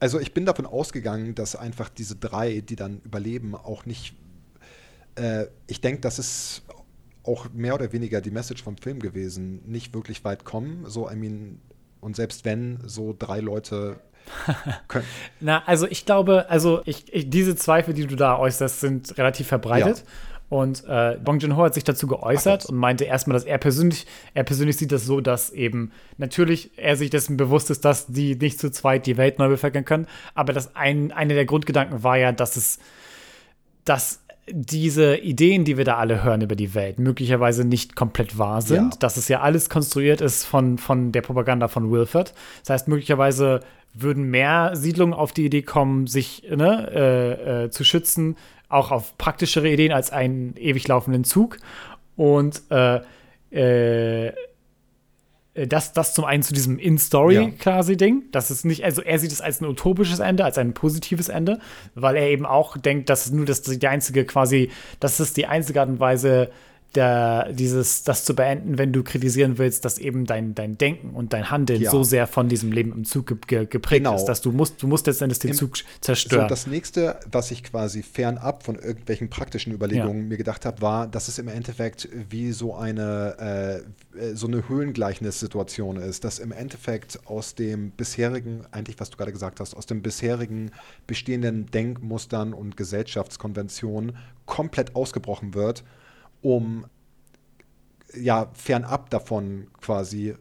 also 0.00 0.18
ich 0.18 0.32
bin 0.34 0.46
davon 0.46 0.66
ausgegangen, 0.66 1.34
dass 1.34 1.56
einfach 1.56 1.88
diese 1.88 2.16
drei, 2.16 2.60
die 2.60 2.76
dann 2.76 3.00
überleben, 3.04 3.54
auch 3.54 3.86
nicht, 3.86 4.14
äh, 5.16 5.46
ich 5.66 5.80
denke, 5.80 6.00
das 6.00 6.18
ist 6.18 6.62
auch 7.22 7.48
mehr 7.52 7.74
oder 7.74 7.92
weniger 7.92 8.20
die 8.20 8.30
Message 8.30 8.62
vom 8.62 8.76
Film 8.76 9.00
gewesen, 9.00 9.62
nicht 9.66 9.94
wirklich 9.94 10.24
weit 10.24 10.44
kommen. 10.44 10.84
So, 10.86 11.10
I 11.10 11.16
mean, 11.16 11.60
und 12.00 12.16
selbst 12.16 12.44
wenn 12.44 12.80
so 12.86 13.14
drei 13.18 13.40
Leute 13.40 14.00
können. 14.88 15.06
Na, 15.40 15.62
also 15.64 15.86
ich 15.86 16.04
glaube, 16.04 16.50
also 16.50 16.82
ich, 16.84 17.12
ich, 17.12 17.30
diese 17.30 17.56
Zweifel, 17.56 17.94
die 17.94 18.06
du 18.06 18.16
da 18.16 18.38
äußerst, 18.38 18.80
sind 18.80 19.16
relativ 19.18 19.48
verbreitet. 19.48 19.98
Ja. 19.98 20.04
Und 20.54 20.84
äh, 20.86 21.18
Bong 21.20 21.40
Joon-ho 21.40 21.64
hat 21.64 21.74
sich 21.74 21.82
dazu 21.82 22.06
geäußert 22.06 22.62
Ach, 22.66 22.68
und 22.68 22.76
meinte 22.76 23.02
erstmal, 23.02 23.34
dass 23.34 23.42
er 23.42 23.58
persönlich, 23.58 24.06
er 24.34 24.44
persönlich 24.44 24.76
sieht 24.76 24.92
das 24.92 25.04
so, 25.04 25.20
dass 25.20 25.50
eben 25.50 25.90
natürlich 26.16 26.70
er 26.76 26.94
sich 26.94 27.10
dessen 27.10 27.36
bewusst 27.36 27.70
ist, 27.70 27.84
dass 27.84 28.06
die 28.06 28.36
nicht 28.36 28.60
zu 28.60 28.70
zweit 28.70 29.06
die 29.06 29.16
Welt 29.16 29.40
neu 29.40 29.48
bevölkern 29.48 29.84
können. 29.84 30.06
Aber 30.36 30.52
dass 30.52 30.76
ein, 30.76 31.10
einer 31.10 31.34
der 31.34 31.44
Grundgedanken 31.44 32.04
war 32.04 32.18
ja, 32.18 32.30
dass 32.30 32.54
es, 32.54 32.78
dass 33.84 34.20
diese 34.48 35.16
Ideen, 35.16 35.64
die 35.64 35.76
wir 35.76 35.84
da 35.84 35.96
alle 35.96 36.22
hören 36.22 36.42
über 36.42 36.54
die 36.54 36.72
Welt, 36.72 37.00
möglicherweise 37.00 37.64
nicht 37.64 37.96
komplett 37.96 38.38
wahr 38.38 38.62
sind. 38.62 38.94
Ja. 38.94 38.98
Dass 39.00 39.16
es 39.16 39.26
ja 39.26 39.40
alles 39.40 39.68
konstruiert 39.68 40.20
ist 40.20 40.44
von, 40.44 40.78
von 40.78 41.10
der 41.10 41.22
Propaganda 41.22 41.66
von 41.66 41.90
Wilford. 41.90 42.32
Das 42.60 42.70
heißt, 42.70 42.86
möglicherweise 42.86 43.58
würden 43.92 44.30
mehr 44.30 44.70
Siedlungen 44.74 45.14
auf 45.14 45.32
die 45.32 45.46
Idee 45.46 45.62
kommen, 45.62 46.06
sich 46.06 46.44
ne, 46.48 46.90
äh, 46.94 47.64
äh, 47.64 47.70
zu 47.70 47.82
schützen, 47.82 48.36
auch 48.74 48.90
auf 48.90 49.16
praktischere 49.18 49.68
Ideen 49.68 49.92
als 49.92 50.10
einen 50.10 50.56
ewig 50.56 50.86
laufenden 50.88 51.24
Zug. 51.24 51.58
Und 52.16 52.62
äh, 52.70 53.00
äh, 53.50 54.32
das, 55.54 55.92
das 55.92 56.14
zum 56.14 56.24
einen 56.24 56.42
zu 56.42 56.52
diesem 56.52 56.78
In-Story 56.78 57.34
Ja. 57.34 57.50
quasi 57.58 57.96
Ding. 57.96 58.24
Das 58.32 58.50
ist 58.50 58.64
nicht, 58.64 58.84
also 58.84 59.02
er 59.02 59.18
sieht 59.20 59.30
es 59.30 59.40
als 59.40 59.60
ein 59.60 59.66
utopisches 59.66 60.18
Ende, 60.18 60.44
als 60.44 60.58
ein 60.58 60.74
positives 60.74 61.28
Ende, 61.28 61.60
weil 61.94 62.16
er 62.16 62.28
eben 62.28 62.44
auch 62.44 62.76
denkt, 62.76 63.08
dass 63.08 63.26
es 63.26 63.32
nur 63.32 63.46
das 63.46 63.62
die 63.62 63.86
einzige 63.86 64.24
quasi, 64.24 64.70
das 64.98 65.20
ist 65.20 65.36
die 65.36 65.46
einzige 65.46 65.80
Art 65.80 65.88
und 65.88 66.00
Weise, 66.00 66.50
der, 66.94 67.52
dieses, 67.52 68.04
das 68.04 68.24
zu 68.24 68.34
beenden, 68.34 68.78
wenn 68.78 68.92
du 68.92 69.02
kritisieren 69.02 69.58
willst, 69.58 69.84
dass 69.84 69.98
eben 69.98 70.26
dein, 70.26 70.54
dein 70.54 70.78
Denken 70.78 71.10
und 71.10 71.32
dein 71.32 71.50
Handeln 71.50 71.80
Ja. 71.82 71.90
so 71.90 72.02
sehr 72.04 72.26
von 72.26 72.48
diesem 72.48 72.72
Leben 72.72 72.92
im 72.92 73.04
Zug 73.04 73.26
ge 73.26 73.36
ge 73.46 73.66
geprägt 73.66 74.04
Genau. 74.04 74.16
ist, 74.16 74.26
dass 74.26 74.40
du 74.40 74.52
musst, 74.52 74.82
du 74.82 74.86
musst 74.86 75.06
letztendlich 75.06 75.38
den 75.38 75.50
Im- 75.50 75.56
Zug 75.56 75.76
So, 75.76 75.84
zerstören. 76.00 76.48
das 76.48 76.66
nächste, 76.66 77.18
was 77.30 77.50
ich 77.50 77.64
quasi 77.64 78.02
fernab 78.02 78.62
von 78.62 78.76
irgendwelchen 78.76 79.28
praktischen 79.30 79.72
Überlegungen 79.72 80.28
mir 80.28 80.36
gedacht 80.36 80.64
habe, 80.66 80.80
war, 80.82 81.06
dass 81.06 81.28
es 81.28 81.38
im 81.38 81.48
Endeffekt 81.48 82.08
wie 82.30 82.52
so 82.52 82.74
eine, 82.74 83.82
äh, 84.16 84.20
äh, 84.30 84.34
so 84.34 84.46
eine 84.46 84.68
Höhlengleichnis-Situation 84.68 85.96
ist, 85.96 86.24
dass 86.24 86.38
im 86.38 86.52
Endeffekt 86.52 87.18
aus 87.26 87.54
dem 87.54 87.90
bisherigen, 87.90 88.62
eigentlich 88.70 89.00
was 89.00 89.10
du 89.10 89.16
gerade 89.16 89.32
gesagt 89.32 89.60
hast, 89.60 89.74
aus 89.74 89.86
dem 89.86 90.02
bisherigen 90.02 90.70
bestehenden 91.06 91.66
Denkmustern 91.66 92.52
und 92.54 92.76
Gesellschaftskonventionen 92.76 94.16
komplett 94.46 94.94
ausgebrochen 94.94 95.54
wird, 95.54 95.84
um 96.44 96.86
ja 98.14 98.50
fernab 98.52 99.10
davon 99.10 99.66
quasi 99.80 100.36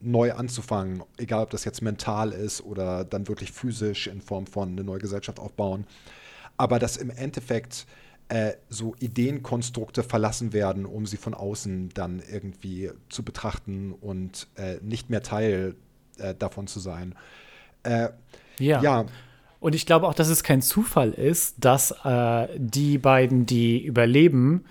neu 0.00 0.32
anzufangen, 0.32 1.02
egal 1.18 1.42
ob 1.42 1.50
das 1.50 1.64
jetzt 1.64 1.82
mental 1.82 2.32
ist 2.32 2.62
oder 2.62 3.04
dann 3.04 3.28
wirklich 3.28 3.52
physisch 3.52 4.06
in 4.06 4.22
Form 4.22 4.46
von 4.46 4.70
eine 4.70 4.84
neue 4.84 5.00
Gesellschaft 5.00 5.38
aufbauen, 5.38 5.86
aber 6.56 6.78
dass 6.78 6.96
im 6.96 7.10
Endeffekt 7.10 7.86
äh, 8.28 8.52
so 8.70 8.94
Ideenkonstrukte 9.00 10.02
verlassen 10.02 10.52
werden, 10.52 10.86
um 10.86 11.04
sie 11.04 11.18
von 11.18 11.34
außen 11.34 11.90
dann 11.92 12.22
irgendwie 12.30 12.90
zu 13.10 13.24
betrachten 13.24 13.92
und 13.92 14.46
äh, 14.54 14.76
nicht 14.80 15.10
mehr 15.10 15.22
Teil 15.22 15.74
äh, 16.18 16.34
davon 16.34 16.66
zu 16.66 16.80
sein. 16.80 17.14
Äh, 17.82 18.10
ja. 18.58 18.80
ja, 18.80 19.06
Und 19.58 19.74
ich 19.74 19.84
glaube 19.84 20.06
auch, 20.06 20.14
dass 20.14 20.28
es 20.28 20.44
kein 20.44 20.62
Zufall 20.62 21.10
ist, 21.10 21.56
dass 21.58 21.90
äh, 22.04 22.48
die 22.56 22.96
beiden, 22.96 23.44
die 23.44 23.84
überleben, 23.84 24.64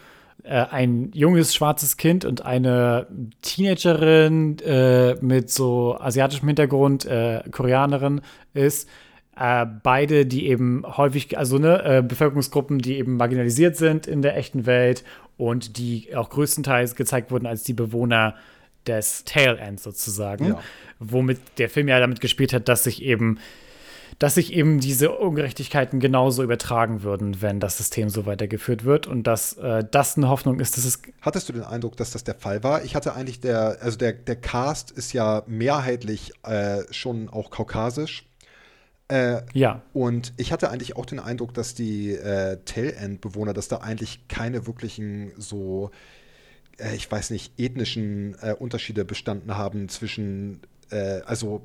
äh, 0.44 0.66
ein 0.70 1.12
junges 1.14 1.54
schwarzes 1.54 1.98
Kind 1.98 2.26
und 2.26 2.46
eine 2.46 3.08
Teenagerin 3.42 4.58
äh, 4.60 5.16
mit 5.22 5.50
so 5.50 5.98
asiatischem 6.00 6.48
Hintergrund, 6.48 7.06
äh, 7.06 7.42
Koreanerin 7.52 8.22
ist. 8.54 8.90
Äh, 9.38 9.66
beide, 9.84 10.26
die 10.26 10.48
eben 10.48 10.84
häufig, 10.86 11.38
also 11.38 11.58
ne, 11.58 11.84
äh, 11.84 12.02
Bevölkerungsgruppen, 12.02 12.80
die 12.80 12.98
eben 12.98 13.18
marginalisiert 13.18 13.78
sind 13.78 14.08
in 14.08 14.22
der 14.22 14.36
echten 14.38 14.66
Welt 14.66 15.04
und 15.38 15.78
die 15.78 16.16
auch 16.16 16.30
größtenteils 16.30 16.96
gezeigt 16.96 17.32
wurden 17.32 17.46
als 17.46 17.64
die 17.64 17.74
Bewohner 17.74 18.36
des 18.86 19.24
Tail 19.26 19.58
Ends 19.58 19.84
sozusagen. 19.84 20.46
Ja. 20.46 20.60
Womit 21.00 21.40
der 21.58 21.70
Film 21.70 21.88
ja 21.88 22.00
damit 22.00 22.20
gespielt 22.20 22.54
hat, 22.54 22.68
dass 22.68 22.84
sich 22.84 23.02
eben 23.02 23.40
dass 24.20 24.36
sich 24.36 24.54
eben 24.54 24.82
diese 24.82 25.12
Ungerechtigkeiten 25.12 26.02
genauso 26.02 26.44
übertragen 26.44 27.04
würden, 27.04 27.42
wenn 27.42 27.62
das 27.62 27.78
System 27.78 28.10
so 28.10 28.26
weitergeführt 28.26 28.84
wird 28.84 29.08
und 29.08 29.24
dass 29.24 29.54
äh, 29.54 29.86
das 29.90 30.18
eine 30.18 30.28
Hoffnung 30.28 30.60
ist, 30.60 30.76
dass 30.76 30.84
es 30.84 31.02
Hattest 31.22 31.48
du 31.48 31.54
den 31.54 31.64
Eindruck, 31.64 31.96
dass 31.96 32.12
das 32.12 32.26
der 32.26 32.36
Fall 32.36 32.62
war? 32.62 32.84
Ich 32.84 32.96
hatte 32.96 33.16
eigentlich 33.16 33.40
der, 33.40 33.78
also 33.82 33.98
der, 33.98 34.12
der 34.12 34.36
Cast 34.36 34.92
ist 34.92 35.14
ja 35.14 35.44
mehrheitlich 35.48 36.34
äh, 36.44 36.84
schon 36.92 37.30
auch 37.30 37.50
kaukasisch. 37.50 38.26
Äh, 39.08 39.42
ja 39.54 39.82
Und 39.94 40.34
ich 40.36 40.52
hatte 40.52 40.70
eigentlich 40.70 40.98
auch 40.98 41.06
den 41.06 41.20
Eindruck, 41.20 41.54
dass 41.54 41.74
die 41.74 42.12
äh, 42.12 42.58
Tail-End-Bewohner, 42.66 43.54
dass 43.54 43.70
da 43.70 43.78
eigentlich 43.78 44.28
keine 44.28 44.68
wirklichen 44.68 45.32
so, 45.38 45.92
äh, 46.78 46.94
ich 46.94 47.10
weiß 47.10 47.30
nicht, 47.30 47.58
ethnischen 47.58 48.36
äh, 48.42 48.54
Unterschiede 48.54 49.06
bestanden 49.06 49.58
haben 49.58 49.88
zwischen, 49.88 50.60
äh, 50.92 51.22
also 51.26 51.62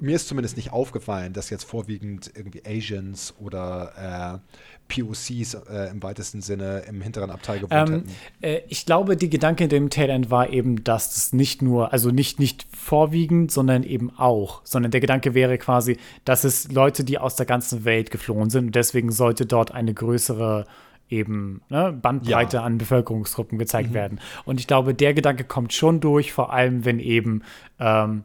mir 0.00 0.16
ist 0.16 0.28
zumindest 0.28 0.56
nicht 0.56 0.72
aufgefallen, 0.72 1.32
dass 1.32 1.50
jetzt 1.50 1.64
vorwiegend 1.64 2.30
irgendwie 2.34 2.62
Asians 2.66 3.34
oder 3.40 4.40
äh, 4.40 5.02
POCs 5.02 5.54
äh, 5.54 5.90
im 5.90 6.02
weitesten 6.02 6.40
Sinne 6.40 6.84
im 6.88 7.00
hinteren 7.02 7.30
Abteil 7.30 7.58
gewohnt 7.60 7.72
Ähm, 7.72 7.94
hätten. 7.94 8.10
äh, 8.40 8.60
ich 8.68 8.86
glaube, 8.86 9.16
die 9.16 9.28
Gedanke 9.28 9.64
in 9.64 9.70
dem 9.70 9.90
Tail 9.90 10.10
End 10.10 10.30
war 10.30 10.50
eben, 10.50 10.82
dass 10.84 11.14
das 11.14 11.32
nicht 11.32 11.60
nur, 11.62 11.92
also 11.92 12.10
nicht, 12.10 12.38
nicht 12.38 12.66
vorwiegend, 12.74 13.52
sondern 13.52 13.82
eben 13.82 14.10
auch, 14.16 14.60
sondern 14.64 14.90
der 14.90 15.00
Gedanke 15.00 15.34
wäre 15.34 15.58
quasi, 15.58 15.98
dass 16.24 16.44
es 16.44 16.70
Leute, 16.72 17.04
die 17.04 17.18
aus 17.18 17.36
der 17.36 17.46
ganzen 17.46 17.84
Welt 17.84 18.10
geflohen 18.10 18.50
sind 18.50 18.66
und 18.66 18.74
deswegen 18.74 19.10
sollte 19.12 19.44
dort 19.46 19.72
eine 19.72 19.92
größere 19.92 20.66
eben 21.10 21.62
ne, 21.70 21.92
Bandbreite 21.92 22.58
Ja. 22.58 22.62
an 22.64 22.76
Bevölkerungsgruppen 22.78 23.58
gezeigt 23.58 23.94
werden. 23.94 24.20
Und 24.44 24.60
ich 24.60 24.66
glaube, 24.66 24.92
der 24.94 25.14
Gedanke 25.14 25.44
kommt 25.44 25.72
schon 25.72 26.00
durch, 26.00 26.32
vor 26.34 26.52
allem 26.52 26.84
wenn 26.84 26.98
eben 26.98 27.42
ähm, 27.80 28.24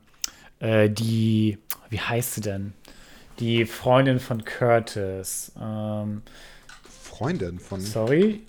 äh, 0.64 0.90
die, 0.90 1.58
wie 1.90 2.00
heißt 2.00 2.36
sie 2.36 2.42
denn? 2.42 2.74
Die 3.40 3.66
Freundin 3.66 4.20
von 4.20 4.44
Curtis. 4.46 5.52
Ähm, 5.62 6.22
Freundin 7.04 7.60
von. 7.60 7.80
Sorry. 7.82 8.42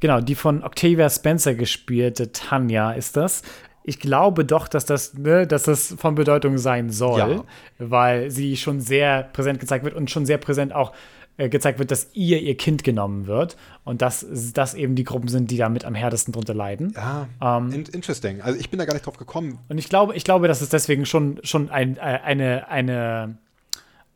Genau, 0.00 0.20
die 0.20 0.34
von 0.34 0.62
Octavia 0.62 1.08
Spencer 1.10 1.54
gespielte 1.54 2.32
Tanja 2.32 2.92
ist 2.92 3.16
das. 3.16 3.42
Ich 3.82 3.98
glaube 3.98 4.44
doch, 4.44 4.68
dass 4.68 4.84
das, 4.84 5.14
ne, 5.14 5.46
dass 5.46 5.64
das 5.64 5.94
von 5.98 6.14
Bedeutung 6.14 6.58
sein 6.58 6.90
soll, 6.90 7.18
Ja. 7.18 7.44
weil 7.78 8.30
sie 8.30 8.56
schon 8.56 8.80
sehr 8.80 9.24
präsent 9.24 9.58
gezeigt 9.60 9.84
wird 9.84 9.94
und 9.94 10.10
schon 10.10 10.26
sehr 10.26 10.38
präsent 10.38 10.74
auch 10.74 10.92
äh, 11.40 11.48
gezeigt 11.48 11.78
wird, 11.78 11.90
dass 11.90 12.10
ihr 12.12 12.40
ihr 12.40 12.54
Kind 12.54 12.84
genommen 12.84 13.26
wird 13.26 13.56
und 13.84 14.02
dass 14.02 14.26
das 14.52 14.74
eben 14.74 14.94
die 14.94 15.04
Gruppen 15.04 15.28
sind, 15.28 15.50
die 15.50 15.56
damit 15.56 15.86
am 15.86 15.94
härtesten 15.94 16.32
drunter 16.32 16.52
leiden. 16.52 16.92
Ja, 16.94 17.28
Ähm. 17.40 17.72
in, 17.72 17.84
interesting. 17.86 18.42
Also 18.42 18.58
ich 18.60 18.68
bin 18.68 18.78
da 18.78 18.84
gar 18.84 18.92
nicht 18.92 19.06
drauf 19.06 19.16
gekommen. 19.16 19.58
Und 19.68 19.78
ich 19.78 19.88
glaube, 19.88 20.14
ich 20.14 20.24
glaube, 20.24 20.48
dass 20.48 20.60
es 20.60 20.68
deswegen 20.68 21.06
schon, 21.06 21.40
schon 21.42 21.70
ein, 21.70 21.96
äh, 21.96 22.00
eine, 22.00 22.68
eine 22.68 23.38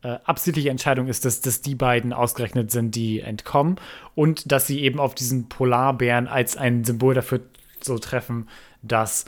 äh, 0.03 0.19
absichtliche 0.23 0.69
Entscheidung 0.69 1.07
ist, 1.07 1.25
dass, 1.25 1.41
dass 1.41 1.61
die 1.61 1.73
beiden 1.73 2.13
ausgerechnet 2.13 2.69
sind, 2.69 2.93
die 2.93 3.21
entkommen 3.21 3.77
und 4.13 4.51
dass 4.51 4.67
sie 4.67 4.81
eben 4.81 4.99
auf 4.99 5.15
diesen 5.15 5.49
Polarbären 5.49 6.27
als 6.27 6.57
ein 6.57 6.83
Symbol 6.83 7.15
dafür 7.15 7.41
so 7.81 7.97
treffen, 7.97 8.47
dass 8.83 9.25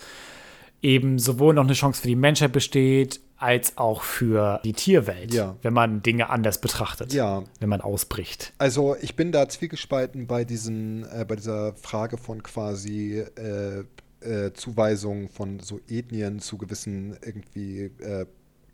eben 0.84 1.18
sowohl 1.18 1.56
noch 1.56 1.64
eine 1.64 1.74
Chance 1.74 2.02
für 2.04 2.08
die 2.08 2.16
Menschheit 2.16 2.52
besteht, 2.52 3.22
als 3.38 3.78
auch 3.78 4.02
für 4.04 4.60
die 4.64 4.74
Tierwelt, 4.74 5.34
Ja. 5.34 5.56
wenn 5.62 5.74
man 5.74 6.02
Dinge 6.02 6.30
anders 6.30 6.60
betrachtet, 6.60 7.14
Ja. 7.14 7.44
wenn 7.60 7.70
man 7.70 7.82
ausbricht. 7.82 8.54
Also 8.58 8.96
ich 9.00 9.16
bin 9.16 9.32
da 9.32 9.48
zwiegespalten 9.48 10.26
bei 10.28 10.44
diesen, 10.44 11.04
äh, 11.12 11.24
bei 11.28 11.36
dieser 11.36 11.74
Frage 11.76 12.18
von 12.18 12.42
quasi 12.44 13.20
äh, 13.38 13.84
äh, 14.22 14.52
Zuweisung 14.54 15.30
von 15.30 15.60
so 15.60 15.80
Ethnien 15.88 16.40
zu 16.40 16.58
gewissen 16.58 17.16
irgendwie 17.24 17.92
äh, 18.02 18.26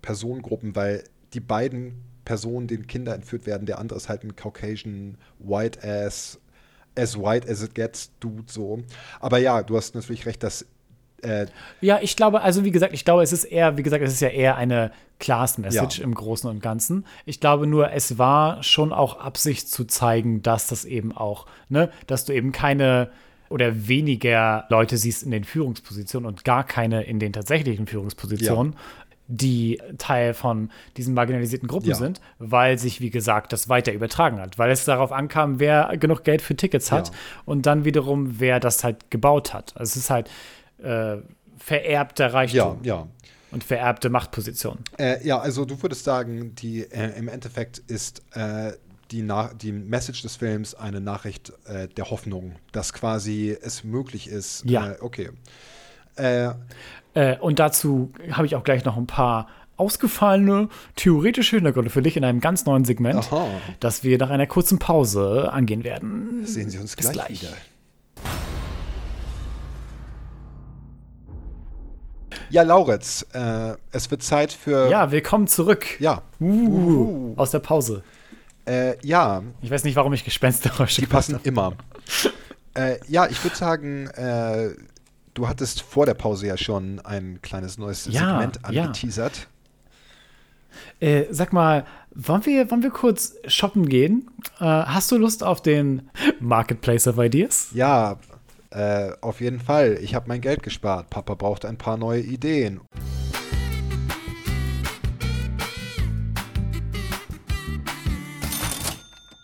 Personengruppen, 0.01 0.75
weil 0.75 1.03
die 1.33 1.39
beiden 1.39 1.95
Personen, 2.25 2.67
denen 2.67 2.87
Kinder 2.87 3.13
entführt 3.15 3.45
werden, 3.45 3.65
der 3.65 3.79
andere 3.79 3.97
ist 3.97 4.07
halt 4.07 4.23
ein 4.23 4.35
Caucasian 4.35 5.17
White 5.39 5.79
Ass, 5.83 6.39
as 6.95 7.17
white 7.17 7.49
as 7.49 7.61
it 7.63 7.75
gets 7.75 8.11
Dude 8.19 8.43
so. 8.47 8.79
Aber 9.19 9.39
ja, 9.39 9.63
du 9.63 9.75
hast 9.75 9.95
natürlich 9.95 10.25
recht, 10.25 10.43
dass 10.43 10.65
äh, 11.23 11.47
Ja, 11.81 11.99
ich 12.01 12.15
glaube, 12.15 12.41
also 12.41 12.63
wie 12.63 12.71
gesagt, 12.71 12.93
ich 12.93 13.05
glaube, 13.05 13.23
es 13.23 13.33
ist 13.33 13.43
eher, 13.45 13.77
wie 13.77 13.83
gesagt, 13.83 14.03
es 14.03 14.13
ist 14.13 14.21
ja 14.21 14.29
eher 14.29 14.55
eine 14.57 14.91
Class-Message 15.19 15.99
Ja. 15.99 16.03
im 16.03 16.13
Großen 16.13 16.49
und 16.49 16.61
Ganzen. 16.61 17.05
Ich 17.25 17.39
glaube 17.39 17.65
nur, 17.67 17.91
es 17.91 18.17
war 18.17 18.61
schon 18.63 18.91
auch 18.91 19.19
Absicht 19.19 19.69
zu 19.69 19.85
zeigen, 19.85 20.41
dass 20.41 20.67
das 20.67 20.85
eben 20.85 21.15
auch, 21.15 21.45
ne, 21.69 21.89
dass 22.07 22.25
du 22.25 22.33
eben 22.33 22.51
keine 22.51 23.09
oder 23.49 23.87
weniger 23.87 24.65
Leute 24.69 24.97
siehst 24.97 25.23
in 25.23 25.31
den 25.31 25.43
Führungspositionen 25.43 26.27
und 26.27 26.43
gar 26.43 26.63
keine 26.63 27.03
in 27.03 27.19
den 27.19 27.33
tatsächlichen 27.33 27.85
Führungspositionen, 27.87 28.75
die 29.27 29.79
Teil 29.99 30.33
von 30.33 30.69
diesen 30.97 31.13
marginalisierten 31.13 31.67
Gruppen 31.69 31.89
Ja. 31.89 31.95
sind, 31.95 32.19
weil 32.39 32.77
sich, 32.77 32.99
wie 32.99 33.09
gesagt, 33.09 33.53
das 33.53 33.69
weiter 33.69 33.93
übertragen 33.93 34.39
hat. 34.39 34.57
Weil 34.59 34.69
es 34.71 34.83
darauf 34.85 35.11
ankam, 35.13 35.59
wer 35.59 35.95
genug 35.97 36.23
Geld 36.23 36.41
für 36.41 36.55
Tickets 36.55 36.91
hat 36.91 37.09
Ja. 37.09 37.13
und 37.45 37.65
dann 37.65 37.85
wiederum, 37.85 38.39
wer 38.39 38.59
das 38.59 38.83
halt 38.83 39.09
gebaut 39.11 39.53
hat. 39.53 39.73
Also 39.77 39.91
es 39.91 39.95
ist 39.97 40.09
halt 40.09 40.29
äh, 40.83 41.17
vererbter 41.57 42.27
ja, 42.27 42.31
Reichtum 42.31 42.79
ja. 42.83 43.07
und 43.51 43.63
vererbte 43.63 44.09
Machtposition. 44.09 44.79
Äh, 44.97 45.25
ja, 45.25 45.39
also 45.39 45.65
du 45.65 45.81
würdest 45.81 46.03
sagen, 46.03 46.55
die 46.55 46.81
äh, 46.81 47.17
im 47.17 47.27
Endeffekt 47.27 47.79
ist 47.79 48.21
äh, 48.33 48.73
die, 49.11 49.21
Na 49.21 49.51
die 49.53 49.71
Message 49.71 50.21
des 50.21 50.35
Films 50.35 50.75
eine 50.75 51.01
Nachricht 51.01 51.53
äh, 51.65 51.87
der 51.87 52.09
Hoffnung, 52.09 52.55
dass 52.71 52.93
quasi 52.93 53.55
es 53.61 53.83
möglich 53.83 54.27
ist. 54.27 54.63
Ja. 54.65 54.91
Äh, 54.91 54.97
okay. 55.01 55.29
Und 57.39 57.57
dazu 57.57 58.13
habe 58.31 58.45
ich 58.45 58.55
auch 58.55 58.63
gleich 58.63 58.85
noch 58.85 58.97
ein 58.97 59.07
paar 59.07 59.47
ausgefallene 59.77 60.69
theoretische 60.95 61.55
Hintergründe 61.55 61.89
für 61.89 62.01
dich 62.01 62.17
in 62.17 62.23
einem 62.23 62.39
ganz 62.39 62.65
neuen 62.65 62.85
Segment, 62.85 63.31
Aha. 63.31 63.47
das 63.79 64.03
wir 64.03 64.17
nach 64.17 64.29
einer 64.29 64.45
kurzen 64.45 64.79
Pause 64.79 65.51
angehen 65.51 65.83
werden. 65.83 66.45
sehen 66.45 66.69
Sie 66.69 66.77
uns 66.77 66.95
Bis 66.95 67.09
gleich, 67.11 67.25
gleich. 67.27 67.41
wieder. 67.41 67.53
Ja, 72.53 72.61
Lauritz, 72.61 73.25
äh, 73.33 73.73
es 73.91 74.11
wird 74.11 74.21
Zeit 74.21 74.53
für. 74.53 74.87
Ja, 74.87 75.09
willkommen 75.09 75.47
zurück. 75.47 75.99
Ja. 75.99 76.21
Uh, 76.39 77.33
aus 77.35 77.49
der 77.49 77.57
Pause. 77.57 78.03
Äh, 78.67 78.95
ja, 79.03 79.41
Ich 79.63 79.71
weiß 79.71 79.83
nicht, 79.83 79.95
warum 79.95 80.13
ich 80.13 80.23
Gespenstergeräusche 80.23 81.01
Die 81.01 81.07
passen 81.07 81.39
immer. 81.45 81.73
äh, 82.75 82.97
ja, 83.07 83.25
ich 83.25 83.43
würde 83.43 83.55
sagen, 83.55 84.05
äh, 84.09 84.69
du 85.33 85.47
hattest 85.49 85.81
vor 85.81 86.05
der 86.05 86.13
Pause 86.13 86.45
ja 86.45 86.55
schon 86.55 86.99
ein 86.99 87.39
kleines 87.41 87.79
neues 87.79 88.05
Ja, 88.05 88.19
Segment 88.37 88.59
ja. 88.69 88.83
angeteasert. 88.83 89.47
Äh, 90.99 91.23
sag 91.31 91.53
mal, 91.53 91.87
wollen 92.13 92.45
wir, 92.45 92.69
wollen 92.69 92.83
wir 92.83 92.91
kurz 92.91 93.33
shoppen 93.47 93.89
gehen? 93.89 94.29
Äh, 94.59 94.65
hast 94.65 95.11
du 95.11 95.17
Lust 95.17 95.43
auf 95.43 95.63
den 95.63 96.07
Marketplace 96.39 97.07
of 97.07 97.17
Ideas? 97.17 97.69
Ja, 97.73 98.19
äh, 98.73 99.11
auf 99.21 99.39
jeden 99.39 99.59
Fall. 99.59 99.99
Ich 100.01 100.15
habe 100.15 100.27
mein 100.27 100.41
Geld 100.41 100.63
gespart. 100.63 101.09
Papa 101.09 101.35
braucht 101.35 101.65
ein 101.65 101.77
paar 101.77 101.97
neue 101.97 102.21
Ideen. 102.21 102.81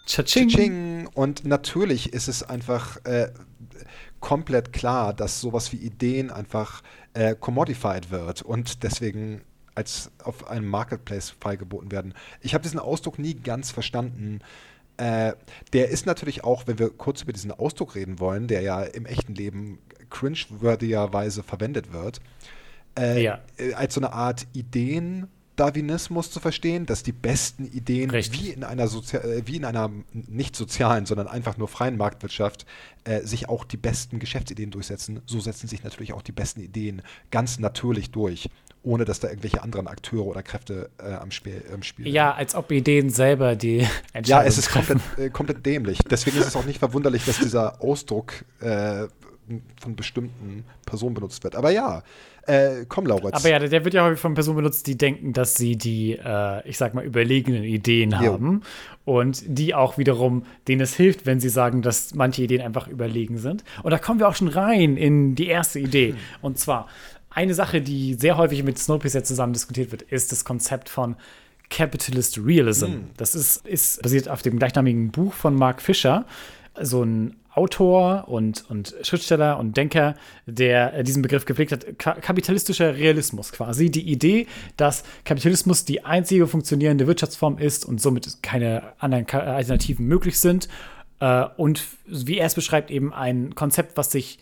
Tschatsching. 0.06 0.50
Ching. 0.50 1.08
Und 1.14 1.46
natürlich 1.46 2.14
ist 2.14 2.28
es 2.28 2.42
einfach 2.42 2.98
äh, 3.06 3.32
komplett 4.20 4.74
klar, 4.74 5.14
dass 5.14 5.40
sowas 5.40 5.72
wie 5.72 5.78
Ideen 5.78 6.32
einfach 6.32 6.82
äh, 7.14 7.36
commodified 7.40 8.10
wird 8.12 8.42
und 8.42 8.84
deswegen 8.84 9.42
als 9.76 10.12
auf 10.24 10.50
einem 10.50 10.68
Marketplace 10.68 11.30
freigeboten 11.30 11.92
werden. 11.92 12.14
Ich 12.42 12.54
habe 12.54 12.64
diesen 12.64 12.80
Ausdruck 12.80 13.18
nie 13.20 13.36
ganz 13.36 13.72
verstanden. 13.72 14.40
Äh, 15.00 15.34
der 15.74 15.89
ist 15.89 16.06
natürlich 16.06 16.43
auch, 16.43 16.68
wenn 16.68 16.78
wir 16.78 16.89
kurz 16.89 17.22
über 17.22 17.32
diesen 17.32 17.52
Ausdruck 17.52 17.95
reden 17.95 18.20
wollen, 18.20 18.47
der 18.47 18.62
ja 18.62 18.84
im 18.84 19.06
echten 19.06 19.34
Leben 19.34 19.80
cringe-würdigerweise 20.10 21.41
verwendet 21.43 21.93
wird, 21.93 22.20
äh, 22.97 23.24
Ja. 23.24 23.39
äh, 23.58 23.74
als 23.74 23.93
so 23.93 24.02
eine 24.02 24.14
Art 24.14 24.45
Ideen. 24.54 25.28
Darwinismus 25.56 26.32
zu 26.32 26.39
verstehen, 26.39 26.86
dass 26.86 27.04
die 27.04 27.12
besten 27.12 27.66
Ideen 27.66 28.10
Richtig. 28.12 28.41
wie 28.41 28.50
in 28.50 28.64
einer 28.64 28.88
Sozia 28.88 29.20
äh, 29.20 29.41
wie 29.45 29.58
in 29.58 29.66
einer 29.66 29.91
nicht 30.14 30.56
sozialen, 30.56 31.06
sondern 31.06 31.28
einfach 31.28 31.58
nur 31.58 31.68
freien 31.68 31.97
Marktwirtschaft 31.97 32.66
äh, 33.04 33.24
sich 33.26 33.50
auch 33.50 33.66
die 33.66 33.76
besten 33.76 34.20
Geschäftsideen 34.20 34.72
durchsetzen. 34.72 35.20
So 35.26 35.41
setzen 35.41 35.68
sich 35.68 35.84
natürlich 35.84 36.14
auch 36.14 36.22
die 36.22 36.32
besten 36.32 36.62
Ideen 36.62 37.02
ganz 37.30 37.60
natürlich 37.60 38.10
durch, 38.12 38.50
ohne 38.84 39.06
dass 39.06 39.20
da 39.20 39.28
irgendwelche 39.28 39.62
anderen 39.62 39.88
Akteure 39.88 40.26
oder 40.26 40.44
Kräfte 40.44 40.90
äh, 40.98 41.14
am 41.14 41.32
Spiel, 41.32 41.64
am 41.74 41.84
Spiel 41.84 42.06
sind. 42.06 42.14
Ja, 42.14 42.34
als 42.34 42.56
ob 42.56 42.72
Ideen 42.72 43.10
selber 43.10 43.56
die 43.56 43.80
Entscheidung 44.14 44.26
Ja, 44.26 44.44
es 44.44 44.58
ist 44.58 44.72
komplett, 44.72 45.00
äh, 45.18 45.30
komplett 45.30 45.66
dämlich. 45.66 46.00
Deswegen 46.10 46.38
ist 46.38 46.48
es 46.48 46.56
auch 46.56 46.66
nicht 46.66 46.80
verwunderlich, 46.80 47.26
dass 47.26 47.40
dieser 47.40 47.82
Ausdruck 47.84 48.46
äh, 48.62 49.08
von 49.82 49.96
bestimmten 49.96 50.64
Personen 50.86 51.16
benutzt 51.16 51.44
wird. 51.44 51.56
Aber 51.56 51.72
ja, 51.72 52.04
äh, 52.50 52.86
komm, 52.88 53.06
Lauritz. 53.06 53.36
Aber 53.36 53.50
ja, 53.50 53.60
der 53.60 53.84
wird 53.84 53.94
ja 53.94 54.04
häufig 54.04 54.20
von 54.20 54.34
Personen 54.34 54.58
benutzt, 54.58 54.88
die 54.88 54.98
denken, 54.98 55.34
dass 55.34 55.56
sie 55.56 55.76
die, 55.76 56.14
äh, 56.14 56.68
ich 56.68 56.78
sag 56.78 56.94
mal, 56.94 57.04
überlegenen 57.04 57.64
Ideen 57.64 58.12
Jo. 58.12 58.18
haben. 58.18 58.62
Und 59.06 59.44
die 59.46 59.76
auch 59.76 59.98
wiederum, 59.98 60.46
denen 60.68 60.82
es 60.82 60.96
hilft, 60.96 61.26
wenn 61.26 61.40
sie 61.40 61.50
sagen, 61.50 61.82
dass 61.82 62.16
manche 62.16 62.44
Ideen 62.44 62.62
einfach 62.62 62.88
überlegen 62.88 63.38
sind. 63.38 63.64
Und 63.84 63.92
da 63.92 63.98
kommen 63.98 64.20
wir 64.20 64.28
auch 64.28 64.36
schon 64.36 64.48
rein 64.48 64.98
in 64.98 65.36
die 65.36 65.48
erste 65.48 65.80
Idee. 65.80 66.16
Und 66.42 66.58
zwar, 66.58 66.88
eine 67.30 67.54
Sache, 67.54 67.82
die 67.82 68.16
sehr 68.16 68.38
häufig 68.38 68.64
mit 68.64 68.78
Snowpiercer 68.78 69.24
zusammen 69.24 69.54
diskutiert 69.54 69.92
wird, 69.92 70.02
ist 70.02 70.32
das 70.32 70.46
Konzept 70.46 70.90
von 70.90 71.16
Capitalist 71.70 72.40
Realism. 72.44 72.86
Das 73.18 73.36
ist, 73.36 73.66
ist 73.68 74.02
basiert 74.02 74.28
auf 74.28 74.42
dem 74.42 74.58
gleichnamigen 74.58 75.12
Buch 75.12 75.34
von 75.34 75.56
Mark 75.56 75.82
Fisher, 75.82 76.26
so 76.82 77.04
ein 77.04 77.36
Autor 77.54 78.28
und, 78.28 78.70
und 78.70 78.96
Schriftsteller 79.02 79.60
und 79.60 79.76
Denker, 79.76 80.16
der 80.46 80.94
äh, 80.94 81.04
diesen 81.04 81.22
Begriff 81.22 81.46
gepflegt 81.46 81.72
hat, 81.72 82.00
Ka 82.00 82.14
kapitalistischer 82.14 82.96
Realismus 82.96 83.52
quasi. 83.52 83.90
Die 83.90 84.10
Idee, 84.10 84.48
dass 84.78 85.04
Kapitalismus 85.26 85.84
die 85.84 86.06
einzige 86.06 86.48
funktionierende 86.48 87.08
Wirtschaftsform 87.08 87.58
ist 87.58 87.86
und 87.86 88.02
somit 88.02 88.42
keine 88.44 88.94
anderen 89.00 89.28
Alternativen 89.30 90.06
möglich 90.06 90.40
sind. 90.40 90.70
Äh, 91.20 91.46
und 91.58 91.84
wie 92.06 92.38
er 92.38 92.46
es 92.46 92.56
beschreibt, 92.56 92.92
eben 92.92 93.14
ein 93.14 93.56
Konzept, 93.56 93.98
was 93.98 94.12
sich 94.12 94.40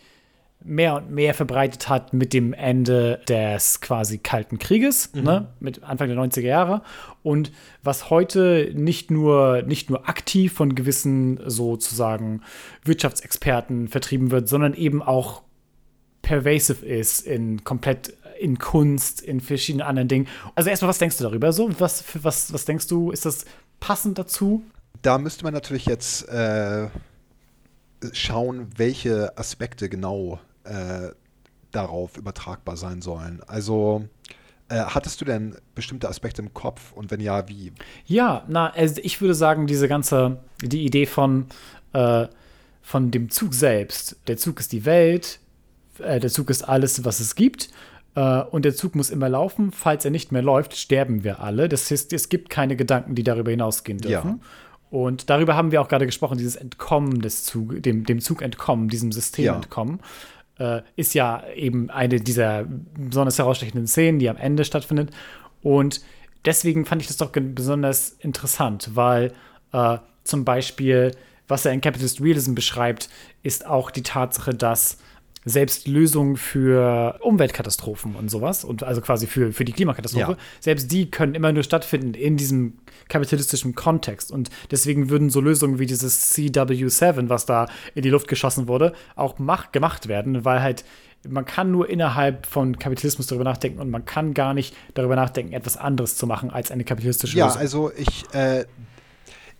mehr 0.68 0.94
und 0.96 1.10
mehr 1.10 1.34
verbreitet 1.34 1.88
hat 1.88 2.12
mit 2.12 2.32
dem 2.32 2.52
Ende 2.52 3.20
des 3.28 3.80
quasi 3.80 4.18
Kalten 4.18 4.58
Krieges, 4.58 5.10
Mhm. 5.14 5.22
ne, 5.22 5.48
mit 5.60 5.82
Anfang 5.82 6.08
der 6.08 6.16
90er 6.16 6.46
Jahre 6.46 6.82
und 7.22 7.50
was 7.82 8.10
heute 8.10 8.70
nicht 8.74 9.10
nur, 9.10 9.62
nicht 9.62 9.90
nur 9.90 10.08
aktiv 10.08 10.52
von 10.52 10.74
gewissen 10.74 11.40
sozusagen 11.46 12.42
Wirtschaftsexperten 12.84 13.88
vertrieben 13.88 14.30
wird, 14.30 14.48
sondern 14.48 14.74
eben 14.74 15.02
auch 15.02 15.42
pervasive 16.22 16.84
ist 16.84 17.26
in 17.26 17.64
komplett 17.64 18.14
in 18.38 18.58
Kunst, 18.58 19.20
in 19.20 19.40
verschiedenen 19.40 19.86
anderen 19.86 20.08
Dingen. 20.08 20.28
Also 20.54 20.70
erstmal, 20.70 20.90
was 20.90 20.98
denkst 20.98 21.16
du 21.18 21.24
darüber 21.24 21.52
so? 21.52 21.70
Was, 21.80 22.02
für 22.02 22.22
was, 22.22 22.52
was 22.52 22.64
denkst 22.66 22.86
du, 22.86 23.10
ist 23.10 23.24
das 23.26 23.44
passend 23.80 24.18
dazu? 24.18 24.62
Da 25.02 25.18
müsste 25.18 25.44
man 25.44 25.54
natürlich 25.54 25.86
jetzt 25.86 26.28
äh, 26.28 26.88
schauen, 28.12 28.68
welche 28.76 29.36
Aspekte 29.36 29.88
genau 29.88 30.38
äh, 30.68 31.12
darauf 31.72 32.16
übertragbar 32.16 32.76
sein 32.76 33.02
sollen. 33.02 33.42
Also 33.46 34.06
äh, 34.68 34.76
hattest 34.80 35.20
du 35.20 35.24
denn 35.24 35.56
bestimmte 35.74 36.08
Aspekte 36.08 36.42
im 36.42 36.54
Kopf 36.54 36.92
und 36.92 37.10
wenn 37.10 37.20
ja, 37.20 37.48
wie? 37.48 37.72
Ja, 38.06 38.44
na, 38.48 38.70
also 38.70 39.00
ich 39.02 39.20
würde 39.20 39.34
sagen, 39.34 39.66
diese 39.66 39.88
ganze, 39.88 40.38
die 40.62 40.84
Idee 40.84 41.06
von, 41.06 41.46
äh, 41.92 42.26
von 42.82 43.10
dem 43.10 43.30
Zug 43.30 43.54
selbst. 43.54 44.16
Der 44.28 44.36
Zug 44.36 44.60
ist 44.60 44.72
die 44.72 44.84
Welt, 44.84 45.40
äh, 45.98 46.20
der 46.20 46.30
Zug 46.30 46.50
ist 46.50 46.62
alles, 46.62 47.04
was 47.04 47.20
es 47.20 47.34
gibt. 47.34 47.70
Äh, 48.14 48.42
und 48.42 48.64
der 48.64 48.74
Zug 48.74 48.94
muss 48.94 49.10
immer 49.10 49.28
laufen. 49.28 49.72
Falls 49.72 50.04
er 50.04 50.10
nicht 50.10 50.32
mehr 50.32 50.42
läuft, 50.42 50.76
sterben 50.76 51.24
wir 51.24 51.40
alle. 51.40 51.68
Das 51.68 51.90
heißt, 51.90 52.12
es 52.12 52.28
gibt 52.28 52.50
keine 52.50 52.76
Gedanken, 52.76 53.14
die 53.14 53.22
darüber 53.22 53.50
hinausgehen 53.50 53.98
dürfen. 53.98 54.40
Ja. 54.40 54.46
Und 54.90 55.28
darüber 55.28 55.54
haben 55.54 55.70
wir 55.70 55.82
auch 55.82 55.88
gerade 55.88 56.06
gesprochen, 56.06 56.38
dieses 56.38 56.56
Entkommen 56.56 57.20
des 57.20 57.44
Zug, 57.44 57.82
dem, 57.82 58.04
dem 58.04 58.20
Zug 58.20 58.40
entkommen, 58.40 58.88
diesem 58.88 59.12
System 59.12 59.44
Ja. 59.44 59.56
entkommen, 59.56 60.00
äh, 60.58 60.82
ist 60.96 61.14
ja 61.14 61.44
eben 61.54 61.90
eine 61.90 62.20
dieser 62.20 62.64
besonders 62.96 63.38
herausstechenden 63.38 63.86
Szenen, 63.86 64.18
die 64.18 64.28
am 64.28 64.36
Ende 64.36 64.64
stattfindet. 64.64 65.10
Und 65.62 66.00
deswegen 66.44 66.84
fand 66.84 67.02
ich 67.02 67.08
das 67.08 67.16
doch 67.16 67.30
besonders 67.30 68.10
interessant, 68.20 68.90
weil 68.94 69.32
äh, 69.72 69.98
zum 70.24 70.44
Beispiel, 70.44 71.12
was 71.46 71.64
er 71.64 71.72
in 71.72 71.80
Capitalist 71.80 72.20
Realism 72.20 72.54
beschreibt, 72.54 73.08
ist 73.42 73.66
auch 73.66 73.90
die 73.90 74.02
Tatsache, 74.02 74.54
dass 74.54 74.98
selbst 75.48 75.86
Lösungen 75.88 76.36
für 76.36 77.18
Umweltkatastrophen 77.20 78.14
und 78.16 78.30
sowas, 78.30 78.64
und 78.64 78.82
also 78.82 79.00
quasi 79.00 79.26
für, 79.26 79.52
für 79.52 79.64
die 79.64 79.72
Klimakatastrophe, 79.72 80.32
Ja. 80.32 80.38
selbst 80.60 80.90
die 80.92 81.10
können 81.10 81.34
immer 81.34 81.52
nur 81.52 81.62
stattfinden 81.62 82.14
in 82.14 82.36
diesem 82.36 82.74
kapitalistischen 83.08 83.74
Kontext. 83.74 84.30
Und 84.32 84.50
deswegen 84.70 85.10
würden 85.10 85.30
so 85.30 85.40
Lösungen 85.40 85.78
wie 85.78 85.86
dieses 85.86 86.34
CW7, 86.34 87.28
was 87.28 87.46
da 87.46 87.66
in 87.94 88.02
die 88.02 88.10
Luft 88.10 88.28
geschossen 88.28 88.68
wurde, 88.68 88.92
auch 89.16 89.38
mach, 89.38 89.72
gemacht 89.72 90.08
werden, 90.08 90.44
weil 90.44 90.60
halt 90.62 90.84
man 91.28 91.44
kann 91.44 91.72
nur 91.72 91.90
innerhalb 91.90 92.46
von 92.46 92.78
Kapitalismus 92.78 93.26
darüber 93.26 93.42
nachdenken 93.44 93.80
und 93.80 93.90
man 93.90 94.04
kann 94.04 94.34
gar 94.34 94.54
nicht 94.54 94.76
darüber 94.94 95.16
nachdenken, 95.16 95.52
etwas 95.52 95.76
anderes 95.76 96.16
zu 96.16 96.28
machen 96.28 96.50
als 96.50 96.70
eine 96.70 96.84
kapitalistische 96.84 97.36
Ja, 97.36 97.46
Lösung. 97.46 97.60
also 97.60 97.92
ich, 97.96 98.24
äh, 98.32 98.64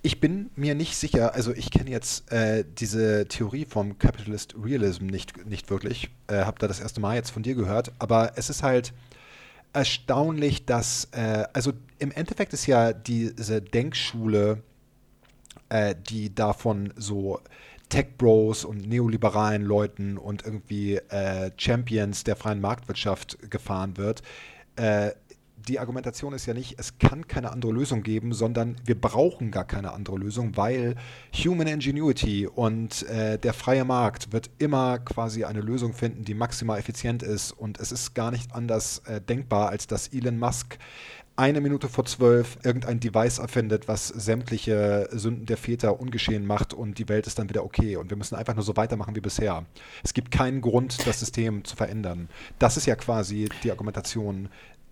ich 0.02 0.20
bin 0.20 0.50
mir 0.54 0.74
nicht 0.74 0.96
sicher, 0.96 1.34
also 1.34 1.52
ich 1.52 1.70
kenne 1.70 1.90
jetzt 1.90 2.30
äh, 2.30 2.64
diese 2.78 3.26
Theorie 3.26 3.64
vom 3.64 3.98
Capitalist 3.98 4.54
Realism 4.62 5.06
nicht, 5.06 5.46
nicht 5.46 5.70
wirklich, 5.70 6.10
äh, 6.28 6.44
habe 6.44 6.58
da 6.58 6.68
das 6.68 6.80
erste 6.80 7.00
Mal 7.00 7.16
jetzt 7.16 7.30
von 7.30 7.42
dir 7.42 7.54
gehört, 7.54 7.92
aber 7.98 8.32
es 8.36 8.48
ist 8.48 8.62
halt 8.62 8.92
erstaunlich, 9.72 10.64
dass, 10.66 11.08
äh, 11.12 11.44
also 11.52 11.72
im 11.98 12.12
Endeffekt 12.12 12.52
ist 12.52 12.66
ja 12.66 12.92
diese 12.92 13.60
Denkschule, 13.60 14.62
äh, 15.68 15.94
die 16.08 16.34
davon 16.34 16.92
so 16.96 17.40
Tech-Bros 17.88 18.64
und 18.64 18.86
neoliberalen 18.86 19.62
Leuten 19.62 20.18
und 20.18 20.44
irgendwie 20.44 20.96
äh, 20.96 21.50
Champions 21.56 22.24
der 22.24 22.36
freien 22.36 22.60
Marktwirtschaft 22.60 23.50
gefahren 23.50 23.96
wird. 23.96 24.22
Die 25.68 25.78
Argumentation 25.78 26.32
ist 26.32 26.46
ja 26.46 26.54
nicht, 26.54 26.76
es 26.78 26.98
kann 26.98 27.28
keine 27.28 27.52
andere 27.52 27.72
Lösung 27.72 28.02
geben, 28.02 28.32
sondern 28.32 28.76
wir 28.86 28.98
brauchen 28.98 29.50
gar 29.50 29.66
keine 29.66 29.92
andere 29.92 30.16
Lösung, 30.16 30.56
weil 30.56 30.94
Human 31.44 31.66
Ingenuity 31.66 32.46
und 32.46 33.02
äh, 33.08 33.38
der 33.38 33.52
freie 33.52 33.84
Markt 33.84 34.32
wird 34.32 34.48
immer 34.58 34.98
quasi 34.98 35.44
eine 35.44 35.60
Lösung 35.60 35.92
finden, 35.92 36.24
die 36.24 36.32
maximal 36.32 36.78
effizient 36.78 37.22
ist. 37.22 37.52
Und 37.52 37.78
es 37.78 37.92
ist 37.92 38.14
gar 38.14 38.30
nicht 38.30 38.54
anders 38.54 39.02
äh, 39.04 39.20
denkbar, 39.20 39.68
als 39.68 39.86
dass 39.86 40.08
Elon 40.08 40.38
Musk 40.38 40.78
eine 41.38 41.60
Minute 41.60 41.88
vor 41.88 42.04
zwölf 42.04 42.58
irgendein 42.64 42.98
Device 42.98 43.38
erfindet, 43.38 43.86
was 43.86 44.08
sämtliche 44.08 45.08
Sünden 45.12 45.46
der 45.46 45.56
Väter 45.56 46.00
ungeschehen 46.00 46.44
macht 46.44 46.74
und 46.74 46.98
die 46.98 47.08
Welt 47.08 47.28
ist 47.28 47.38
dann 47.38 47.48
wieder 47.48 47.64
okay. 47.64 47.96
Und 47.96 48.10
wir 48.10 48.16
müssen 48.16 48.34
einfach 48.34 48.54
nur 48.54 48.64
so 48.64 48.76
weitermachen 48.76 49.14
wie 49.14 49.20
bisher. 49.20 49.64
Es 50.02 50.14
gibt 50.14 50.32
keinen 50.32 50.60
Grund, 50.60 51.06
das 51.06 51.20
System 51.20 51.64
zu 51.64 51.76
verändern. 51.76 52.28
Das 52.58 52.76
ist 52.76 52.86
ja 52.86 52.96
quasi 52.96 53.48
die 53.62 53.70
Argumentation, 53.70 54.48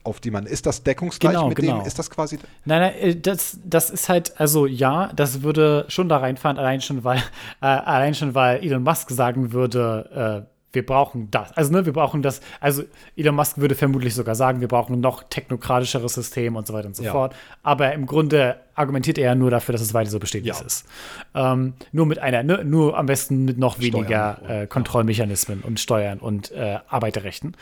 auf 0.06 0.20
die 0.20 0.30
man. 0.30 0.46
Ist 0.46 0.66
das 0.66 0.82
deckungsgleich 0.82 1.34
Genau, 1.34 1.48
mit 1.48 1.56
genau. 1.58 1.78
dem? 1.80 1.86
Ist 1.86 1.98
das 1.98 2.08
quasi. 2.10 2.38
Nein, 2.64 2.80
nein, 2.80 2.94
äh, 3.00 3.16
das, 3.16 3.58
das 3.64 3.90
ist 3.90 4.08
halt, 4.08 4.38
also 4.40 4.66
ja, 4.66 5.10
das 5.14 5.42
würde 5.42 5.84
schon 5.88 6.08
da 6.08 6.18
reinfahren, 6.18 6.58
allein 6.58 6.80
schon, 6.80 7.04
weil, 7.04 7.18
äh, 7.60 7.66
allein 7.66 8.14
schon, 8.14 8.34
weil 8.34 8.62
Elon 8.64 8.82
Musk 8.82 9.10
sagen 9.10 9.52
würde, 9.52 10.44
äh, 10.46 10.50
wir 10.72 10.84
brauchen 10.84 11.30
das. 11.30 11.56
Also, 11.56 11.72
ne, 11.72 11.86
wir 11.86 11.94
brauchen 11.94 12.20
das. 12.20 12.42
Also, 12.60 12.82
Elon 13.16 13.34
Musk 13.34 13.56
würde 13.56 13.74
vermutlich 13.74 14.14
sogar 14.14 14.34
sagen, 14.34 14.60
wir 14.60 14.68
brauchen 14.68 14.92
ein 14.94 15.00
noch 15.00 15.22
technokratischeres 15.22 16.12
System 16.12 16.54
und 16.54 16.66
so 16.66 16.74
weiter 16.74 16.88
und 16.88 16.94
so 16.94 17.02
Ja. 17.02 17.12
fort. 17.12 17.34
Aber 17.62 17.94
im 17.94 18.04
Grunde 18.04 18.56
argumentiert 18.74 19.16
er 19.16 19.24
ja 19.26 19.34
nur 19.34 19.50
dafür, 19.50 19.72
dass 19.72 19.80
es 19.80 19.94
weiter 19.94 20.10
so 20.10 20.18
besteht, 20.18 20.44
wie 20.44 20.48
Ja. 20.48 20.54
es 20.54 20.60
ist. 20.60 20.86
Ähm, 21.34 21.72
nur 21.92 22.04
mit 22.04 22.18
einer, 22.18 22.42
ne, 22.42 22.62
nur 22.62 22.98
am 22.98 23.06
besten 23.06 23.46
mit 23.46 23.56
noch 23.56 23.76
Steuern 23.76 23.94
weniger 23.94 24.38
und- 24.42 24.50
äh, 24.50 24.66
Kontrollmechanismen 24.66 25.62
und 25.62 25.80
Steuern 25.80 26.18
und 26.18 26.50
äh, 26.52 26.78
Arbeiterrechten. 26.88 27.54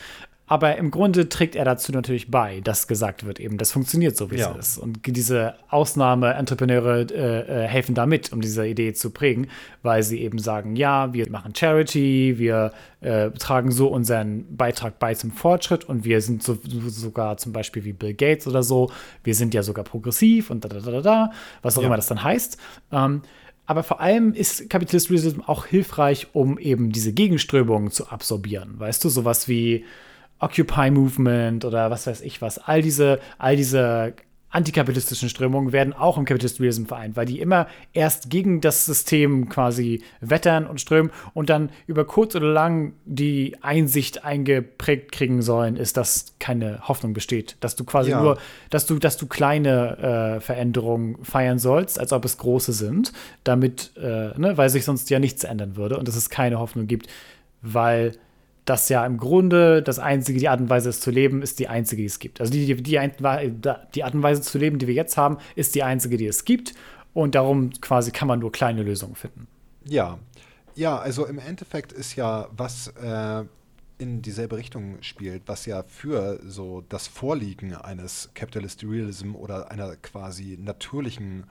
Aber 0.47 0.76
im 0.76 0.90
Grunde 0.90 1.28
trägt 1.30 1.57
er 1.57 1.64
dazu 1.64 1.90
natürlich 1.90 2.30
bei, 2.30 2.61
dass 2.61 2.86
gesagt 2.86 3.24
wird, 3.24 3.40
eben, 3.40 3.57
das 3.57 3.72
funktioniert 3.72 4.14
so, 4.14 4.30
wie 4.30 4.36
Ja. 4.36 4.55
es 4.59 4.76
ist. 4.76 4.78
Und 4.78 5.01
diese 5.07 5.55
Ausnahme-Entrepreneure 5.70 7.07
äh, 7.11 7.64
äh, 7.64 7.66
helfen 7.66 7.95
da 7.95 8.07
mit, 8.07 8.32
um 8.32 8.40
diese 8.40 8.66
Idee 8.66 8.92
zu 8.92 9.11
prägen, 9.11 9.49
weil 9.82 10.03
sie 10.03 10.20
eben 10.20 10.38
sagen, 10.38 10.76
ja, 10.76 11.12
wir 11.12 11.30
machen 11.30 11.55
Charity, 11.55 12.34
wir 12.38 12.72
äh, 13.01 13.30
tragen 13.30 13.70
so 13.70 13.88
unseren 13.88 14.45
Beitrag 14.57 14.99
bei 14.99 15.14
zum 15.14 15.30
Fortschritt 15.30 15.84
und 15.84 16.05
wir 16.05 16.20
sind 16.20 16.42
so, 16.42 16.59
so, 16.62 16.88
sogar 16.88 17.36
zum 17.38 17.53
Beispiel 17.53 17.84
wie 17.84 17.92
Bill 17.92 18.14
Gates 18.14 18.47
oder 18.47 18.62
so, 18.62 18.90
wir 19.22 19.34
sind 19.34 19.55
ja 19.55 19.62
sogar 19.62 19.84
progressiv 19.84 20.51
und 20.51 20.64
da, 20.64 20.68
da, 20.68 20.80
da, 20.80 20.90
da, 20.90 21.01
da, 21.01 21.30
was 21.62 21.76
auch 21.78 21.82
Ja. 21.82 21.86
immer 21.86 21.97
das 21.97 22.07
dann 22.07 22.22
heißt. 22.22 22.59
Ähm, 22.92 23.22
aber 23.66 23.82
vor 23.82 24.01
allem 24.01 24.34
ist 24.34 24.68
Capitalist 24.68 25.11
Realism 25.11 25.40
auch 25.40 25.64
hilfreich, 25.64 26.26
um 26.34 26.59
eben 26.59 26.92
diese 26.92 27.14
Gegenströmungen 27.14 27.90
zu 27.90 28.09
absorbieren. 28.09 28.78
Weißt 28.78 29.03
du, 29.03 29.09
sowas 29.09 29.49
wie 29.49 29.86
Occupy 30.45 30.90
Movement 30.90 31.64
oder 31.64 31.90
was 31.90 32.07
weiß 32.07 32.20
ich 32.20 32.42
was. 32.42 32.59
All 32.59 32.82
diese, 32.82 33.18
all 33.38 33.57
diese 33.57 34.14
antikapitalistischen 34.51 35.28
Strömungen 35.28 35.72
werden 35.72 35.92
auch 35.92 36.16
im 36.16 36.24
Capitalist 36.24 36.61
Realism 36.61 36.84
vereint, 36.84 37.16
weil 37.16 37.26
die 37.26 37.40
immer 37.40 37.66
erst 37.92 38.30
gegen 38.30 38.61
das 38.61 38.86
System 38.86 39.49
quasi 39.49 40.05
wettern 40.20 40.68
und 40.68 40.80
strömen 40.80 41.11
und 41.34 41.51
dann 41.51 41.70
über 41.88 42.05
kurz 42.05 42.36
oder 42.36 42.53
lang 42.53 42.92
die 43.05 43.57
Einsicht 43.62 44.24
eingeprägt 44.24 45.11
kriegen 45.11 45.42
sollen, 45.42 45.74
ist, 45.74 45.97
dass 45.97 46.34
keine 46.38 46.86
Hoffnung 46.86 47.14
besteht, 47.14 47.57
dass 47.59 47.74
du 47.74 47.82
quasi 47.82 48.11
Ja. 48.11 48.22
nur, 48.22 48.38
dass 48.70 48.86
du, 48.86 49.01
dass 49.01 49.16
du 49.16 49.26
kleine 49.26 50.36
äh, 50.36 50.40
Veränderungen 50.40 51.16
feiern 51.24 51.59
sollst, 51.59 51.99
als 51.99 52.12
ob 52.12 52.24
es 52.24 52.38
große 52.38 52.72
sind, 52.72 53.12
damit, 53.42 53.90
äh, 53.97 54.38
ne, 54.38 54.53
weil 54.55 54.68
sich 54.68 54.84
sonst 54.84 55.11
ja 55.11 55.18
nichts 55.18 55.42
ändern 55.42 55.74
würde 55.74 55.99
und 55.99 56.07
dass 56.07 56.14
es 56.14 56.30
keine 56.30 56.61
Hoffnung 56.61 56.86
gibt, 56.86 57.09
weil 57.61 58.12
das 58.64 58.88
ja 58.88 59.04
im 59.04 59.18
Grunde 59.18 59.82
das 59.82 59.98
einzige, 59.98 60.38
die 60.38 60.48
Art 60.48 60.60
und 60.60 60.70
Weise, 60.70 60.88
es 60.88 61.00
zu 61.00 61.10
leben, 61.10 61.42
ist 61.42 61.58
die 61.58 61.68
einzige, 61.68 62.02
die 62.02 62.06
es 62.06 62.18
gibt. 62.18 62.40
Also 62.40 62.52
die, 62.52 62.66
die, 62.66 62.82
die, 62.82 62.98
Art 62.98 63.20
und 63.20 64.22
Weise 64.22 64.40
zu 64.40 64.58
leben, 64.58 64.78
die 64.78 64.86
wir 64.86 64.94
jetzt 64.94 65.16
haben, 65.16 65.38
ist 65.54 65.74
die 65.74 65.82
einzige, 65.82 66.16
die 66.16 66.26
es 66.26 66.44
gibt. 66.44 66.74
Und 67.12 67.34
darum 67.34 67.70
quasi 67.80 68.10
kann 68.10 68.26
man 68.26 68.40
nur 68.40 68.52
kleine 68.52 68.82
Lösungen 68.82 69.14
finden. 69.14 69.46
Ja. 69.84 70.18
Ja, 70.74 70.98
also 70.98 71.26
im 71.26 71.38
Endeffekt 71.38 71.92
ist 71.92 72.16
ja, 72.16 72.48
was 72.56 72.88
äh, 72.88 73.44
in 73.98 74.22
dieselbe 74.22 74.56
Richtung 74.56 75.00
spielt, 75.02 75.42
was 75.46 75.66
ja 75.66 75.84
für 75.84 76.40
so 76.44 76.82
das 76.88 77.06
Vorliegen 77.06 77.74
eines 77.74 78.30
Capitalist 78.34 78.82
Realism 78.82 79.36
oder 79.36 79.70
einer 79.70 79.94
quasi 79.96 80.58
natürlichen 80.60 81.44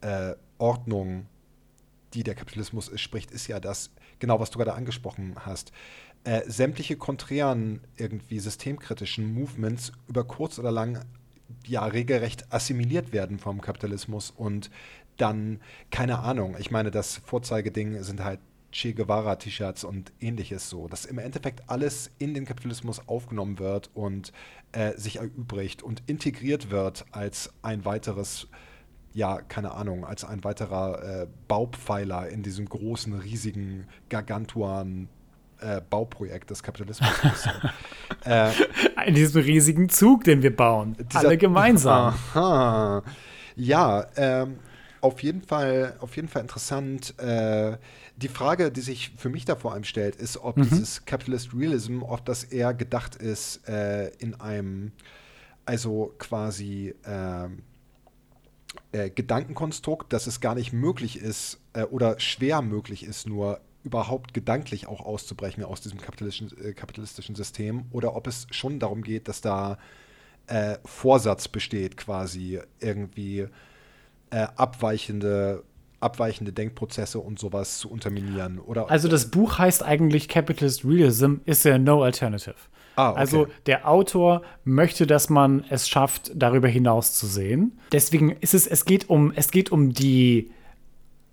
äh, 0.00 0.34
Ordnung, 0.58 1.26
die 2.14 2.22
der 2.22 2.34
Kapitalismus 2.34 2.88
ist, 2.88 3.00
spricht, 3.00 3.30
ist 3.30 3.46
ja 3.46 3.60
das, 3.60 3.90
genau 4.22 4.40
was 4.40 4.50
du 4.50 4.58
gerade 4.58 4.74
angesprochen 4.74 5.34
hast. 5.40 5.72
Äh, 6.24 6.42
sämtliche 6.46 6.96
konträren, 6.96 7.80
irgendwie 7.96 8.38
systemkritischen 8.38 9.34
Movements 9.34 9.92
über 10.08 10.22
kurz 10.22 10.60
oder 10.60 10.70
lang 10.70 11.04
ja 11.66 11.84
regelrecht 11.84 12.52
assimiliert 12.52 13.12
werden 13.12 13.40
vom 13.40 13.60
Kapitalismus 13.60 14.30
und 14.30 14.70
dann, 15.16 15.60
keine 15.90 16.20
Ahnung, 16.20 16.56
ich 16.58 16.70
meine, 16.70 16.90
das 16.92 17.16
Vorzeigeding 17.16 18.02
sind 18.02 18.22
halt 18.22 18.38
Che 18.70 18.94
Guevara-T-Shirts 18.94 19.84
und 19.84 20.12
ähnliches 20.20 20.70
so, 20.70 20.88
dass 20.88 21.04
im 21.04 21.18
Endeffekt 21.18 21.68
alles 21.68 22.10
in 22.18 22.32
den 22.32 22.46
Kapitalismus 22.46 23.06
aufgenommen 23.06 23.58
wird 23.58 23.90
und 23.92 24.32
äh, 24.70 24.96
sich 24.96 25.16
erübrigt 25.16 25.82
und 25.82 26.02
integriert 26.06 26.70
wird 26.70 27.04
als 27.10 27.52
ein 27.60 27.84
weiteres, 27.84 28.48
ja, 29.14 29.40
keine 29.42 29.72
Ahnung, 29.72 30.04
als 30.04 30.24
ein 30.24 30.42
weiterer 30.44 31.22
äh, 31.22 31.26
Baupfeiler 31.48 32.28
in 32.28 32.42
diesem 32.42 32.66
großen, 32.68 33.12
riesigen, 33.14 33.86
gargantuan 34.08 35.08
äh, 35.60 35.80
Bauprojekt 35.88 36.50
des 36.50 36.62
Kapitalismus. 36.62 37.10
ist. 37.34 37.48
äh, 38.26 38.50
In 39.06 39.14
diesem 39.14 39.42
riesigen 39.42 39.88
Zug, 39.88 40.24
den 40.24 40.42
wir 40.42 40.54
bauen. 40.54 40.96
dieser- 41.12 41.20
Alle 41.28 41.36
gemeinsam. 41.38 42.14
Aha. 42.34 43.02
Ja, 43.54 44.06
ähm, 44.16 44.58
auf 45.02 45.22
jeden 45.22 45.42
Fall, 45.42 45.96
auf 46.00 46.16
jeden 46.16 46.28
Fall 46.28 46.42
interessant. 46.42 47.18
Äh, 47.18 47.76
die 48.16 48.28
Frage, 48.28 48.70
die 48.70 48.80
sich 48.80 49.12
für 49.16 49.28
mich 49.28 49.44
da 49.44 49.56
vor 49.56 49.72
allem 49.74 49.84
stellt, 49.84 50.16
ist, 50.16 50.38
ob 50.38 50.56
dieses 50.56 51.04
Capitalist 51.04 51.52
Realism, 51.54 52.02
ob 52.02 52.24
das 52.24 52.44
eher 52.44 52.72
gedacht 52.72 53.16
ist 53.16 53.68
äh, 53.68 54.08
in 54.18 54.40
einem, 54.40 54.92
also 55.66 56.14
quasi 56.18 56.94
ähm, 57.04 57.62
äh, 58.92 59.10
Gedankenkonstrukt, 59.10 60.12
dass 60.12 60.26
es 60.26 60.40
gar 60.40 60.54
nicht 60.54 60.72
möglich 60.72 61.18
ist 61.18 61.60
äh, 61.72 61.84
oder 61.84 62.18
schwer 62.20 62.62
möglich 62.62 63.04
ist, 63.04 63.26
nur 63.26 63.60
überhaupt 63.84 64.32
gedanklich 64.32 64.86
auch 64.86 65.00
auszubrechen 65.00 65.64
aus 65.64 65.80
diesem 65.80 66.00
kapitalistischen, 66.00 66.56
äh, 66.62 66.72
kapitalistischen 66.72 67.34
System 67.34 67.86
oder 67.90 68.14
ob 68.14 68.26
es 68.26 68.46
schon 68.50 68.78
darum 68.78 69.02
geht, 69.02 69.28
dass 69.28 69.40
da 69.40 69.78
äh, 70.46 70.78
Vorsatz 70.84 71.48
besteht, 71.48 71.96
quasi 71.96 72.60
irgendwie 72.80 73.46
äh, 74.30 74.46
abweichende, 74.56 75.62
abweichende 76.00 76.52
Denkprozesse 76.52 77.18
und 77.18 77.38
sowas 77.38 77.78
zu 77.78 77.90
unterminieren. 77.90 78.58
Oder, 78.58 78.90
Also 78.90 79.08
das 79.08 79.30
Buch 79.30 79.58
heißt 79.58 79.82
eigentlich 79.82 80.28
Capitalist 80.28 80.84
Realism 80.84 81.36
is 81.44 81.62
there 81.62 81.78
no 81.78 82.02
alternative. 82.02 82.56
Ah, 83.02 83.10
okay. 83.10 83.20
Also 83.20 83.46
der 83.66 83.88
Autor 83.88 84.42
möchte, 84.64 85.06
dass 85.06 85.28
man 85.28 85.64
es 85.70 85.88
schafft, 85.88 86.30
darüber 86.34 86.68
hinaus 86.68 87.14
zu 87.14 87.26
sehen. 87.26 87.78
Deswegen 87.92 88.30
ist 88.30 88.54
es, 88.54 88.66
es 88.66 88.84
geht 88.84 89.08
um, 89.10 89.32
es 89.34 89.50
geht 89.50 89.72
um 89.72 89.92
die 89.92 90.50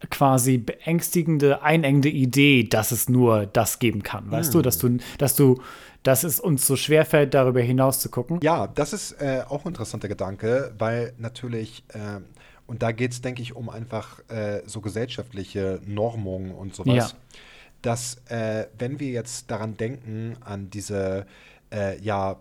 quasi 0.09 0.57
beängstigende, 0.57 1.61
einengende 1.61 2.09
Idee, 2.09 2.63
dass 2.63 2.91
es 2.91 3.09
nur 3.09 3.45
das 3.45 3.79
geben 3.79 4.01
kann. 4.01 4.31
Weißt 4.31 4.53
du, 4.53 4.61
dass 4.61 4.77
du, 4.77 4.97
dass 5.17 5.35
du, 5.35 5.61
dass 6.03 6.23
es 6.23 6.39
uns 6.39 6.65
so 6.65 6.77
schwerfällt, 6.77 7.33
darüber 7.33 7.59
hinaus 7.59 7.99
zu 7.99 8.09
gucken. 8.09 8.39
Ja, 8.41 8.67
das 8.67 8.93
ist 8.93 9.11
äh, 9.21 9.43
auch 9.49 9.65
ein 9.65 9.69
interessanter 9.69 10.07
Gedanke, 10.07 10.73
weil 10.77 11.13
natürlich, 11.17 11.83
ähm, 11.93 12.23
und 12.65 12.81
da 12.81 12.93
geht 12.93 13.11
es, 13.11 13.21
denke 13.21 13.41
ich, 13.41 13.55
um 13.57 13.69
einfach 13.69 14.21
äh, 14.29 14.61
so 14.65 14.79
gesellschaftliche 14.79 15.81
Normungen 15.85 16.51
und 16.51 16.73
sowas, 16.73 16.95
Ja. 16.95 17.09
dass 17.81 18.21
äh, 18.29 18.67
wenn 18.77 19.01
wir 19.01 19.09
jetzt 19.09 19.51
daran 19.51 19.75
denken, 19.75 20.37
an 20.39 20.69
diese, 20.69 21.25
äh, 21.71 21.99
ja, 22.01 22.37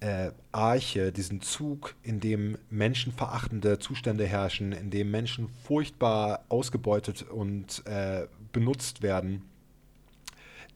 äh, 0.00 0.30
Arche, 0.52 1.12
diesen 1.12 1.40
Zug, 1.40 1.96
in 2.02 2.20
dem 2.20 2.56
menschenverachtende 2.70 3.78
Zustände 3.78 4.26
herrschen, 4.26 4.72
in 4.72 4.90
dem 4.90 5.10
Menschen 5.10 5.48
furchtbar 5.64 6.44
ausgebeutet 6.48 7.22
und 7.22 7.84
äh, 7.86 8.26
benutzt 8.52 9.02
werden, 9.02 9.42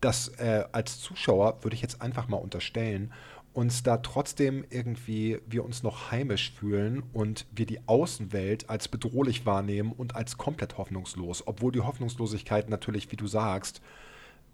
dass 0.00 0.28
äh, 0.38 0.64
als 0.72 1.00
Zuschauer, 1.00 1.62
würde 1.62 1.76
ich 1.76 1.82
jetzt 1.82 2.02
einfach 2.02 2.26
mal 2.26 2.38
unterstellen, 2.38 3.12
uns 3.52 3.82
da 3.82 3.98
trotzdem 3.98 4.64
irgendwie 4.70 5.38
wir 5.46 5.64
uns 5.64 5.82
noch 5.82 6.10
heimisch 6.10 6.52
fühlen 6.52 7.02
und 7.12 7.46
wir 7.52 7.66
die 7.66 7.80
Außenwelt 7.86 8.70
als 8.70 8.88
bedrohlich 8.88 9.44
wahrnehmen 9.44 9.92
und 9.92 10.16
als 10.16 10.38
komplett 10.38 10.78
hoffnungslos, 10.78 11.46
obwohl 11.46 11.70
die 11.70 11.80
Hoffnungslosigkeit 11.80 12.70
natürlich, 12.70 13.12
wie 13.12 13.16
du 13.16 13.26
sagst, 13.26 13.82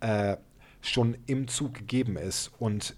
äh, 0.01 0.37
schon 0.81 1.17
im 1.27 1.49
Zug 1.49 1.75
gegeben 1.75 2.17
ist. 2.17 2.51
Und 2.59 2.97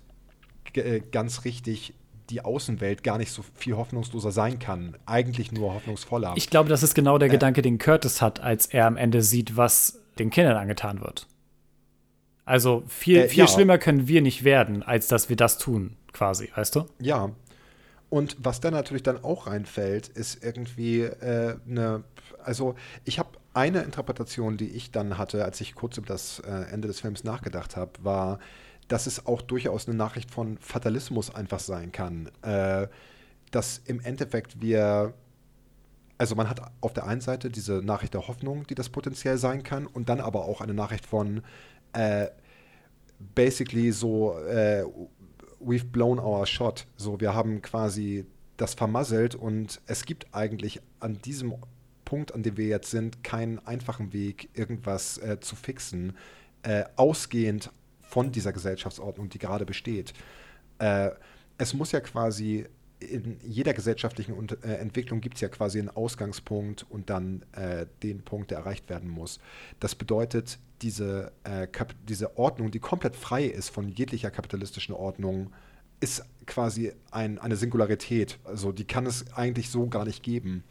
ganz 1.12 1.44
richtig 1.44 1.94
die 2.30 2.42
Außenwelt 2.44 3.02
gar 3.02 3.18
nicht 3.18 3.32
so 3.32 3.44
viel 3.54 3.76
hoffnungsloser 3.76 4.30
sein 4.30 4.58
kann, 4.58 4.96
eigentlich 5.04 5.50
nur 5.52 5.74
hoffnungsvoller. 5.74 6.34
Ich 6.36 6.48
glaube, 6.48 6.68
das 6.68 6.82
ist 6.82 6.94
genau 6.94 7.18
der 7.18 7.28
Gedanke, 7.28 7.60
den 7.60 7.78
Curtis 7.78 8.22
hat, 8.22 8.40
als 8.40 8.66
er 8.66 8.86
am 8.86 8.96
Ende 8.96 9.22
sieht, 9.22 9.56
was 9.56 9.98
den 10.18 10.30
Kindern 10.30 10.56
angetan 10.56 11.00
wird. 11.00 11.26
Also 12.44 12.84
viel, 12.88 13.18
Äh, 13.18 13.28
viel 13.28 13.40
ja. 13.40 13.46
schlimmer 13.48 13.78
können 13.78 14.08
wir 14.08 14.22
nicht 14.22 14.44
werden, 14.44 14.82
als 14.82 15.08
dass 15.08 15.28
wir 15.28 15.36
das 15.36 15.58
tun, 15.58 15.96
quasi, 16.12 16.50
weißt 16.54 16.76
du? 16.76 16.86
Ja. 17.00 17.30
Und 18.08 18.36
was 18.40 18.60
da 18.60 18.70
natürlich 18.72 19.04
dann 19.04 19.22
auch 19.22 19.46
reinfällt, 19.46 20.08
ist 20.08 20.42
irgendwie 20.44 21.02
äh, 21.02 21.56
eine, 21.68 22.02
also 22.42 22.74
ich 23.04 23.18
habe 23.20 23.30
eine 23.54 23.82
Interpretation, 23.82 24.56
die 24.56 24.68
ich 24.68 24.90
dann 24.90 25.16
hatte, 25.16 25.44
als 25.44 25.60
ich 25.60 25.74
kurz 25.74 25.96
über 25.96 26.08
das 26.08 26.40
äh, 26.40 26.72
Ende 26.72 26.88
des 26.88 27.00
Films 27.00 27.22
nachgedacht 27.24 27.76
habe, 27.76 27.92
war, 28.02 28.40
dass 28.90 29.06
es 29.06 29.24
auch 29.24 29.40
durchaus 29.40 29.86
eine 29.86 29.96
Nachricht 29.96 30.32
von 30.32 30.58
Fatalismus 30.58 31.32
einfach 31.32 31.60
sein 31.60 31.92
kann. 31.92 32.28
Äh, 32.42 32.88
dass 33.52 33.78
im 33.78 34.00
Endeffekt 34.00 34.60
wir, 34.60 35.14
also 36.18 36.34
man 36.34 36.50
hat 36.50 36.60
auf 36.80 36.92
der 36.92 37.06
einen 37.06 37.20
Seite 37.20 37.50
diese 37.50 37.82
Nachricht 37.82 38.14
der 38.14 38.26
Hoffnung, 38.26 38.66
die 38.66 38.74
das 38.74 38.88
potenziell 38.88 39.38
sein 39.38 39.62
kann, 39.62 39.86
und 39.86 40.08
dann 40.08 40.20
aber 40.20 40.44
auch 40.44 40.60
eine 40.60 40.74
Nachricht 40.74 41.06
von 41.06 41.42
äh, 41.92 42.26
basically 43.34 43.92
so, 43.92 44.36
äh, 44.40 44.84
we've 45.64 45.86
blown 45.86 46.18
our 46.18 46.44
shot. 46.44 46.86
So, 46.96 47.20
wir 47.20 47.32
haben 47.32 47.62
quasi 47.62 48.26
das 48.56 48.74
vermasselt 48.74 49.36
und 49.36 49.80
es 49.86 50.04
gibt 50.04 50.34
eigentlich 50.34 50.80
an 50.98 51.22
diesem 51.22 51.54
Punkt, 52.04 52.34
an 52.34 52.42
dem 52.42 52.56
wir 52.56 52.66
jetzt 52.66 52.90
sind, 52.90 53.22
keinen 53.22 53.60
einfachen 53.60 54.12
Weg, 54.12 54.50
irgendwas 54.54 55.18
äh, 55.18 55.38
zu 55.38 55.54
fixen, 55.54 56.16
äh, 56.64 56.84
ausgehend 56.96 57.70
von 58.10 58.32
dieser 58.32 58.52
Gesellschaftsordnung, 58.52 59.28
die 59.28 59.38
gerade 59.38 59.64
besteht. 59.64 60.12
Äh, 60.78 61.10
es 61.58 61.74
muss 61.74 61.92
ja 61.92 62.00
quasi 62.00 62.66
in 63.00 63.38
jeder 63.42 63.72
gesellschaftlichen 63.72 64.34
Unt- 64.34 64.62
äh, 64.62 64.74
Entwicklung 64.74 65.20
gibt 65.20 65.36
es 65.36 65.40
ja 65.40 65.48
quasi 65.48 65.78
einen 65.78 65.88
Ausgangspunkt 65.88 66.84
und 66.90 67.08
dann 67.08 67.42
äh, 67.52 67.86
den 68.02 68.22
Punkt, 68.22 68.50
der 68.50 68.58
erreicht 68.58 68.90
werden 68.90 69.08
muss. 69.08 69.40
Das 69.78 69.94
bedeutet, 69.94 70.58
diese, 70.82 71.32
äh, 71.44 71.66
diese 72.08 72.36
Ordnung, 72.36 72.70
die 72.70 72.78
komplett 72.78 73.16
frei 73.16 73.44
ist 73.46 73.70
von 73.70 73.88
jeglicher 73.88 74.30
kapitalistischen 74.30 74.94
Ordnung, 74.94 75.50
ist 76.00 76.24
quasi 76.46 76.92
ein, 77.10 77.38
eine 77.38 77.56
Singularität. 77.56 78.38
Also 78.44 78.72
die 78.72 78.86
kann 78.86 79.06
es 79.06 79.32
eigentlich 79.34 79.70
so 79.70 79.86
gar 79.86 80.04
nicht 80.04 80.22
geben. 80.22 80.64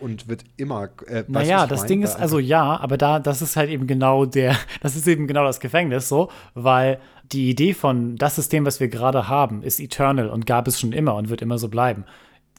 Und 0.00 0.28
wird 0.28 0.44
immer. 0.56 0.90
Äh, 1.06 1.24
Naja, 1.28 1.66
das 1.66 1.80
meine? 1.80 1.88
Ding 1.88 2.02
ist 2.02 2.16
also 2.16 2.38
ja, 2.38 2.78
aber 2.78 2.98
da, 2.98 3.18
das 3.18 3.42
ist 3.42 3.56
halt 3.56 3.70
eben 3.70 3.86
genau 3.86 4.26
der, 4.26 4.56
das 4.80 4.96
ist 4.96 5.06
eben 5.06 5.26
genau 5.26 5.44
das 5.44 5.60
Gefängnis 5.60 6.08
so, 6.08 6.30
weil 6.54 6.98
die 7.32 7.50
Idee 7.50 7.74
von 7.74 8.16
das 8.16 8.36
System, 8.36 8.64
was 8.66 8.80
wir 8.80 8.88
gerade 8.88 9.28
haben, 9.28 9.62
ist 9.62 9.80
eternal 9.80 10.28
und 10.28 10.46
gab 10.46 10.68
es 10.68 10.80
schon 10.80 10.92
immer 10.92 11.14
und 11.14 11.28
wird 11.28 11.42
immer 11.42 11.58
so 11.58 11.68
bleiben. 11.68 12.04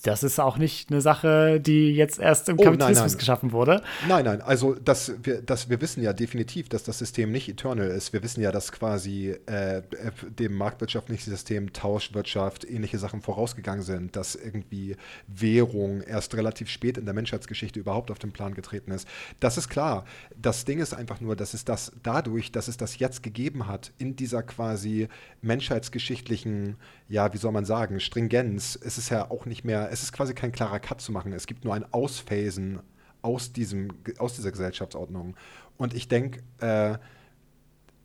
Das 0.04 0.24
ist 0.24 0.40
auch 0.40 0.58
nicht 0.58 0.92
eine 0.92 1.02
Sache, 1.02 1.60
die 1.60 1.92
jetzt 1.92 2.20
erst 2.20 2.50
im 2.50 2.56
Oh, 2.58 2.62
nein, 2.62 2.66
Kapitalismus 2.66 3.14
nein. 3.14 3.18
geschaffen 3.18 3.52
wurde. 3.52 3.82
Nein, 4.08 4.26
nein, 4.26 4.42
also 4.42 4.76
das, 4.76 5.14
wir, 5.24 5.42
das, 5.42 5.70
wir 5.70 5.82
wissen 5.82 6.04
ja 6.04 6.14
definitiv, 6.14 6.70
dass 6.70 6.84
das 6.84 7.00
System 7.00 7.32
nicht 7.32 7.50
eternal 7.50 7.88
ist. 7.88 8.14
Wir 8.14 8.22
wissen 8.22 8.42
ja, 8.42 8.52
dass 8.52 8.72
quasi 8.72 9.36
äh, 9.48 9.78
äh, 9.78 9.82
dem 10.30 10.54
marktwirtschaftlichen 10.54 11.32
System 11.32 11.74
Tauschwirtschaft 11.74 12.70
ähnliche 12.70 13.00
Sachen 13.00 13.22
vorausgegangen 13.22 13.84
sind, 13.84 14.16
dass 14.16 14.36
irgendwie 14.36 14.96
Währung 15.28 16.02
erst 16.02 16.36
relativ 16.36 16.70
spät 16.70 16.98
in 16.98 17.06
der 17.06 17.14
Menschheitsgeschichte 17.16 17.80
überhaupt 17.80 18.12
auf 18.12 18.20
den 18.20 18.32
Plan 18.32 18.54
getreten 18.54 18.92
ist. 18.92 19.08
Das 19.40 19.58
ist 19.58 19.68
klar. 19.68 20.06
Das 20.40 20.66
Ding 20.66 20.80
ist 20.80 20.94
einfach 20.94 21.22
nur, 21.22 21.36
dass 21.36 21.54
es 21.54 21.66
das 21.66 21.92
dadurch, 22.04 22.52
dass 22.52 22.68
es 22.68 22.78
das 22.78 23.00
jetzt 23.00 23.24
gegeben 23.24 23.68
hat, 23.68 23.92
in 23.98 24.16
dieser 24.16 24.44
quasi 24.44 25.08
menschheitsgeschichtlichen, 25.42 26.76
ja, 27.10 27.34
wie 27.34 27.38
soll 27.38 27.52
man 27.52 27.66
sagen, 27.66 28.00
Stringenz, 28.00 28.78
es 28.82 28.98
ist 28.98 29.10
ja 29.10 29.32
auch 29.32 29.46
nicht 29.46 29.64
mehr, 29.64 29.90
es 29.92 30.04
ist 30.04 30.12
quasi 30.12 30.34
kein 30.34 30.52
klarer 30.52 30.80
Cut 30.80 31.02
zu 31.02 31.12
machen. 31.12 31.32
Es 31.32 31.48
gibt 31.48 31.64
nur 31.64 31.74
ein 31.74 31.86
Ausphasen 31.94 32.80
aus, 33.22 33.54
diesem, 33.54 33.90
aus 34.18 34.36
dieser 34.36 34.52
Gesellschaftsordnung. 34.52 35.36
Und 35.78 35.94
ich 35.94 36.08
denke, 36.08 36.42
äh, 36.60 36.98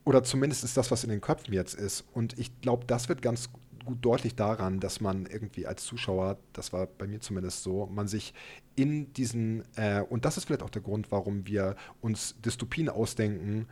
oder 0.04 0.22
zumindest 0.22 0.64
ist 0.64 0.76
das, 0.76 0.90
was 0.90 1.04
in 1.04 1.10
den 1.10 1.20
Köpfen 1.20 1.52
jetzt 1.52 1.74
ist. 1.74 2.04
Und 2.12 2.38
ich 2.38 2.60
glaube, 2.60 2.86
das 2.86 3.08
wird 3.08 3.22
ganz 3.22 3.50
gut 3.84 3.98
deutlich 4.00 4.34
daran, 4.34 4.80
dass 4.80 5.00
man 5.00 5.26
irgendwie 5.26 5.66
als 5.66 5.84
Zuschauer, 5.84 6.38
das 6.52 6.72
war 6.72 6.86
bei 6.86 7.06
mir 7.06 7.20
zumindest 7.20 7.62
so, 7.62 7.86
man 7.86 8.08
sich 8.08 8.34
in 8.76 9.12
diesen, 9.12 9.64
äh, 9.76 10.02
und 10.08 10.24
das 10.24 10.36
ist 10.36 10.44
vielleicht 10.44 10.62
auch 10.62 10.70
der 10.70 10.82
Grund, 10.82 11.10
warum 11.10 11.46
wir 11.46 11.76
uns 12.00 12.40
Dystopien 12.40 12.88
ausdenken, 12.88 13.66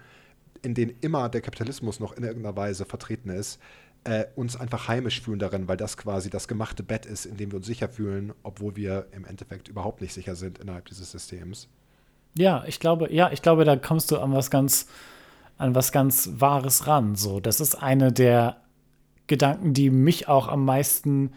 in 0.62 0.74
denen 0.74 0.94
immer 1.00 1.28
der 1.28 1.40
Kapitalismus 1.40 2.00
noch 2.00 2.12
in 2.12 2.24
irgendeiner 2.24 2.56
Weise 2.56 2.84
vertreten 2.84 3.30
ist, 3.30 3.60
äh, 4.04 4.24
uns 4.34 4.56
einfach 4.56 4.88
heimisch 4.88 5.20
fühlen 5.20 5.38
darin, 5.38 5.68
weil 5.68 5.76
das 5.76 5.96
quasi 5.96 6.30
das 6.30 6.48
gemachte 6.48 6.82
Bett 6.82 7.06
ist, 7.06 7.26
in 7.26 7.36
dem 7.36 7.52
wir 7.52 7.58
uns 7.58 7.66
sicher 7.66 7.88
fühlen, 7.88 8.32
obwohl 8.42 8.76
wir 8.76 9.06
im 9.12 9.24
Endeffekt 9.24 9.68
überhaupt 9.68 10.00
nicht 10.00 10.14
sicher 10.14 10.34
sind 10.36 10.58
innerhalb 10.58 10.86
dieses 10.86 11.10
Systems. 11.10 11.68
Ja, 12.36 12.64
ich 12.66 12.80
glaube, 12.80 13.12
ja, 13.12 13.30
ich 13.32 13.42
glaube, 13.42 13.64
da 13.64 13.76
kommst 13.76 14.10
du 14.10 14.18
an 14.18 14.32
was 14.32 14.50
ganz, 14.50 14.86
an 15.58 15.74
was 15.74 15.92
ganz 15.92 16.30
Wahres 16.36 16.86
ran. 16.86 17.16
So, 17.16 17.40
das 17.40 17.60
ist 17.60 17.74
eine 17.74 18.12
der 18.12 18.56
Gedanken, 19.26 19.74
die 19.74 19.90
mich 19.90 20.28
auch 20.28 20.48
am 20.48 20.64
meisten 20.64 21.32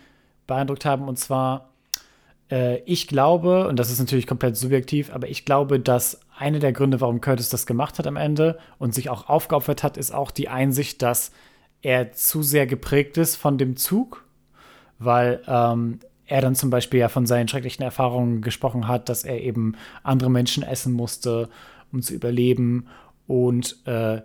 beeindruckt 0.47 0.86
haben. 0.86 1.07
Und 1.07 1.18
zwar, 1.18 1.70
äh, 2.49 2.78
ich 2.86 3.07
glaube, 3.07 3.68
und 3.68 3.78
das 3.78 3.91
ist 3.91 3.99
natürlich 3.99 4.28
komplett 4.28 4.55
subjektiv, 4.55 5.11
aber 5.14 5.28
ich 5.28 5.45
glaube, 5.45 5.80
dass 5.80 6.22
einer 6.38 6.59
der 6.59 6.74
Gründe, 6.74 7.01
warum 7.01 7.22
Curtis 7.22 7.49
das 7.49 7.66
gemacht 7.66 7.99
hat 7.99 8.07
am 8.07 8.16
Ende 8.16 8.57
und 8.80 8.93
sich 8.93 9.09
auch 9.09 9.30
aufgeopfert 9.30 9.84
hat, 9.84 9.97
ist 9.97 10.14
auch 10.14 10.32
die 10.32 10.49
Einsicht, 10.49 11.01
dass 11.01 11.32
er 11.84 12.14
zu 12.14 12.42
sehr 12.42 12.66
geprägt 12.66 13.18
ist 13.18 13.36
von 13.36 13.58
dem 13.58 13.76
Zug, 13.76 14.26
weil 14.98 15.42
ähm, 15.48 16.00
er 16.26 16.42
dann 16.42 16.56
zum 16.56 16.70
Beispiel 16.70 17.02
ja 17.02 17.10
von 17.10 17.28
seinen 17.28 17.48
schrecklichen 17.48 17.84
Erfahrungen 17.84 18.42
gesprochen 18.42 18.88
hat, 18.88 19.10
dass 19.10 19.24
er 19.24 19.42
eben 19.42 19.76
andere 20.02 20.32
Menschen 20.32 20.64
essen 20.64 20.94
musste, 20.94 21.50
um 21.92 22.02
zu 22.02 22.14
überleben. 22.14 22.88
Und 23.28 23.78
äh, 23.86 24.22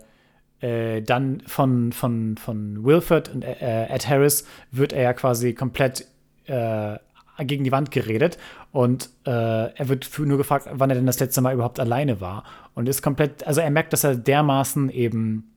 äh, 0.61 1.01
dann 1.01 1.41
von, 1.45 1.91
von, 1.91 2.37
von 2.37 2.83
Wilford 2.83 3.29
und 3.29 3.43
äh, 3.43 3.87
Ed 3.87 4.07
Harris 4.09 4.45
wird 4.71 4.93
er 4.93 5.03
ja 5.03 5.13
quasi 5.13 5.53
komplett 5.53 6.05
äh, 6.45 6.97
gegen 7.39 7.63
die 7.63 7.71
Wand 7.71 7.91
geredet. 7.91 8.37
Und 8.71 9.09
äh, 9.25 9.31
er 9.31 9.89
wird 9.89 10.09
nur 10.19 10.37
gefragt, 10.37 10.67
wann 10.71 10.89
er 10.89 10.95
denn 10.95 11.05
das 11.05 11.19
letzte 11.19 11.41
Mal 11.41 11.53
überhaupt 11.53 11.79
alleine 11.79 12.21
war. 12.21 12.43
Und 12.73 12.87
ist 12.87 13.01
komplett, 13.01 13.45
also 13.45 13.61
er 13.61 13.71
merkt, 13.71 13.93
dass 13.93 14.03
er 14.03 14.15
dermaßen 14.15 14.89
eben 14.89 15.51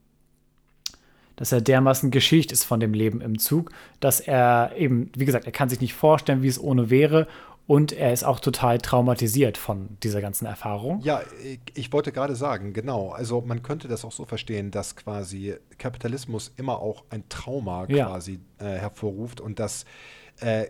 dass 1.35 1.51
er 1.51 1.61
dermaßen 1.61 2.11
geschädigt 2.11 2.51
ist 2.51 2.63
von 2.63 2.79
dem 2.79 2.93
Leben 2.93 3.21
im 3.21 3.39
Zug, 3.39 3.71
dass 3.99 4.19
er 4.19 4.71
eben, 4.77 5.11
wie 5.15 5.25
gesagt, 5.25 5.45
er 5.45 5.51
kann 5.51 5.69
sich 5.69 5.81
nicht 5.81 5.93
vorstellen, 5.93 6.43
wie 6.43 6.47
es 6.47 6.61
ohne 6.61 6.89
wäre 6.89 7.27
und 7.65 7.93
er 7.93 8.11
ist 8.11 8.23
auch 8.23 8.39
total 8.39 8.77
traumatisiert 8.77 9.57
von 9.57 9.97
dieser 10.03 10.21
ganzen 10.21 10.45
Erfahrung. 10.45 10.99
Ja, 11.01 11.21
ich, 11.43 11.59
ich, 11.75 11.93
wollte 11.93 12.11
gerade 12.11 12.35
sagen, 12.35 12.73
genau. 12.73 13.11
Also 13.11 13.41
man 13.41 13.63
könnte 13.63 13.87
das 13.87 14.03
auch 14.03 14.11
so 14.11 14.25
verstehen, 14.25 14.69
dass 14.69 14.97
quasi 14.97 15.55
Kapitalismus 15.77 16.51
immer 16.57 16.79
auch 16.79 17.05
ein 17.09 17.23
Trauma 17.29 17.85
Ja. 17.87 18.07
quasi 18.07 18.39
äh, 18.59 18.65
hervorruft 18.65 19.39
und 19.39 19.59
dass 19.59 19.85
äh, 20.41 20.65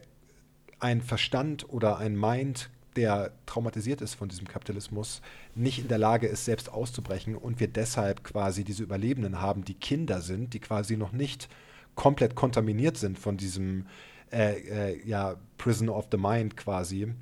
ein 0.79 1.01
Verstand 1.01 1.67
oder 1.69 1.97
ein 1.97 2.15
Mind, 2.15 2.69
der 2.95 3.31
traumatisiert 3.45 4.01
ist 4.01 4.15
von 4.15 4.29
diesem 4.29 4.47
Kapitalismus, 4.47 5.21
nicht 5.55 5.79
in 5.79 5.87
der 5.87 5.97
Lage 5.97 6.27
ist, 6.27 6.45
selbst 6.45 6.71
auszubrechen 6.71 7.35
und 7.35 7.59
wir 7.59 7.67
deshalb 7.67 8.23
quasi 8.23 8.63
diese 8.63 8.83
Überlebenden 8.83 9.41
haben, 9.41 9.63
die 9.65 9.75
Kinder 9.75 10.21
sind, 10.21 10.53
die 10.53 10.59
quasi 10.59 10.97
noch 10.97 11.11
nicht 11.11 11.49
komplett 11.95 12.35
kontaminiert 12.35 12.97
sind 12.97 13.19
von 13.19 13.37
diesem 13.37 13.85
äh, 14.31 14.93
äh, 14.93 15.07
ja, 15.07 15.35
Prison 15.57 15.89
of 15.89 16.07
the 16.11 16.17
Mind 16.17 16.57
quasi. 16.57 17.13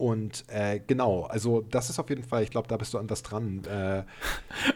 Und 0.00 0.44
äh, 0.48 0.80
genau, 0.86 1.24
also 1.24 1.60
das 1.60 1.90
ist 1.90 1.98
auf 1.98 2.08
jeden 2.08 2.24
Fall, 2.24 2.42
ich 2.42 2.50
glaube, 2.50 2.66
da 2.68 2.78
bist 2.78 2.94
du 2.94 2.98
an 2.98 3.10
was 3.10 3.22
dran. 3.22 3.62
Äh, 3.66 4.02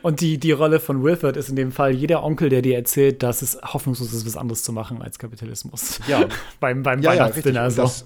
Und 0.03 0.21
die, 0.21 0.37
die 0.37 0.53
Rolle 0.53 0.81
von 0.81 1.03
Wilford 1.03 1.39
ist 1.39 1.49
in 1.49 1.57
dem 1.57 1.73
Fall 1.73 1.93
jeder 1.93 2.23
Onkel, 2.23 2.51
der 2.51 2.61
dir 2.61 2.77
erzählt, 2.77 3.23
dass 3.23 3.41
es 3.41 3.59
hoffnungslos 3.63 4.13
ist, 4.13 4.27
was 4.27 4.37
anderes 4.37 4.63
zu 4.65 4.73
machen 4.75 5.01
als 5.01 5.19
Kapitalismus. 5.19 5.99
Ja. 6.07 6.29
beim 6.61 6.83
beim 6.83 7.01
ja, 7.01 7.15
ja, 7.15 7.21
Weihnachtsdinner. 7.21 7.65
Und 7.65 7.71
so. 7.71 7.83
das, 7.83 8.05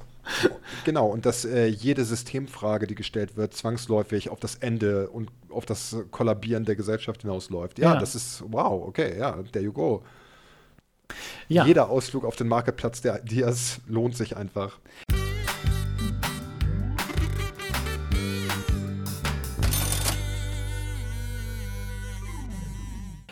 genau, 0.84 1.08
und 1.08 1.26
dass 1.26 1.44
äh, 1.44 1.66
jede 1.66 2.04
Systemfrage, 2.04 2.86
die 2.86 2.94
gestellt 2.94 3.36
wird, 3.36 3.54
zwangsläufig 3.54 4.30
auf 4.30 4.40
das 4.40 4.56
Ende 4.56 5.08
und 5.10 5.30
auf 5.50 5.66
das 5.66 5.96
Kollabieren 6.10 6.64
der 6.64 6.76
Gesellschaft 6.76 7.22
hinausläuft. 7.22 7.78
Ja, 7.78 7.94
Ja. 7.94 8.00
das 8.00 8.14
ist, 8.14 8.42
wow, 8.48 8.86
okay, 8.86 9.18
ja, 9.18 9.42
there 9.52 9.64
you 9.64 9.72
go. 9.72 10.02
ja. 11.48 11.64
Jeder 11.64 11.88
Ausflug 11.88 12.24
auf 12.24 12.36
den 12.36 12.48
Marktplatz 12.48 13.00
der 13.00 13.22
Ideas 13.22 13.80
lohnt 13.86 14.16
sich 14.16 14.36
einfach. 14.36 14.78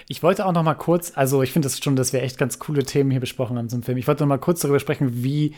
Ich 0.09 0.23
wollte 0.23 0.47
auch 0.47 0.53
noch 0.53 0.63
mal 0.63 0.75
kurz, 0.75 1.13
also 1.17 1.43
ich 1.43 1.53
finde 1.53 1.67
das 1.67 1.79
schon, 1.79 1.97
dass 1.97 2.13
wir 2.13 2.23
echt 2.23 2.39
ganz 2.39 2.59
coole 2.59 2.85
Themen 2.85 3.11
hier 3.11 3.21
besprochen 3.21 3.59
haben 3.59 3.69
zum 3.69 3.83
Film. 3.83 3.99
Ich 3.99 4.07
wollte 4.07 4.23
noch 4.23 4.29
mal 4.29 4.39
kurz 4.39 4.61
darüber 4.61 4.79
sprechen, 4.79 5.25
wie, 5.25 5.55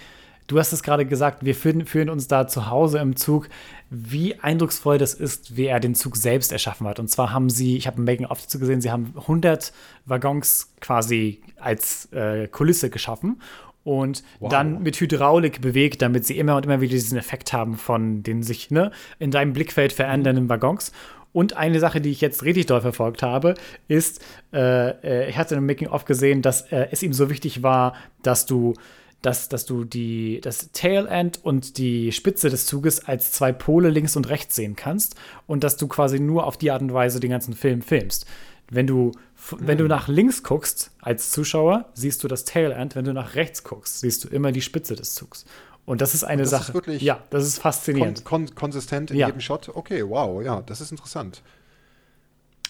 du 0.49 0.59
hast 0.59 0.73
es 0.73 0.83
gerade 0.83 1.07
gesagt, 1.07 1.45
wir 1.45 1.55
fühlen, 1.55 1.87
fühlen 1.87 2.11
uns 2.11 2.27
da 2.27 2.49
zu 2.49 2.69
Hause 2.69 2.99
im 2.99 3.15
Zug, 3.15 3.49
wie 3.91 4.41
eindrucksvoll 4.41 4.99
das 4.99 5.15
ist, 5.15 5.57
wie 5.57 5.67
er 5.67 5.79
den 5.79 5.95
Zug 5.95 6.17
selbst 6.17 6.51
erschaffen 6.51 6.89
hat. 6.89 6.99
Und 6.99 7.09
zwar 7.09 7.33
haben 7.33 7.49
sie, 7.49 7.77
ich 7.77 7.87
habe 7.87 8.03
ein 8.03 8.05
Making-of 8.05 8.43
dazu 8.43 8.59
gesehen, 8.59 8.81
sie 8.81 8.91
haben 8.91 9.15
100 9.17 9.73
Waggons 10.07 10.75
quasi 10.81 11.43
als 11.61 12.07
äh, 12.13 12.49
Kulisse 12.49 12.91
geschaffen 12.91 13.41
und 13.85 14.23
Wow. 14.41 14.51
dann 14.51 14.83
mit 14.83 15.01
Hydraulik 15.01 15.61
bewegt, 15.61 16.03
damit 16.03 16.27
sie 16.27 16.37
immer 16.39 16.57
und 16.57 16.67
immer 16.67 16.81
wieder 16.81 16.93
diesen 16.93 17.17
Effekt 17.17 17.53
haben 17.53 17.77
von 17.77 18.23
den 18.23 18.43
sich 18.43 18.71
ne, 18.71 18.91
in 19.19 19.31
deinem 19.31 19.53
Blickfeld 19.53 19.93
verändernden 19.93 20.49
Waggons. 20.49 20.93
Und 21.33 21.57
eine 21.57 21.79
Sache, 21.79 22.01
die 22.01 22.11
ich 22.11 22.21
jetzt 22.21 22.43
richtig 22.43 22.67
doll 22.67 22.81
verfolgt 22.81 23.23
habe, 23.23 23.55
ist, 23.87 24.25
äh, 24.53 24.91
äh, 25.03 25.31
ich 25.31 25.37
hatte 25.39 25.55
im 25.55 25.67
Making-of 25.67 26.05
gesehen, 26.05 26.43
dass 26.43 26.63
äh, 26.73 26.89
es 26.91 27.03
ihm 27.03 27.13
so 27.13 27.31
wichtig 27.31 27.63
war, 27.63 27.95
dass 28.23 28.47
du, 28.47 28.75
dass, 29.23 29.49
dass 29.49 29.67
du 29.67 29.85
die, 29.85 30.41
das 30.43 30.71
Tail-End 30.73 31.45
und 31.45 31.77
die 31.79 32.13
Spitze 32.13 32.51
des 32.51 32.67
Zuges 32.67 33.05
als 33.05 33.33
zwei 33.33 33.53
Pole 33.53 33.91
links 33.91 34.15
und 34.17 34.29
rechts 34.29 34.55
sehen 34.57 34.77
kannst 34.77 35.17
und 35.47 35.65
dass 35.65 35.77
du 35.77 35.89
quasi 35.89 36.21
nur 36.21 36.47
auf 36.47 36.57
die 36.57 36.71
Art 36.71 36.83
und 36.83 36.93
Weise 36.95 37.19
den 37.21 37.31
ganzen 37.31 37.55
Film 37.55 37.83
filmst. 37.83 38.27
Wenn 38.71 38.87
du, 38.87 39.13
f- 39.37 39.57
wenn 39.59 39.79
du 39.79 39.87
nach 39.87 40.09
links 40.09 40.43
guckst 40.43 40.91
als 41.01 41.31
Zuschauer, 41.31 41.87
siehst 41.95 42.23
du 42.23 42.29
das 42.29 42.45
Tail-End. 42.45 42.95
Wenn 42.97 43.07
du 43.07 43.13
nach 43.15 43.35
rechts 43.35 43.65
guckst, 43.65 44.01
siehst 44.01 44.25
du 44.25 44.29
immer 44.29 44.53
die 44.53 44.61
Spitze 44.61 44.95
des 44.95 45.15
Zugs. 45.15 45.47
Und 45.87 46.01
das 46.03 46.15
ist 46.15 46.23
eine 46.23 46.43
das 46.43 46.53
ist 46.53 46.59
Sache. 46.59 46.75
wirklich 46.75 47.01
ja, 47.03 47.25
das 47.31 47.45
ist 47.47 47.57
Kon 47.57 47.63
faszinierend. 47.63 48.25
kon 48.25 48.55
konsistent 48.55 49.11
in 49.11 49.17
Ja. 49.17 49.27
jedem 49.29 49.41
Shot. 49.41 49.71
Okay, 49.75 50.05
wow, 50.07 50.43
ja, 50.43 50.61
das 50.61 50.81
ist 50.83 50.91
interessant. 50.91 51.43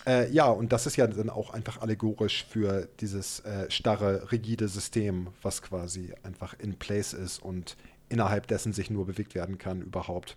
Äh, 0.07 0.31
ja, 0.31 0.47
und 0.47 0.73
das 0.73 0.87
ist 0.87 0.97
ja 0.97 1.07
dann 1.07 1.31
auch 1.31 1.51
einfach 1.51 1.81
allegorisch 1.81 2.45
für 2.49 2.89
dieses 3.01 3.41
äh, 3.41 3.71
starre, 3.71 4.31
rigide 4.33 4.69
System, 4.69 5.29
was 5.43 5.63
quasi 5.63 6.13
einfach 6.23 6.55
in 6.59 6.79
place 6.79 7.13
ist 7.13 7.43
und 7.43 7.77
innerhalb 8.09 8.47
dessen 8.47 8.73
sich 8.73 8.91
nur 8.91 9.07
bewegt 9.07 9.35
werden 9.35 9.59
kann 9.59 9.83
überhaupt. 9.83 10.37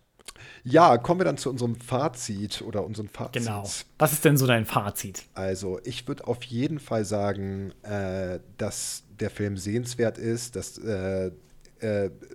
Ja, 0.63 0.97
kommen 0.97 1.19
wir 1.19 1.25
dann 1.25 1.37
zu 1.37 1.49
unserem 1.49 1.75
Fazit 1.75 2.61
oder 2.61 2.83
unseren 2.83 3.07
Fazit. 3.07 3.43
Genau. 3.43 3.69
Was 3.97 4.13
ist 4.13 4.25
denn 4.25 4.37
so 4.37 4.47
dein 4.47 4.65
Fazit? 4.65 5.25
Also, 5.33 5.79
ich 5.83 6.07
würde 6.07 6.27
auf 6.27 6.43
jeden 6.43 6.79
Fall 6.79 7.05
sagen, 7.05 7.73
äh, 7.83 8.39
dass 8.57 9.03
der 9.19 9.29
Film 9.29 9.57
sehenswert 9.57 10.17
ist, 10.17 10.55
dass 10.55 10.77
äh, 10.77 11.27
äh, 11.27 11.31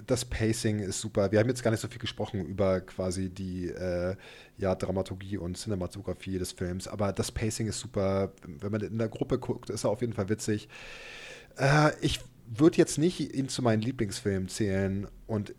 das 0.06 0.24
Pacing 0.24 0.80
ist 0.80 1.00
super. 1.00 1.30
Wir 1.30 1.38
haben 1.38 1.48
jetzt 1.48 1.62
gar 1.62 1.70
nicht 1.70 1.80
so 1.80 1.88
viel 1.88 2.00
gesprochen 2.00 2.44
über 2.44 2.80
quasi 2.80 3.30
die 3.30 3.68
äh, 3.68 4.16
ja, 4.58 4.74
Dramaturgie 4.74 5.38
und 5.38 5.56
Cinematografie 5.56 6.38
des 6.38 6.52
Films, 6.52 6.88
aber 6.88 7.12
das 7.12 7.30
Pacing 7.30 7.68
ist 7.68 7.78
super. 7.78 8.32
Wenn 8.46 8.72
man 8.72 8.80
in 8.80 8.98
der 8.98 9.08
Gruppe 9.08 9.38
guckt, 9.38 9.70
ist 9.70 9.84
er 9.84 9.90
auf 9.90 10.00
jeden 10.00 10.12
Fall 10.12 10.28
witzig. 10.28 10.68
Äh, 11.56 11.92
ich 12.00 12.20
würde 12.46 12.76
jetzt 12.78 12.98
nicht 12.98 13.34
ihn 13.34 13.48
zu 13.48 13.62
meinen 13.62 13.82
Lieblingsfilmen 13.82 14.48
zählen 14.48 15.08
und 15.26 15.54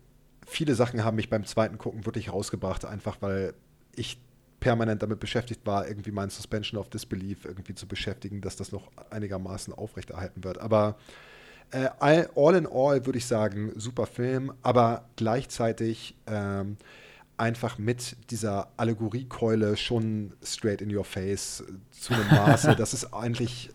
viele 0.46 0.74
Sachen 0.74 1.04
haben 1.04 1.16
mich 1.16 1.30
beim 1.30 1.44
zweiten 1.44 1.78
Gucken 1.78 2.06
wirklich 2.06 2.32
rausgebracht, 2.32 2.84
einfach 2.84 3.18
weil 3.20 3.54
ich 3.94 4.20
permanent 4.60 5.02
damit 5.02 5.20
beschäftigt 5.20 5.66
war, 5.66 5.86
irgendwie 5.86 6.10
mein 6.10 6.30
Suspension 6.30 6.80
of 6.80 6.90
Disbelief 6.90 7.44
irgendwie 7.44 7.74
zu 7.74 7.86
beschäftigen, 7.86 8.40
dass 8.40 8.56
das 8.56 8.72
noch 8.72 8.90
einigermaßen 9.10 9.72
aufrechterhalten 9.72 10.42
wird. 10.44 10.58
Aber 10.58 10.96
äh, 11.70 11.88
all, 12.00 12.54
in 12.54 12.66
all 12.66 13.04
würde 13.04 13.18
ich 13.18 13.26
sagen, 13.26 13.72
super 13.76 14.06
Film, 14.06 14.52
aber 14.62 15.04
gleichzeitig 15.16 16.14
ähm, 16.26 16.76
einfach 17.36 17.78
mit 17.78 18.16
dieser 18.30 18.68
Allegoriekeule 18.76 19.76
schon 19.76 20.32
straight 20.42 20.82
in 20.82 20.94
your 20.94 21.04
face 21.04 21.60
äh, 21.60 21.72
zu 21.90 22.14
einem 22.14 22.28
Maße. 22.28 22.74
das 22.78 22.94
ist 22.94 23.12
eigentlich, 23.14 23.70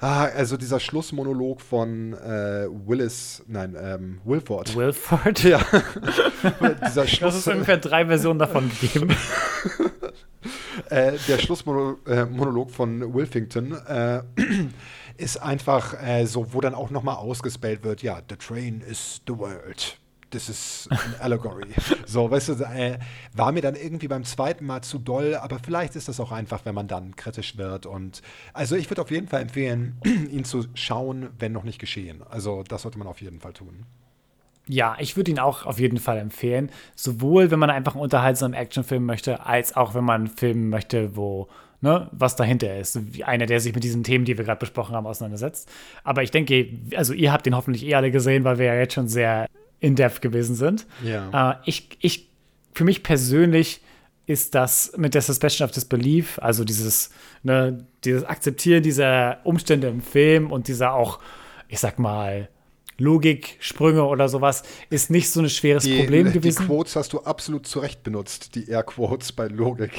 ah, 0.00 0.24
also 0.24 0.56
dieser 0.56 0.80
Schlussmonolog 0.80 1.60
von 1.60 2.14
äh, 2.14 2.66
Willis, 2.86 3.42
nein, 3.46 3.76
ähm, 3.80 4.20
Wilford. 4.24 4.74
Wilford? 4.74 5.44
ja, 5.44 5.60
dieser 6.86 7.02
Das 7.02 7.10
Schluss, 7.10 7.36
ist 7.36 7.48
ungefähr 7.48 7.78
drei 7.78 8.06
Versionen 8.06 8.38
davon 8.38 8.70
gegeben. 8.80 9.10
äh, 10.90 11.12
der 11.28 11.38
Schlussmonolog 11.38 12.68
äh, 12.68 12.72
von 12.72 13.14
Wilfington 13.14 13.72
äh, 13.86 14.22
ist 15.16 15.36
einfach 15.36 15.94
äh, 16.02 16.26
so, 16.26 16.52
wo 16.52 16.60
dann 16.60 16.74
auch 16.74 16.90
nochmal 16.90 17.16
ausgespellt 17.16 17.84
wird, 17.84 18.02
ja, 18.02 18.20
the 18.28 18.36
train 18.36 18.80
is 18.80 19.20
the 19.26 19.36
world. 19.36 19.98
Das 20.30 20.48
ist 20.48 20.88
an 20.90 20.98
allegory. 21.20 21.68
so, 22.06 22.28
weißt 22.28 22.48
du, 22.48 22.52
äh, 22.64 22.98
war 23.34 23.52
mir 23.52 23.60
dann 23.60 23.76
irgendwie 23.76 24.08
beim 24.08 24.24
zweiten 24.24 24.66
Mal 24.66 24.82
zu 24.82 24.98
doll, 24.98 25.36
aber 25.36 25.60
vielleicht 25.60 25.94
ist 25.94 26.08
das 26.08 26.18
auch 26.18 26.32
einfach, 26.32 26.64
wenn 26.64 26.74
man 26.74 26.88
dann 26.88 27.14
kritisch 27.14 27.56
wird. 27.56 27.86
Und 27.86 28.20
also 28.52 28.74
ich 28.74 28.90
würde 28.90 29.02
auf 29.02 29.10
jeden 29.12 29.28
Fall 29.28 29.42
empfehlen, 29.42 29.96
ihn 30.04 30.44
zu 30.44 30.64
schauen, 30.74 31.30
wenn 31.38 31.52
noch 31.52 31.62
nicht 31.62 31.78
geschehen. 31.78 32.22
Also 32.28 32.64
das 32.64 32.82
sollte 32.82 32.98
man 32.98 33.06
auf 33.06 33.20
jeden 33.20 33.40
Fall 33.40 33.52
tun. 33.52 33.86
Ja, 34.66 34.96
ich 34.98 35.16
würde 35.16 35.30
ihn 35.30 35.38
auch 35.38 35.66
auf 35.66 35.78
jeden 35.78 35.98
Fall 35.98 36.18
empfehlen. 36.18 36.70
Sowohl, 36.96 37.50
wenn 37.50 37.58
man 37.58 37.70
einfach 37.70 37.94
einen 37.94 38.02
unterhaltsamen 38.02 38.54
Actionfilm 38.54 39.04
möchte, 39.04 39.44
als 39.44 39.76
auch, 39.76 39.94
wenn 39.94 40.04
man 40.04 40.22
einen 40.22 40.36
Film 40.36 40.70
möchte, 40.70 41.16
wo 41.16 41.48
ne, 41.84 42.08
was 42.12 42.34
dahinter 42.34 42.78
ist. 42.78 42.98
Wie 43.14 43.24
einer, 43.24 43.44
der 43.44 43.60
sich 43.60 43.74
mit 43.74 43.84
diesen 43.84 44.02
Themen, 44.04 44.24
die 44.24 44.38
wir 44.38 44.44
gerade 44.44 44.58
besprochen 44.58 44.96
haben, 44.96 45.06
auseinandersetzt. 45.06 45.70
Aber 46.02 46.22
ich 46.22 46.30
denke, 46.30 46.66
also 46.96 47.12
ihr 47.12 47.30
habt 47.30 47.44
den 47.44 47.54
hoffentlich 47.54 47.84
eh 47.84 47.94
alle 47.94 48.10
gesehen, 48.10 48.42
weil 48.42 48.58
wir 48.58 48.64
ja 48.64 48.74
jetzt 48.74 48.94
schon 48.94 49.06
sehr 49.06 49.46
in-depth 49.80 50.22
gewesen 50.22 50.56
sind. 50.56 50.86
Ja. 51.04 51.52
Äh, 51.52 51.56
ich, 51.66 51.90
ich, 52.00 52.30
für 52.72 52.84
mich 52.84 53.02
persönlich 53.02 53.82
ist 54.26 54.54
das 54.54 54.94
mit 54.96 55.12
der 55.12 55.20
Suspension 55.20 55.68
of 55.68 55.72
Disbelief, 55.72 56.38
also 56.40 56.64
dieses, 56.64 57.10
ne, 57.42 57.86
dieses 58.02 58.24
Akzeptieren 58.24 58.82
dieser 58.82 59.40
Umstände 59.44 59.88
im 59.88 60.00
Film 60.00 60.50
und 60.50 60.68
dieser 60.68 60.94
auch, 60.94 61.18
ich 61.68 61.80
sag 61.80 61.98
mal, 61.98 62.48
Logiksprünge 62.96 64.04
oder 64.04 64.30
sowas, 64.30 64.62
ist 64.88 65.10
nicht 65.10 65.28
so 65.28 65.40
ein 65.40 65.50
schweres 65.50 65.86
Problem 65.86 66.28
die 66.28 66.32
gewesen. 66.32 66.64
Quotes 66.64 66.96
hast 66.96 67.12
du 67.12 67.20
absolut 67.20 67.66
zu 67.66 67.80
Recht 67.80 68.02
benutzt, 68.04 68.54
die 68.54 68.70
Air-Quotes 68.70 69.32
bei 69.32 69.48
Logik. 69.48 69.92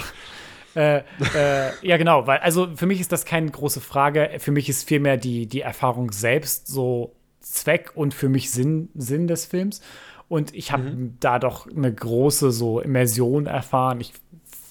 Äh, 0.75 0.97
äh, 0.97 1.71
ja, 1.81 1.97
genau, 1.97 2.27
weil, 2.27 2.39
also 2.39 2.67
für 2.75 2.85
mich 2.85 2.99
ist 2.99 3.11
das 3.11 3.25
keine 3.25 3.49
große 3.49 3.81
Frage. 3.81 4.31
Für 4.39 4.51
mich 4.51 4.69
ist 4.69 4.87
vielmehr 4.87 5.17
die, 5.17 5.47
die 5.47 5.61
Erfahrung 5.61 6.11
selbst 6.11 6.67
so 6.67 7.15
Zweck 7.39 7.91
und 7.95 8.13
für 8.13 8.29
mich 8.29 8.51
Sinn, 8.51 8.89
Sinn 8.95 9.27
des 9.27 9.45
Films. 9.45 9.81
Und 10.27 10.53
ich 10.55 10.71
habe 10.71 11.11
da 11.19 11.39
doch 11.39 11.67
eine 11.69 11.93
große 11.93 12.51
so 12.51 12.79
Immersion 12.79 13.45
erfahren. 13.45 14.01
Ich 14.01 14.13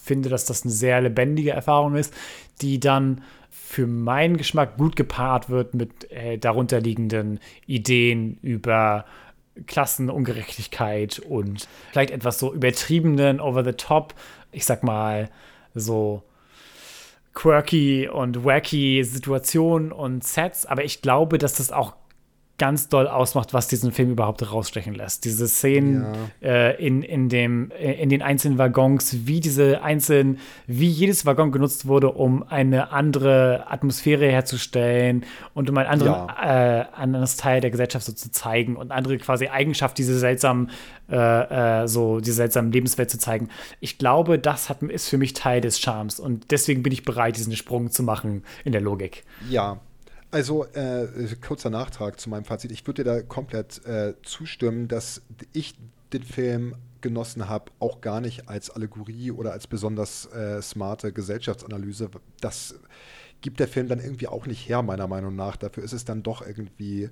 finde, 0.03 0.29
dass 0.29 0.45
das 0.45 0.63
eine 0.63 0.71
sehr 0.71 1.01
lebendige 1.01 1.51
Erfahrung 1.51 1.95
ist, 1.95 2.13
die 2.61 2.79
dann 2.79 3.23
für 3.49 3.87
meinen 3.87 4.37
Geschmack 4.37 4.77
gut 4.77 4.95
gepaart 4.95 5.49
wird 5.49 5.73
mit 5.73 6.11
äh, 6.11 6.37
darunterliegenden 6.37 7.39
Ideen 7.65 8.37
über 8.41 9.05
Klassenungerechtigkeit 9.65 11.19
und 11.19 11.67
vielleicht 11.91 12.11
etwas 12.11 12.37
so 12.37 12.53
übertriebenen, 12.53 13.39
over 13.39 13.63
the 13.63 13.71
top, 13.71 14.13
ich 14.51 14.65
sag 14.65 14.83
mal, 14.83 15.29
so 15.75 16.23
quirky 17.33 18.07
und 18.07 18.45
wacky 18.45 19.03
Situationen 19.03 19.91
und 19.91 20.23
Sets, 20.23 20.65
aber 20.65 20.83
ich 20.83 21.01
glaube, 21.01 21.37
dass 21.37 21.55
das 21.55 21.71
auch 21.71 21.95
ganz 22.57 22.87
doll 22.87 23.07
ausmacht, 23.07 23.53
was 23.53 23.67
diesen 23.67 23.91
Film 23.91 24.11
überhaupt 24.11 24.49
rausstechen 24.49 24.95
lässt. 24.95 25.25
Diese 25.25 25.47
Szenen 25.47 26.05
ja. 26.41 26.49
äh, 26.49 26.85
in, 26.85 27.01
in, 27.01 27.27
dem, 27.27 27.71
äh, 27.71 27.93
in 27.93 28.09
den 28.09 28.21
einzelnen 28.21 28.57
Waggons, 28.57 29.27
wie 29.27 29.41
diese 29.41 29.81
einzelnen, 29.81 30.39
wie 30.65 30.87
jedes 30.87 31.25
Waggon 31.25 31.51
genutzt 31.51 31.85
wurde, 31.85 32.11
um 32.11 32.43
eine 32.43 32.91
andere 32.91 33.65
Atmosphäre 33.69 34.27
herzustellen 34.27 35.25
und 35.53 35.69
um 35.69 35.77
ein 35.77 35.85
anderen, 35.85 36.13
ja. 36.13 36.81
äh, 36.81 36.85
anderes 36.93 37.35
Teil 37.35 37.59
der 37.59 37.71
Gesellschaft 37.71 38.05
so 38.05 38.13
zu 38.13 38.31
zeigen 38.31 38.77
und 38.77 38.91
andere 38.91 39.17
quasi 39.17 39.47
Eigenschaft, 39.47 39.97
diese 39.97 40.17
seltsamen, 40.17 40.71
äh, 41.11 41.83
äh, 41.83 41.87
so 41.87 42.21
diese 42.21 42.35
seltsamen 42.35 42.71
Lebenswelt 42.71 43.09
zu 43.09 43.19
zeigen. 43.19 43.49
Ich 43.81 43.97
glaube, 43.97 44.39
das 44.39 44.69
hat, 44.69 44.81
ist 44.81 45.09
für 45.09 45.17
mich 45.17 45.33
Teil 45.33 45.59
des 45.59 45.79
Charmes 45.79 46.21
und 46.21 46.51
deswegen 46.51 46.83
bin 46.83 46.93
ich 46.93 47.03
bereit, 47.03 47.35
diesen 47.35 47.55
Sprung 47.55 47.91
zu 47.91 48.01
machen 48.01 48.43
in 48.63 48.71
der 48.71 48.81
Logik. 48.81 49.25
Ja, 49.49 49.79
also, 50.35 50.65
äh, 50.65 51.07
kurzer 51.39 51.69
Nachtrag 51.69 52.19
zu 52.19 52.29
meinem 52.29 52.43
Fazit. 52.43 52.69
Ich 52.69 52.85
würde 52.85 53.05
dir 53.05 53.09
da 53.09 53.21
komplett 53.21 53.85
äh, 53.85 54.15
zustimmen, 54.21 54.89
dass 54.89 55.21
ich 55.53 55.75
den 56.11 56.23
Film 56.23 56.75
genossen 56.99 57.47
habe, 57.47 57.71
auch 57.79 58.01
gar 58.01 58.19
nicht 58.19 58.49
als 58.49 58.69
Allegorie 58.69 59.31
oder 59.31 59.53
als 59.53 59.65
besonders 59.65 60.25
äh, 60.33 60.61
smarte 60.61 61.13
Gesellschaftsanalyse. 61.13 62.09
Das 62.41 62.75
gibt 63.39 63.61
der 63.61 63.69
Film 63.69 63.87
dann 63.87 64.01
irgendwie 64.01 64.27
auch 64.27 64.45
nicht 64.45 64.67
her, 64.67 64.81
meiner 64.81 65.07
Meinung 65.07 65.37
nach. 65.37 65.55
Dafür 65.55 65.85
ist 65.85 65.93
es 65.93 66.03
dann 66.03 66.21
doch 66.21 66.45
irgendwie 66.45 67.09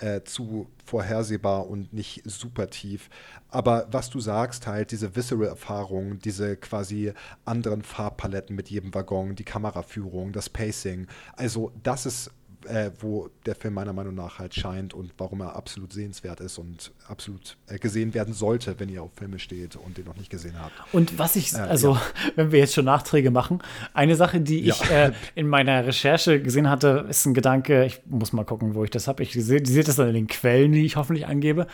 äh, 0.00 0.20
zu 0.24 0.68
vorhersehbar 0.84 1.68
und 1.68 1.94
nicht 1.94 2.20
super 2.26 2.68
tief. 2.68 3.08
Aber 3.48 3.88
was 3.90 4.10
du 4.10 4.20
sagst, 4.20 4.66
halt 4.66 4.90
diese 4.90 5.16
Visceral-Erfahrung, 5.16 6.18
diese 6.18 6.58
quasi 6.58 7.14
anderen 7.46 7.80
Farbpaletten 7.80 8.54
mit 8.54 8.68
jedem 8.68 8.94
Waggon, 8.94 9.36
die 9.36 9.44
Kameraführung, 9.44 10.32
das 10.32 10.50
Pacing, 10.50 11.06
also 11.34 11.72
das 11.82 12.04
ist 12.04 12.30
äh, 12.66 12.90
wo 13.00 13.28
der 13.46 13.54
Film 13.54 13.74
meiner 13.74 13.92
Meinung 13.92 14.14
nach 14.14 14.38
halt 14.38 14.54
scheint 14.54 14.94
und 14.94 15.12
warum 15.18 15.40
er 15.40 15.56
absolut 15.56 15.92
sehenswert 15.92 16.40
ist 16.40 16.58
und 16.58 16.92
absolut 17.06 17.56
äh, 17.66 17.78
gesehen 17.78 18.14
werden 18.14 18.34
sollte, 18.34 18.78
wenn 18.78 18.88
ihr 18.88 19.02
auf 19.02 19.10
Filme 19.16 19.38
steht 19.38 19.76
und 19.76 19.98
den 19.98 20.04
noch 20.04 20.16
nicht 20.16 20.30
gesehen 20.30 20.54
habt. 20.58 20.72
Und 20.92 21.18
was 21.18 21.36
ich, 21.36 21.52
äh, 21.54 21.58
also 21.58 21.94
ja. 21.94 22.02
wenn 22.36 22.52
wir 22.52 22.58
jetzt 22.58 22.74
schon 22.74 22.84
Nachträge 22.84 23.30
machen, 23.30 23.62
eine 23.94 24.16
Sache, 24.16 24.40
die 24.40 24.60
ja. 24.64 24.74
ich 24.74 24.90
äh, 24.90 25.12
in 25.34 25.48
meiner 25.48 25.86
Recherche 25.86 26.42
gesehen 26.42 26.68
hatte, 26.68 27.06
ist 27.08 27.26
ein 27.26 27.34
Gedanke, 27.34 27.84
ich 27.84 28.00
muss 28.06 28.32
mal 28.32 28.44
gucken, 28.44 28.74
wo 28.74 28.84
ich 28.84 28.90
das 28.90 29.08
habe. 29.08 29.22
Ich 29.22 29.32
sehe 29.32 29.64
seh 29.64 29.82
das 29.82 29.96
dann 29.96 30.08
in 30.08 30.14
den 30.14 30.26
Quellen, 30.26 30.72
die 30.72 30.84
ich 30.84 30.96
hoffentlich 30.96 31.26
angebe. 31.26 31.66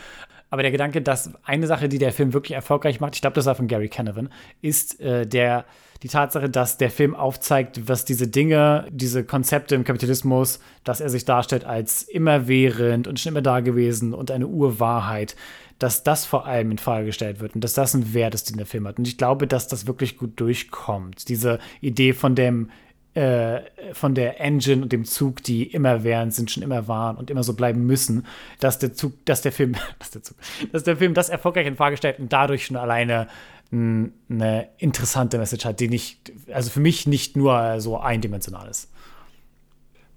Aber 0.49 0.61
der 0.61 0.71
Gedanke, 0.71 1.01
dass 1.01 1.31
eine 1.43 1.67
Sache, 1.67 1.89
die 1.89 1.97
der 1.97 2.13
Film 2.13 2.33
wirklich 2.33 2.55
erfolgreich 2.55 2.99
macht, 2.99 3.15
ich 3.15 3.21
glaube, 3.21 3.33
das 3.33 3.45
war 3.45 3.55
von 3.55 3.67
Gary 3.67 3.89
Canavan, 3.89 4.29
ist 4.61 4.99
äh, 5.01 5.25
der 5.25 5.65
die 6.05 6.09
Tatsache, 6.09 6.51
dass 6.51 6.77
der 6.77 6.91
Film 6.91 7.15
aufzeigt, 7.15 7.89
was 7.89 8.05
diese 8.05 8.27
Dinge, 8.27 8.85
diese 8.91 9.23
Konzepte 9.23 9.73
im 9.73 9.83
Kapitalismus, 9.83 10.59
dass 10.83 11.01
er 11.01 11.09
sich 11.09 11.25
darstellt 11.25 11.65
als 11.65 12.03
immerwährend 12.03 13.07
und 13.07 13.19
schon 13.19 13.31
immer 13.31 13.41
da 13.41 13.61
gewesen 13.61 14.13
und 14.13 14.29
eine 14.29 14.45
Urwahrheit, 14.45 15.35
dass 15.79 16.03
das 16.03 16.23
vor 16.23 16.45
allem 16.45 16.69
in 16.69 16.77
Frage 16.77 17.07
gestellt 17.07 17.39
wird 17.39 17.55
und 17.55 17.63
dass 17.63 17.73
das 17.73 17.95
ein 17.95 18.13
Wert 18.13 18.35
ist, 18.35 18.51
den 18.51 18.57
der 18.57 18.67
Film 18.67 18.87
hat. 18.87 18.99
Und 18.99 19.07
ich 19.07 19.17
glaube, 19.17 19.47
dass 19.47 19.67
das 19.67 19.87
wirklich 19.87 20.15
gut 20.15 20.39
durchkommt. 20.39 21.27
Diese 21.27 21.57
Idee 21.81 22.13
von 22.13 22.35
dem 22.35 22.69
äh, 23.15 23.61
von 23.93 24.13
der 24.13 24.41
Engine 24.41 24.83
und 24.83 24.91
dem 24.91 25.05
Zug, 25.05 25.41
die 25.41 25.63
immer 25.63 26.03
wären, 26.03 26.29
sind, 26.29 26.51
schon 26.51 26.61
immer 26.61 26.87
waren 26.87 27.15
und 27.15 27.31
immer 27.31 27.43
so 27.43 27.53
bleiben 27.53 27.85
müssen, 27.87 28.27
dass 28.59 28.77
der 28.77 28.93
Zug, 28.93 29.25
dass 29.25 29.41
der 29.41 29.53
Film, 29.53 29.75
dass 29.99 30.11
der 30.11 30.21
Zug, 30.21 30.37
dass 30.71 30.83
der 30.83 30.97
Film 30.97 31.15
das 31.15 31.29
erfolgreich 31.29 31.65
in 31.65 31.77
Frage 31.77 31.97
stellt 31.97 32.19
und 32.19 32.31
dadurch 32.31 32.65
schon 32.65 32.77
alleine 32.77 33.27
eine 33.71 34.69
interessante 34.77 35.37
Message 35.37 35.65
hat, 35.65 35.79
die 35.79 35.87
nicht, 35.89 36.31
also 36.51 36.69
für 36.69 36.79
mich 36.79 37.07
nicht 37.07 37.35
nur 37.35 37.79
so 37.81 37.97
eindimensional 37.99 38.69
ist. 38.69 38.89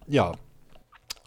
Ja. 0.07 0.33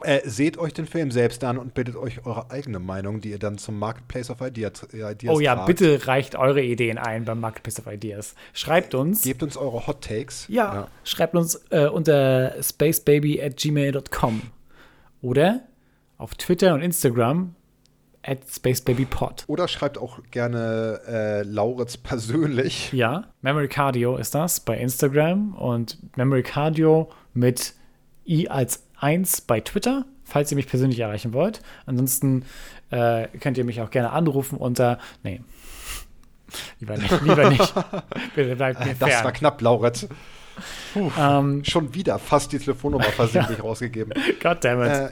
Äh, 0.04 0.22
seht 0.28 0.58
euch 0.58 0.74
den 0.74 0.88
Film 0.88 1.12
selbst 1.12 1.44
an 1.44 1.60
und 1.60 1.76
bildet 1.76 1.96
euch 1.96 2.26
eure 2.26 2.50
eigene 2.50 2.80
Meinung, 2.80 3.22
die 3.22 3.30
ihr 3.30 3.38
dann 3.38 3.60
zum 3.60 3.78
Marketplace 3.78 4.32
of 4.32 4.42
Ideas, 4.42 4.88
Ideas 4.92 5.36
Oh 5.36 5.40
ja, 5.40 5.54
tragt. 5.54 5.68
bitte 5.68 6.08
reicht 6.08 6.36
eure 6.36 6.62
Ideen 6.64 6.98
ein 6.98 7.24
beim 7.26 7.40
Marketplace 7.40 7.80
of 7.80 7.86
Ideas. 7.86 8.34
Schreibt 8.54 8.96
uns. 8.96 9.22
Gebt 9.22 9.44
uns 9.44 9.58
eure 9.58 9.86
Hot 9.86 10.04
Takes. 10.04 10.48
Ja, 10.48 10.74
ja. 10.74 10.88
schreibt 11.04 11.36
uns 11.36 11.62
äh, 11.70 11.86
unter 11.88 12.56
spacebaby 12.64 13.42
at 13.44 13.58
gmail.com 13.58 14.42
oder 15.22 15.62
auf 16.18 16.34
Twitter 16.34 16.74
und 16.74 16.82
Instagram 16.82 17.56
at 18.24 18.40
SpaceBabyPod. 18.50 19.46
Oder 19.48 19.68
schreibt 19.68 19.98
auch 19.98 20.20
gerne 20.32 21.02
äh, 21.08 21.44
Lauritz 21.44 21.98
persönlich. 21.98 22.92
Ja, 22.94 23.26
Memory 23.42 23.68
Cardio 23.68 24.18
ist 24.18 24.36
das 24.36 24.60
bei 24.60 24.78
Instagram 24.78 25.54
und 25.56 25.98
Memory 26.18 26.44
Cardio 26.44 27.10
mit 27.34 27.74
i 28.28 28.48
als 28.48 28.84
1 29.00 29.42
bei 29.42 29.60
Twitter, 29.62 30.06
falls 30.24 30.52
ihr 30.52 30.56
mich 30.56 30.68
persönlich 30.68 31.00
erreichen 31.00 31.34
wollt. 31.34 31.62
Ansonsten 31.86 32.46
äh, 32.92 33.28
könnt 33.40 33.58
ihr 33.58 33.64
mich 33.64 33.82
auch 33.82 33.90
gerne 33.90 34.12
anrufen 34.12 34.58
unter. 34.58 35.00
Nee. 35.24 35.42
Lieber 36.80 36.98
nicht, 36.98 37.22
lieber 37.22 37.50
nicht. 37.50 37.74
Bitte 38.36 38.56
bleibt 38.56 38.86
mir 38.86 38.96
Das 39.00 39.24
war 39.24 39.32
knapp, 39.32 39.62
Lauritz. 39.62 40.08
Ähm, 41.18 41.64
Schon 41.64 41.94
wieder 41.96 42.20
fast 42.20 42.52
die 42.52 42.60
Telefonnummer 42.60 43.06
versehentlich 43.06 43.58
ja. 43.58 43.64
rausgegeben. 43.64 44.14
Goddammit. 44.42 44.90
Äh, 44.90 45.10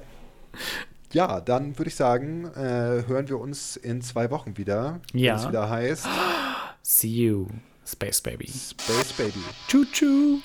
ja, 1.13 1.41
dann 1.41 1.77
würde 1.77 1.89
ich 1.89 1.95
sagen, 1.95 2.45
äh, 2.55 3.03
hören 3.07 3.27
wir 3.29 3.39
uns 3.39 3.75
in 3.77 4.01
zwei 4.01 4.29
Wochen 4.31 4.57
wieder. 4.57 4.99
Ja. 5.13 5.33
Wenn 5.33 5.39
es 5.41 5.47
wieder 5.47 5.69
heißt. 5.69 6.07
See 6.81 7.25
you, 7.25 7.47
Space 7.85 8.21
Baby. 8.21 8.47
Space 8.47 9.13
Baby. 9.13 9.43
Choo 9.67 9.85
choo. 9.91 10.39